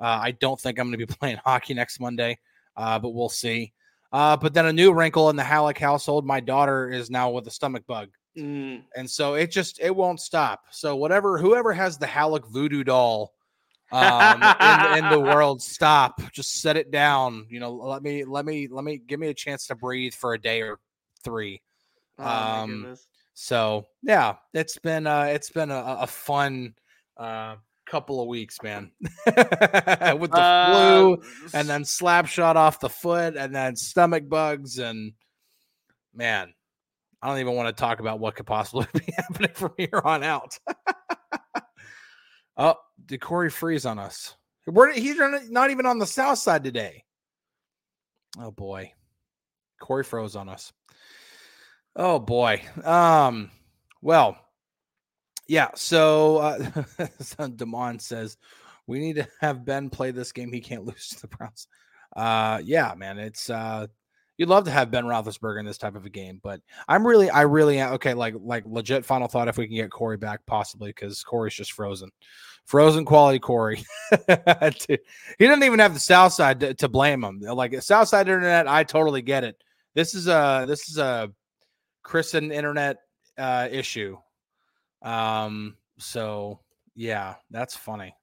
Uh, 0.00 0.18
I 0.22 0.32
don't 0.32 0.60
think 0.60 0.78
I'm 0.78 0.88
gonna 0.88 0.96
be 0.96 1.06
playing 1.20 1.38
hockey 1.44 1.74
next 1.74 2.00
Monday, 2.00 2.38
uh, 2.76 2.98
but 2.98 3.10
we'll 3.10 3.28
see. 3.28 3.72
Uh, 4.12 4.36
but 4.36 4.54
then 4.54 4.66
a 4.66 4.72
new 4.72 4.92
wrinkle 4.92 5.30
in 5.30 5.36
the 5.36 5.42
Halicke 5.42 5.78
household. 5.78 6.26
My 6.26 6.40
daughter 6.40 6.90
is 6.90 7.08
now 7.08 7.30
with 7.30 7.46
a 7.46 7.50
stomach 7.50 7.86
bug, 7.86 8.08
mm. 8.36 8.82
and 8.96 9.08
so 9.08 9.34
it 9.34 9.50
just 9.50 9.80
it 9.80 9.94
won't 9.94 10.20
stop. 10.20 10.62
So 10.70 10.96
whatever, 10.96 11.38
whoever 11.38 11.72
has 11.72 11.96
the 11.96 12.06
Halicke 12.06 12.50
voodoo 12.50 12.84
doll 12.84 13.32
um, 13.92 14.42
in, 14.42 15.04
in, 15.04 15.10
the 15.10 15.20
world. 15.20 15.62
Stop. 15.62 16.20
Just 16.32 16.60
set 16.60 16.76
it 16.76 16.90
down. 16.90 17.46
You 17.48 17.60
know, 17.60 17.72
let 17.72 18.02
me, 18.02 18.24
let 18.24 18.44
me, 18.44 18.68
let 18.68 18.84
me 18.84 18.98
give 18.98 19.20
me 19.20 19.28
a 19.28 19.34
chance 19.34 19.66
to 19.68 19.74
breathe 19.74 20.14
for 20.14 20.34
a 20.34 20.40
day 20.40 20.62
or 20.62 20.78
three. 21.22 21.60
Oh, 22.18 22.24
um, 22.24 22.96
so 23.34 23.86
yeah, 24.02 24.36
it's 24.54 24.78
been, 24.78 25.06
uh, 25.06 25.24
it's 25.24 25.50
been 25.50 25.70
a, 25.70 25.98
a 26.00 26.06
fun, 26.06 26.74
uh, 27.16 27.56
couple 27.86 28.22
of 28.22 28.28
weeks, 28.28 28.62
man. 28.62 28.90
With 29.26 30.30
the 30.30 30.40
uh, 30.40 30.72
flu 30.72 31.22
and 31.52 31.68
then 31.68 31.84
slap 31.84 32.26
shot 32.26 32.56
off 32.56 32.80
the 32.80 32.88
foot 32.88 33.36
and 33.36 33.54
then 33.54 33.76
stomach 33.76 34.28
bugs 34.28 34.78
and 34.78 35.12
man, 36.14 36.54
I 37.20 37.28
don't 37.28 37.38
even 37.38 37.54
want 37.54 37.74
to 37.74 37.80
talk 37.80 38.00
about 38.00 38.18
what 38.18 38.34
could 38.34 38.46
possibly 38.46 38.86
be 38.94 39.12
happening 39.16 39.52
from 39.54 39.72
here 39.76 40.00
on 40.04 40.22
out. 40.22 40.58
oh, 42.56 42.76
did 43.12 43.20
Corey 43.20 43.50
freeze 43.50 43.84
on 43.84 43.98
us? 43.98 44.34
Where 44.64 44.90
he's 44.90 45.18
not 45.50 45.70
even 45.70 45.84
on 45.84 45.98
the 45.98 46.06
south 46.06 46.38
side 46.38 46.64
today. 46.64 47.04
Oh 48.38 48.50
boy. 48.50 48.90
Corey 49.78 50.02
froze 50.02 50.34
on 50.34 50.48
us. 50.48 50.72
Oh 51.94 52.18
boy. 52.18 52.62
Um, 52.82 53.50
well, 54.00 54.38
yeah. 55.46 55.68
So 55.74 56.38
uh 56.38 57.48
Damon 57.56 57.98
says 57.98 58.38
we 58.86 58.98
need 58.98 59.16
to 59.16 59.28
have 59.42 59.66
Ben 59.66 59.90
play 59.90 60.10
this 60.10 60.32
game. 60.32 60.50
He 60.50 60.60
can't 60.60 60.84
lose 60.86 61.08
to 61.08 61.20
the 61.20 61.28
Browns. 61.28 61.68
Uh 62.16 62.62
yeah, 62.64 62.94
man. 62.96 63.18
It's 63.18 63.50
uh 63.50 63.88
you'd 64.36 64.48
love 64.48 64.64
to 64.64 64.70
have 64.70 64.90
Ben 64.90 65.04
Roethlisberger 65.04 65.60
in 65.60 65.66
this 65.66 65.78
type 65.78 65.94
of 65.94 66.06
a 66.06 66.10
game, 66.10 66.40
but 66.42 66.60
I'm 66.88 67.06
really, 67.06 67.30
I 67.30 67.42
really 67.42 67.82
okay. 67.82 68.14
Like, 68.14 68.34
like 68.38 68.64
legit 68.66 69.04
final 69.04 69.28
thought 69.28 69.48
if 69.48 69.58
we 69.58 69.66
can 69.66 69.76
get 69.76 69.90
Corey 69.90 70.16
back, 70.16 70.40
possibly 70.46 70.90
because 70.90 71.22
Corey's 71.22 71.54
just 71.54 71.72
frozen, 71.72 72.10
frozen 72.64 73.04
quality 73.04 73.38
Corey. 73.38 73.84
he 74.10 75.46
doesn't 75.46 75.62
even 75.62 75.78
have 75.78 75.94
the 75.94 76.00
South 76.00 76.32
Side 76.32 76.60
to, 76.60 76.74
to 76.74 76.88
blame 76.88 77.22
him. 77.22 77.40
Like 77.40 77.80
South 77.82 78.08
Side 78.08 78.28
Internet, 78.28 78.68
I 78.68 78.84
totally 78.84 79.22
get 79.22 79.44
it. 79.44 79.62
This 79.94 80.14
is 80.14 80.28
a 80.28 80.64
this 80.66 80.88
is 80.88 80.98
a 80.98 81.30
Chris 82.02 82.34
and 82.34 82.52
Internet 82.52 82.98
uh, 83.38 83.68
issue. 83.70 84.16
Um, 85.02 85.76
so 85.98 86.60
yeah, 86.94 87.34
that's 87.50 87.76
funny. 87.76 88.14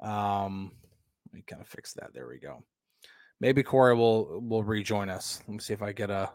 Um, 0.00 0.72
let 1.26 1.34
me 1.34 1.44
kind 1.46 1.62
of 1.62 1.68
fix 1.68 1.94
that. 1.94 2.12
There 2.12 2.28
we 2.28 2.38
go. 2.38 2.62
Maybe 3.40 3.62
Corey 3.62 3.94
will 3.94 4.40
will 4.40 4.62
rejoin 4.62 5.08
us. 5.08 5.42
Let 5.46 5.54
me 5.54 5.60
see 5.60 5.74
if 5.74 5.82
I 5.82 5.92
get 5.92 6.10
a. 6.10 6.30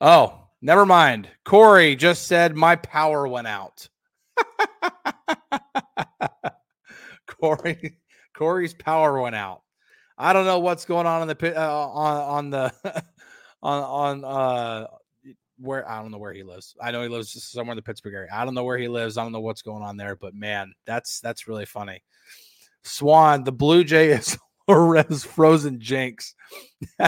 Oh, 0.00 0.48
never 0.62 0.86
mind. 0.86 1.28
Corey 1.44 1.96
just 1.96 2.26
said 2.26 2.56
my 2.56 2.76
power 2.76 3.28
went 3.28 3.46
out. 3.46 3.88
Corey, 7.26 7.98
Corey's 8.34 8.74
power 8.74 9.20
went 9.20 9.36
out. 9.36 9.62
I 10.16 10.32
don't 10.32 10.46
know 10.46 10.58
what's 10.58 10.84
going 10.84 11.06
on 11.06 11.22
in 11.22 11.28
the 11.28 11.56
uh, 11.56 11.88
on 11.88 12.16
on 12.16 12.50
the 12.50 12.72
on 13.62 13.82
on 13.82 14.24
uh 14.24 14.86
where 15.60 15.88
I 15.88 16.00
don't 16.00 16.10
know 16.10 16.18
where 16.18 16.32
he 16.32 16.42
lives. 16.42 16.74
I 16.80 16.90
know 16.90 17.02
he 17.02 17.08
lives 17.08 17.42
somewhere 17.42 17.72
in 17.72 17.76
the 17.76 17.82
Pittsburgh 17.82 18.14
area. 18.14 18.30
I 18.32 18.44
don't 18.44 18.54
know 18.54 18.64
where 18.64 18.78
he 18.78 18.88
lives. 18.88 19.18
I 19.18 19.22
don't 19.22 19.32
know 19.32 19.40
what's 19.40 19.62
going 19.62 19.82
on 19.82 19.96
there, 19.96 20.16
but 20.16 20.34
man, 20.34 20.72
that's 20.86 21.20
that's 21.20 21.48
really 21.48 21.66
funny. 21.66 22.02
Swan, 22.84 23.44
the 23.44 23.52
Blue 23.52 23.84
Jay 23.84 24.10
is 24.10 24.38
Res 24.68 25.24
Frozen 25.24 25.80
Jinx. 25.80 26.34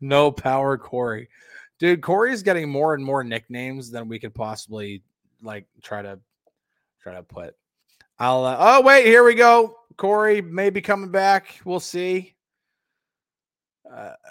no 0.00 0.30
power 0.30 0.76
Corey. 0.78 1.28
Dude, 1.78 2.02
Corey's 2.02 2.42
getting 2.42 2.68
more 2.68 2.94
and 2.94 3.04
more 3.04 3.24
nicknames 3.24 3.90
than 3.90 4.08
we 4.08 4.18
could 4.18 4.34
possibly 4.34 5.02
like 5.42 5.66
try 5.82 6.02
to 6.02 6.18
try 7.02 7.14
to 7.14 7.22
put. 7.22 7.56
I'll 8.18 8.44
uh, 8.44 8.56
oh 8.58 8.82
wait, 8.82 9.06
here 9.06 9.24
we 9.24 9.34
go. 9.34 9.76
Corey 9.96 10.42
may 10.42 10.68
be 10.68 10.82
coming 10.82 11.10
back. 11.10 11.58
We'll 11.64 11.80
see. 11.80 12.34
Uh, 13.90 14.12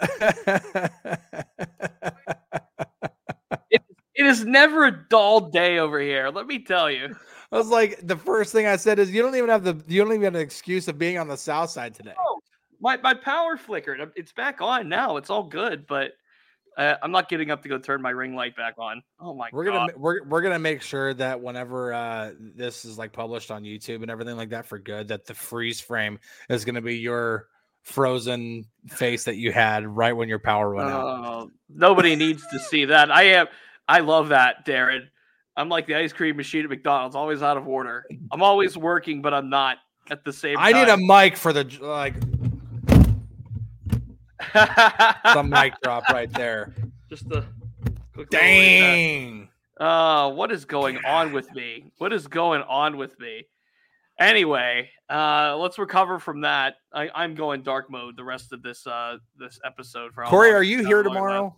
it, 3.70 3.82
it 4.14 4.26
is 4.26 4.44
never 4.44 4.84
a 4.86 5.08
dull 5.08 5.50
day 5.50 5.78
over 5.78 6.00
here. 6.00 6.30
Let 6.30 6.46
me 6.46 6.60
tell 6.60 6.90
you. 6.90 7.16
I 7.52 7.56
was 7.56 7.68
like, 7.68 8.06
the 8.06 8.16
first 8.16 8.52
thing 8.52 8.66
I 8.66 8.76
said 8.76 8.98
is, 8.98 9.10
you 9.10 9.22
don't 9.22 9.34
even 9.34 9.48
have 9.50 9.64
the, 9.64 9.82
you 9.88 10.02
don't 10.02 10.12
even 10.12 10.22
have 10.22 10.34
an 10.34 10.40
excuse 10.40 10.86
of 10.88 10.98
being 10.98 11.18
on 11.18 11.28
the 11.28 11.36
south 11.36 11.70
side 11.70 11.94
today. 11.94 12.14
Oh, 12.18 12.40
my 12.80 12.96
my 12.98 13.14
power 13.14 13.56
flickered. 13.56 14.12
It's 14.16 14.32
back 14.32 14.60
on 14.60 14.88
now. 14.88 15.16
It's 15.16 15.30
all 15.30 15.42
good, 15.42 15.86
but 15.86 16.12
uh, 16.78 16.94
I'm 17.02 17.10
not 17.10 17.28
getting 17.28 17.50
up 17.50 17.62
to 17.62 17.68
go 17.68 17.78
turn 17.78 18.00
my 18.00 18.10
ring 18.10 18.34
light 18.34 18.56
back 18.56 18.74
on. 18.78 19.02
Oh 19.18 19.34
my 19.34 19.50
we're 19.52 19.64
god. 19.64 19.88
gonna 19.88 19.98
we're 19.98 20.24
we're 20.24 20.40
gonna 20.40 20.58
make 20.58 20.80
sure 20.80 21.12
that 21.14 21.40
whenever 21.40 21.92
uh, 21.92 22.32
this 22.38 22.84
is 22.84 22.96
like 22.96 23.12
published 23.12 23.50
on 23.50 23.64
YouTube 23.64 24.02
and 24.02 24.10
everything 24.10 24.36
like 24.36 24.50
that 24.50 24.64
for 24.64 24.78
good, 24.78 25.08
that 25.08 25.26
the 25.26 25.34
freeze 25.34 25.80
frame 25.80 26.18
is 26.48 26.64
gonna 26.64 26.80
be 26.80 26.96
your 26.96 27.48
frozen 27.82 28.64
face 28.88 29.24
that 29.24 29.36
you 29.36 29.52
had 29.52 29.86
right 29.86 30.12
when 30.12 30.28
your 30.28 30.38
power 30.38 30.74
went 30.74 30.88
out. 30.88 31.04
Oh, 31.04 31.50
nobody 31.68 32.14
needs 32.14 32.46
to 32.52 32.58
see 32.58 32.84
that. 32.86 33.10
I 33.10 33.24
am. 33.24 33.46
I 33.88 34.00
love 34.00 34.28
that, 34.28 34.64
Darren. 34.64 35.08
I'm 35.60 35.68
like 35.68 35.86
the 35.86 35.94
ice 35.94 36.12
cream 36.14 36.38
machine 36.38 36.64
at 36.64 36.70
McDonald's, 36.70 37.14
always 37.14 37.42
out 37.42 37.58
of 37.58 37.68
order. 37.68 38.06
I'm 38.32 38.42
always 38.42 38.78
working, 38.78 39.20
but 39.20 39.34
I'm 39.34 39.50
not 39.50 39.76
at 40.10 40.24
the 40.24 40.32
same 40.32 40.56
I 40.58 40.72
time. 40.72 40.86
need 40.86 40.92
a 40.92 40.96
mic 40.96 41.36
for 41.36 41.52
the 41.52 41.64
like 41.82 42.18
the 44.54 45.46
mic 45.46 45.74
drop 45.82 46.08
right 46.08 46.32
there. 46.32 46.74
Just 47.10 47.28
the 47.28 47.44
dang. 48.30 49.50
Uh, 49.78 50.30
what 50.30 50.50
is 50.50 50.64
going 50.64 50.96
on 51.04 51.32
with 51.32 51.54
me? 51.54 51.92
What 51.98 52.14
is 52.14 52.26
going 52.26 52.62
on 52.62 52.96
with 52.96 53.20
me? 53.20 53.44
Anyway, 54.18 54.88
uh, 55.10 55.58
let's 55.58 55.78
recover 55.78 56.18
from 56.18 56.40
that. 56.40 56.76
I, 56.90 57.24
am 57.24 57.34
going 57.34 57.62
dark 57.62 57.90
mode 57.90 58.16
the 58.16 58.24
rest 58.24 58.54
of 58.54 58.62
this 58.62 58.86
uh 58.86 59.18
this 59.36 59.60
episode. 59.62 60.14
For 60.14 60.24
Corey, 60.24 60.52
are 60.52 60.62
you 60.62 60.86
here 60.86 61.02
tomorrow? 61.02 61.54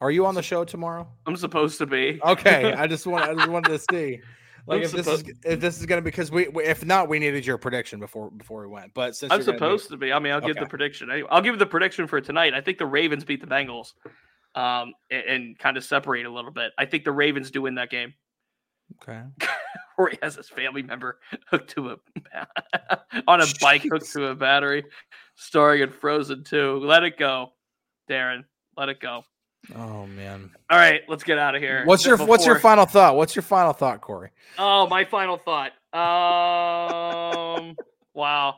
Are 0.00 0.10
you 0.10 0.26
on 0.26 0.34
the 0.34 0.42
show 0.42 0.64
tomorrow? 0.64 1.08
I'm 1.26 1.36
supposed 1.36 1.78
to 1.78 1.86
be. 1.86 2.20
Okay, 2.24 2.72
I 2.76 2.86
just 2.86 3.06
want 3.06 3.24
I 3.24 3.34
just 3.34 3.48
wanted 3.48 3.70
to 3.70 3.78
see. 3.90 4.20
Like 4.66 4.78
I'm 4.78 4.84
if 4.84 4.92
this 4.92 5.06
is 5.06 5.24
if 5.44 5.60
this 5.60 5.78
is 5.78 5.86
gonna 5.86 6.00
be 6.00 6.06
because 6.06 6.30
we, 6.30 6.48
if 6.48 6.84
not 6.84 7.08
we 7.08 7.18
needed 7.18 7.44
your 7.44 7.58
prediction 7.58 8.00
before 8.00 8.30
before 8.30 8.62
we 8.62 8.68
went. 8.68 8.94
But 8.94 9.14
since 9.14 9.32
I'm 9.32 9.42
supposed 9.42 9.88
be, 9.88 9.94
to 9.94 9.96
be, 9.98 10.12
I 10.12 10.18
mean 10.18 10.32
I'll 10.32 10.38
okay. 10.38 10.48
give 10.48 10.56
the 10.56 10.66
prediction. 10.66 11.10
I'll 11.30 11.42
give 11.42 11.58
the 11.58 11.66
prediction 11.66 12.06
for 12.06 12.20
tonight. 12.20 12.54
I 12.54 12.60
think 12.60 12.78
the 12.78 12.86
Ravens 12.86 13.24
beat 13.24 13.40
the 13.40 13.46
Bengals, 13.46 13.92
um, 14.54 14.94
and, 15.10 15.22
and 15.26 15.58
kind 15.58 15.76
of 15.76 15.84
separate 15.84 16.24
a 16.24 16.30
little 16.30 16.50
bit. 16.50 16.72
I 16.78 16.86
think 16.86 17.04
the 17.04 17.12
Ravens 17.12 17.50
do 17.50 17.62
win 17.62 17.74
that 17.76 17.90
game. 17.90 18.14
Okay. 19.02 19.22
Or 19.96 20.08
he 20.08 20.18
has 20.22 20.34
his 20.34 20.48
family 20.48 20.82
member 20.82 21.20
hooked 21.46 21.70
to 21.76 21.90
a 21.90 21.96
on 23.28 23.40
a 23.40 23.46
bike 23.60 23.82
hooked 23.82 24.10
to 24.12 24.26
a 24.26 24.34
battery, 24.34 24.84
starring 25.36 25.82
in 25.82 25.90
Frozen 25.90 26.42
2. 26.42 26.80
Let 26.80 27.04
it 27.04 27.16
go, 27.16 27.52
Darren. 28.10 28.44
Let 28.76 28.88
it 28.88 28.98
go. 28.98 29.24
Oh 29.74 30.06
man. 30.06 30.50
All 30.70 30.78
right, 30.78 31.02
let's 31.08 31.24
get 31.24 31.38
out 31.38 31.54
of 31.54 31.62
here. 31.62 31.82
What's 31.84 32.04
your 32.04 32.16
Before... 32.16 32.28
What's 32.28 32.46
your 32.46 32.58
final 32.58 32.86
thought? 32.86 33.16
What's 33.16 33.34
your 33.34 33.42
final 33.42 33.72
thought, 33.72 34.00
Corey? 34.00 34.30
Oh, 34.58 34.86
my 34.88 35.04
final 35.04 35.38
thought. 35.38 35.72
Um, 35.94 37.76
wow. 38.14 38.56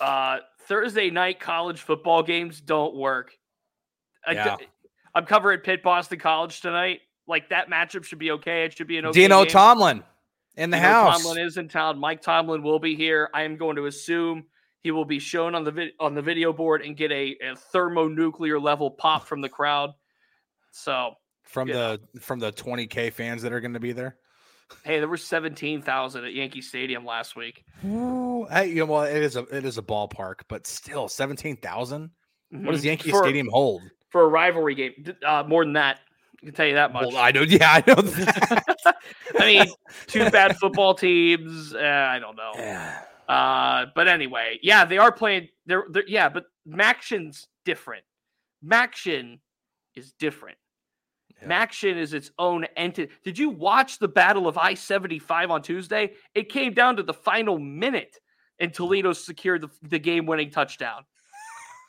Uh, 0.00 0.38
Thursday 0.66 1.10
night 1.10 1.40
college 1.40 1.80
football 1.80 2.22
games 2.22 2.60
don't 2.60 2.94
work. 2.94 3.32
Yeah. 4.30 4.56
I, 5.14 5.18
am 5.18 5.26
covering 5.26 5.60
Pitt 5.60 5.82
Boston 5.82 6.18
College 6.18 6.60
tonight. 6.60 7.00
Like 7.28 7.48
that 7.50 7.68
matchup 7.68 8.04
should 8.04 8.18
be 8.18 8.32
okay. 8.32 8.64
It 8.64 8.76
should 8.76 8.86
be 8.86 8.98
an 8.98 9.06
okay. 9.06 9.20
Dino 9.20 9.44
game. 9.44 9.52
Tomlin 9.52 10.02
in 10.56 10.70
the 10.70 10.76
Dino 10.76 10.88
house. 10.88 11.22
Tomlin 11.22 11.44
is 11.44 11.56
in 11.56 11.68
town. 11.68 11.98
Mike 11.98 12.22
Tomlin 12.22 12.62
will 12.62 12.78
be 12.78 12.94
here. 12.94 13.30
I 13.32 13.42
am 13.42 13.56
going 13.56 13.76
to 13.76 13.86
assume 13.86 14.44
he 14.86 14.92
will 14.92 15.04
be 15.04 15.18
shown 15.18 15.56
on 15.56 15.64
the 15.64 15.72
vid- 15.72 15.94
on 15.98 16.14
the 16.14 16.22
video 16.22 16.52
board 16.52 16.80
and 16.80 16.96
get 16.96 17.10
a, 17.10 17.36
a 17.42 17.56
thermonuclear 17.56 18.56
level 18.56 18.88
pop 18.88 19.26
from 19.26 19.40
the 19.40 19.48
crowd. 19.48 19.90
So 20.70 21.14
from 21.42 21.66
the 21.66 22.00
from 22.20 22.38
the 22.38 22.52
20k 22.52 23.12
fans 23.12 23.42
that 23.42 23.52
are 23.52 23.60
going 23.60 23.74
to 23.74 23.80
be 23.80 23.90
there. 23.90 24.16
Hey, 24.84 25.00
there 25.00 25.08
were 25.08 25.16
17,000 25.16 26.24
at 26.24 26.34
Yankee 26.34 26.60
Stadium 26.60 27.04
last 27.04 27.34
week. 27.34 27.64
Ooh, 27.84 28.46
hey, 28.48 28.68
you 28.68 28.76
know, 28.76 28.84
well, 28.84 29.02
it 29.02 29.24
is 29.24 29.34
a 29.34 29.40
it 29.52 29.64
is 29.64 29.76
a 29.76 29.82
ballpark, 29.82 30.42
but 30.46 30.68
still 30.68 31.08
17,000. 31.08 32.02
Mm-hmm. 32.54 32.64
What 32.64 32.70
does 32.70 32.80
mm-hmm. 32.80 32.86
Yankee 32.86 33.10
for, 33.10 33.24
Stadium 33.24 33.48
hold 33.50 33.82
for 34.10 34.22
a 34.22 34.28
rivalry 34.28 34.76
game? 34.76 34.92
Uh, 35.26 35.42
more 35.48 35.64
than 35.64 35.72
that. 35.72 35.98
I 36.40 36.46
can 36.46 36.54
tell 36.54 36.66
you 36.66 36.74
that 36.74 36.92
much. 36.92 37.08
Well, 37.08 37.16
I 37.16 37.32
know. 37.32 37.42
Yeah, 37.42 37.72
I 37.72 37.82
know. 37.88 38.92
I 39.40 39.46
mean, 39.46 39.66
two 40.06 40.30
bad 40.30 40.56
football 40.58 40.94
teams. 40.94 41.74
Uh, 41.74 41.78
I 42.08 42.20
don't 42.20 42.36
know. 42.36 42.52
Yeah. 42.54 43.02
Uh, 43.28 43.86
but 43.94 44.08
anyway, 44.08 44.58
yeah, 44.62 44.84
they 44.84 44.98
are 44.98 45.12
playing. 45.12 45.48
They're, 45.66 45.84
they're 45.90 46.06
yeah, 46.06 46.28
but 46.28 46.44
MACtion's 46.66 47.48
different. 47.64 48.04
MACtion 48.64 49.40
is 49.94 50.12
different. 50.18 50.58
Yeah. 51.42 51.48
MACtion 51.48 51.96
is 51.96 52.14
its 52.14 52.30
own 52.38 52.64
entity. 52.76 53.12
Did 53.24 53.38
you 53.38 53.50
watch 53.50 53.98
the 53.98 54.08
Battle 54.08 54.46
of 54.46 54.56
I 54.56 54.74
75 54.74 55.50
on 55.50 55.62
Tuesday? 55.62 56.12
It 56.34 56.48
came 56.48 56.72
down 56.72 56.96
to 56.96 57.02
the 57.02 57.14
final 57.14 57.58
minute, 57.58 58.16
and 58.58 58.72
Toledo 58.72 59.12
secured 59.12 59.62
the, 59.62 59.68
the 59.82 59.98
game 59.98 60.26
winning 60.26 60.50
touchdown. 60.50 61.04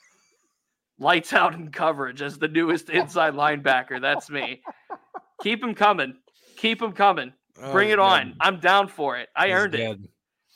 Lights 0.99 1.33
out 1.33 1.53
in 1.53 1.71
coverage 1.71 2.21
as 2.21 2.39
the 2.39 2.47
newest 2.47 2.89
inside 2.89 3.35
linebacker. 3.35 4.01
That's 4.01 4.29
me. 4.29 4.61
Keep 5.43 5.63
him 5.63 5.75
coming. 5.75 6.15
Keep 6.57 6.81
him 6.81 6.93
coming. 6.93 7.31
Bring 7.71 7.89
oh, 7.89 7.93
it 7.93 7.99
on. 7.99 8.35
I'm 8.39 8.59
down 8.59 8.87
for 8.87 9.17
it. 9.17 9.29
I 9.35 9.47
He's 9.47 9.55
earned 9.55 9.73
dead. 9.73 9.99
it. 10.03 10.09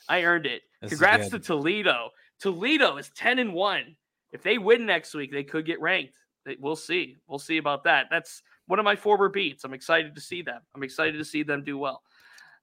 I 0.09 0.23
earned 0.23 0.45
it. 0.45 0.61
Congrats 0.87 1.29
to 1.29 1.39
Toledo. 1.39 2.09
Toledo 2.39 2.97
is 2.97 3.11
10 3.15 3.39
and 3.39 3.53
1. 3.53 3.95
If 4.31 4.41
they 4.41 4.57
win 4.57 4.85
next 4.85 5.13
week, 5.13 5.31
they 5.31 5.43
could 5.43 5.65
get 5.65 5.81
ranked. 5.81 6.13
We'll 6.59 6.75
see. 6.75 7.17
We'll 7.27 7.39
see 7.39 7.57
about 7.57 7.83
that. 7.83 8.07
That's 8.09 8.41
one 8.65 8.79
of 8.79 8.85
my 8.85 8.95
former 8.95 9.29
beats. 9.29 9.63
I'm 9.63 9.73
excited 9.73 10.15
to 10.15 10.21
see 10.21 10.41
them. 10.41 10.61
I'm 10.75 10.83
excited 10.83 11.17
to 11.17 11.25
see 11.25 11.43
them 11.43 11.63
do 11.63 11.77
well. 11.77 12.01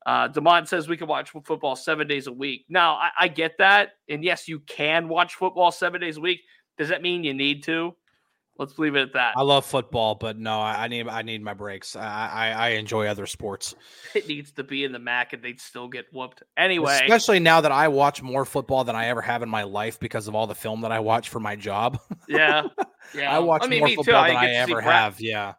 Uh, 0.07 0.65
says 0.65 0.89
we 0.89 0.97
can 0.97 1.07
watch 1.07 1.31
football 1.45 1.77
seven 1.77 2.09
days 2.09 2.27
a 2.27 2.33
week. 2.33 2.65
Now, 2.69 2.95
I, 2.95 3.11
I 3.21 3.29
get 3.29 3.59
that. 3.59 3.91
And 4.09 4.25
yes, 4.25 4.49
you 4.49 4.61
can 4.61 5.09
watch 5.09 5.35
football 5.35 5.71
seven 5.71 6.01
days 6.01 6.17
a 6.17 6.21
week. 6.21 6.41
Does 6.79 6.89
that 6.89 7.03
mean 7.03 7.25
you 7.25 7.35
need 7.35 7.63
to? 7.65 7.95
Let's 8.59 8.77
leave 8.77 8.97
it 8.97 9.03
at 9.03 9.13
that. 9.13 9.35
I 9.37 9.43
love 9.43 9.65
football, 9.65 10.17
but 10.17 10.37
no, 10.37 10.59
I, 10.59 10.85
I 10.85 10.89
need 10.89 11.07
I 11.07 11.23
need 11.23 11.43
my 11.43 11.55
breaks. 11.55 11.95
I, 11.95 12.29
I, 12.29 12.51
I 12.51 12.69
enjoy 12.71 13.07
other 13.07 13.27
sports. 13.27 13.75
It 14.15 14.27
needs 14.27 14.53
to 14.53 14.65
be 14.65 14.85
in 14.85 14.93
the 14.93 14.99
MAC, 14.99 15.35
and 15.35 15.43
they'd 15.43 15.61
still 15.61 15.87
get 15.87 16.07
whooped 16.13 16.43
anyway. 16.57 16.99
Especially 17.03 17.39
now 17.39 17.61
that 17.61 17.71
I 17.71 17.89
watch 17.89 18.23
more 18.23 18.47
football 18.47 18.83
than 18.83 18.97
I 18.97 19.09
ever 19.09 19.21
have 19.21 19.43
in 19.43 19.49
my 19.49 19.65
life 19.65 20.01
because 20.01 20.29
of 20.29 20.35
all 20.35 20.47
the 20.47 20.55
film 20.55 20.81
that 20.81 20.91
I 20.91 21.01
watch 21.01 21.29
for 21.29 21.41
my 21.41 21.55
job. 21.55 22.01
Yeah, 22.27 22.63
yeah. 23.15 23.37
I 23.37 23.39
watch 23.39 23.63
I 23.65 23.69
mean, 23.69 23.81
more 23.81 23.89
too. 23.89 23.95
football 23.97 24.17
I 24.17 24.29
than 24.29 24.37
I 24.39 24.47
see 24.47 24.57
ever 24.57 24.81
have. 24.81 25.21
Yeah, 25.21 25.55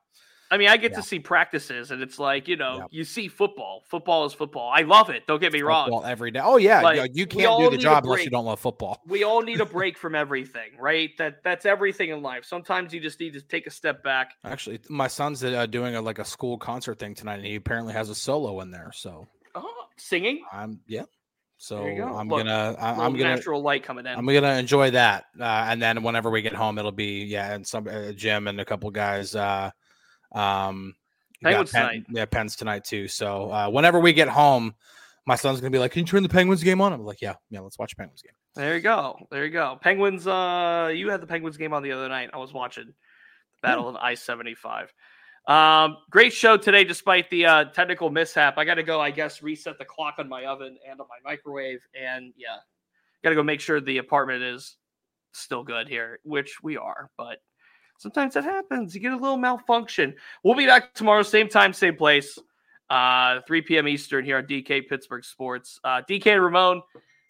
I 0.52 0.58
mean, 0.58 0.68
I 0.68 0.78
get 0.78 0.92
Yeah. 0.92 0.98
to 0.98 1.04
see 1.04 1.20
practices, 1.20 1.92
and 1.92 2.02
it's 2.02 2.18
like 2.18 2.48
you 2.48 2.56
know, 2.56 2.88
you 2.90 3.04
see 3.04 3.28
football. 3.28 3.84
Football 3.88 4.26
is 4.26 4.34
football. 4.34 4.72
I 4.74 4.82
love 4.82 5.10
it. 5.10 5.28
Don't 5.28 5.40
get 5.40 5.54
me 5.54 5.62
wrong. 5.62 5.86
football 5.86 6.06
every 6.06 6.32
day. 6.32 6.42
Oh 6.44 6.58
yeah, 6.58 6.82
Like, 6.82 7.16
you 7.16 7.28
can't 7.28 7.60
do 7.60 7.70
the 7.70 7.78
job 7.78 8.04
unless 8.06 8.26
you 8.26 8.32
don't 8.32 8.46
love 8.46 8.60
football. 8.60 9.02
We 9.08 9.24
all 9.24 9.42
need 9.42 9.62
a 9.62 9.66
break 9.80 9.98
from 9.98 10.16
everything, 10.16 10.72
right? 10.80 11.12
That 11.18 11.44
that's 11.44 11.66
everything 11.66 12.10
in 12.10 12.22
life. 12.22 12.46
Sometimes 12.46 12.94
you 12.94 13.00
just 13.00 13.20
need 13.20 13.34
to 13.34 13.42
take 13.42 13.68
a 13.68 13.72
step 13.72 14.04
back. 14.04 14.34
Actually, 14.44 14.80
my 14.90 15.08
son's 15.08 15.44
uh, 15.44 15.66
doing 15.68 15.96
a, 15.96 16.02
like 16.02 16.20
a 16.20 16.26
school 16.26 16.58
concert 16.58 16.98
thing 17.00 17.14
tonight, 17.14 17.36
and 17.36 17.46
he 17.46 17.56
apparently 17.56 17.94
has 17.94 18.10
a 18.10 18.16
solo 18.16 18.60
in 18.62 18.72
there. 18.72 18.92
So 18.94 19.28
Oh, 19.56 19.86
singing. 19.98 20.44
I'm 20.52 20.80
yeah. 20.88 21.04
So. 21.58 21.86
I'm 21.86 22.28
Look, 22.30 22.40
gonna 22.40 22.76
I'm 22.80 23.14
gonna 23.14 23.36
natural 23.36 23.62
light 23.62 23.84
coming 23.84 24.06
in. 24.06 24.18
I'm 24.18 24.26
gonna 24.26 24.56
enjoy 24.56 24.92
that, 24.92 25.26
uh, 25.40 25.44
and 25.70 25.82
then 25.82 26.02
whenever 26.02 26.30
we 26.32 26.42
get 26.42 26.54
home, 26.56 26.80
it'll 26.80 26.92
be 26.92 27.26
yeah, 27.26 27.54
and 27.54 27.68
some 27.68 27.88
uh, 27.88 28.14
Jim 28.14 28.48
and 28.48 28.60
a 28.60 28.66
couple 28.66 28.90
guys. 28.92 29.36
Uh, 29.36 29.70
um, 30.32 30.96
Penguins 31.44 31.72
Penn- 31.72 31.88
tonight. 31.88 32.06
yeah, 32.10 32.26
Pens 32.26 32.56
tonight 32.56 32.84
too. 32.84 33.08
So 33.08 33.52
uh, 33.52 33.70
whenever 33.70 34.00
we 34.00 34.14
get 34.14 34.28
home, 34.28 34.76
my 35.26 35.36
son's 35.36 35.62
gonna 35.62 35.72
be 35.72 35.80
like, 35.80 35.92
"Can 35.92 36.02
you 36.02 36.06
turn 36.06 36.24
the 36.24 36.30
Penguins 36.30 36.64
game 36.64 36.82
on?" 36.82 36.94
I'm 36.94 37.04
like, 37.04 37.22
"Yeah, 37.22 37.36
yeah, 37.50 37.60
let's 37.60 37.78
watch 37.78 37.96
Penguins 37.96 38.22
game." 38.22 38.34
There 38.56 38.76
you 38.76 38.82
go. 38.82 39.18
There 39.32 39.46
you 39.46 39.52
go. 39.52 39.78
Penguins. 39.82 40.28
Uh, 40.28 40.92
you 40.94 41.10
had 41.10 41.22
the 41.22 41.28
Penguins 41.28 41.58
game 41.58 41.74
on 41.74 41.84
the 41.84 41.92
other 41.92 42.10
night. 42.10 42.32
I 42.34 42.38
was 42.38 42.54
watching 42.54 42.88
the 42.88 42.94
Battle 43.62 43.88
of 43.88 43.96
I 43.96 44.16
seventy 44.16 44.56
five. 44.56 44.92
Um, 45.48 45.98
great 46.12 46.34
show 46.34 46.58
today, 46.58 46.84
despite 46.84 47.30
the 47.30 47.46
uh, 47.46 47.66
technical 47.66 48.10
mishap. 48.10 48.58
I 48.58 48.66
got 48.66 48.76
to 48.76 48.84
go. 48.84 49.00
I 49.00 49.12
guess 49.12 49.42
reset 49.42 49.78
the 49.80 49.86
clock 49.86 50.16
on 50.18 50.28
my 50.28 50.46
oven 50.46 50.78
and 50.90 51.00
on 51.00 51.08
my 51.08 51.30
microwave, 51.32 51.80
and 52.00 52.34
yeah, 52.38 52.58
got 53.24 53.30
to 53.30 53.36
go 53.36 53.44
make 53.44 53.62
sure 53.62 53.80
the 53.80 53.98
apartment 54.00 54.44
is 54.44 54.78
still 55.34 55.64
good 55.64 55.88
here, 55.88 56.20
which 56.24 56.62
we 56.62 56.78
are. 56.78 57.10
But 57.18 57.38
sometimes 58.00 58.34
that 58.34 58.44
happens. 58.44 58.96
You 58.96 59.02
get 59.02 59.12
a 59.14 59.18
little 59.18 59.38
malfunction. 59.38 60.16
We'll 60.44 60.56
be 60.56 60.66
back 60.66 60.96
tomorrow, 60.96 61.22
same 61.22 61.48
time, 61.48 61.72
same 61.74 61.96
place. 61.96 62.40
Uh, 62.90 63.42
3 63.46 63.62
p.m. 63.62 63.88
Eastern 63.88 64.26
here 64.26 64.38
on 64.38 64.46
DK 64.46 64.88
Pittsburgh 64.90 65.24
Sports. 65.24 65.80
Uh, 65.84 66.02
DK 66.10 66.26
and 66.28 66.44
Ramon 66.44 66.82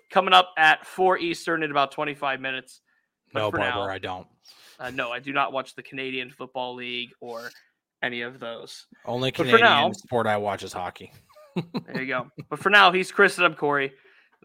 coming 0.10 0.34
up 0.34 0.54
at 0.58 0.86
4 0.86 1.18
Eastern 1.18 1.64
in 1.64 1.72
about 1.72 1.92
25 1.92 2.40
minutes. 2.40 2.80
But 3.34 3.40
no, 3.42 3.52
Barber, 3.52 3.58
now- 3.60 3.82
I 3.84 3.98
don't. 3.98 4.28
Uh, 4.80 4.92
no, 4.92 5.12
I 5.12 5.20
do 5.20 5.34
not 5.34 5.52
watch 5.52 5.76
the 5.76 5.84
Canadian 5.84 6.30
Football 6.32 6.76
League 6.76 7.10
or 7.20 7.50
any 8.02 8.22
of 8.22 8.40
those. 8.40 8.86
Only 9.06 9.32
Canadian 9.34 9.60
now- 9.60 9.92
sport 9.92 10.26
I 10.28 10.38
watch 10.38 10.64
is 10.64 10.72
hockey. 10.72 11.12
There 11.86 12.02
you 12.02 12.08
go. 12.14 12.32
but 12.50 12.60
for 12.60 12.70
now, 12.70 12.94
he's 12.94 13.12
Chris 13.12 13.36
and 13.38 13.46
I'm 13.46 13.56
Corey. 13.56 13.92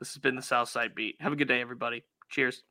This 0.01 0.13
has 0.15 0.21
been 0.21 0.35
the 0.35 0.43
Southside 0.43 0.97
Beat. 0.97 1.15
Have 1.21 1.33
a 1.33 1.37
good 1.37 1.47
day, 1.47 1.61
everybody. 1.61 2.03
Cheers. 2.31 2.65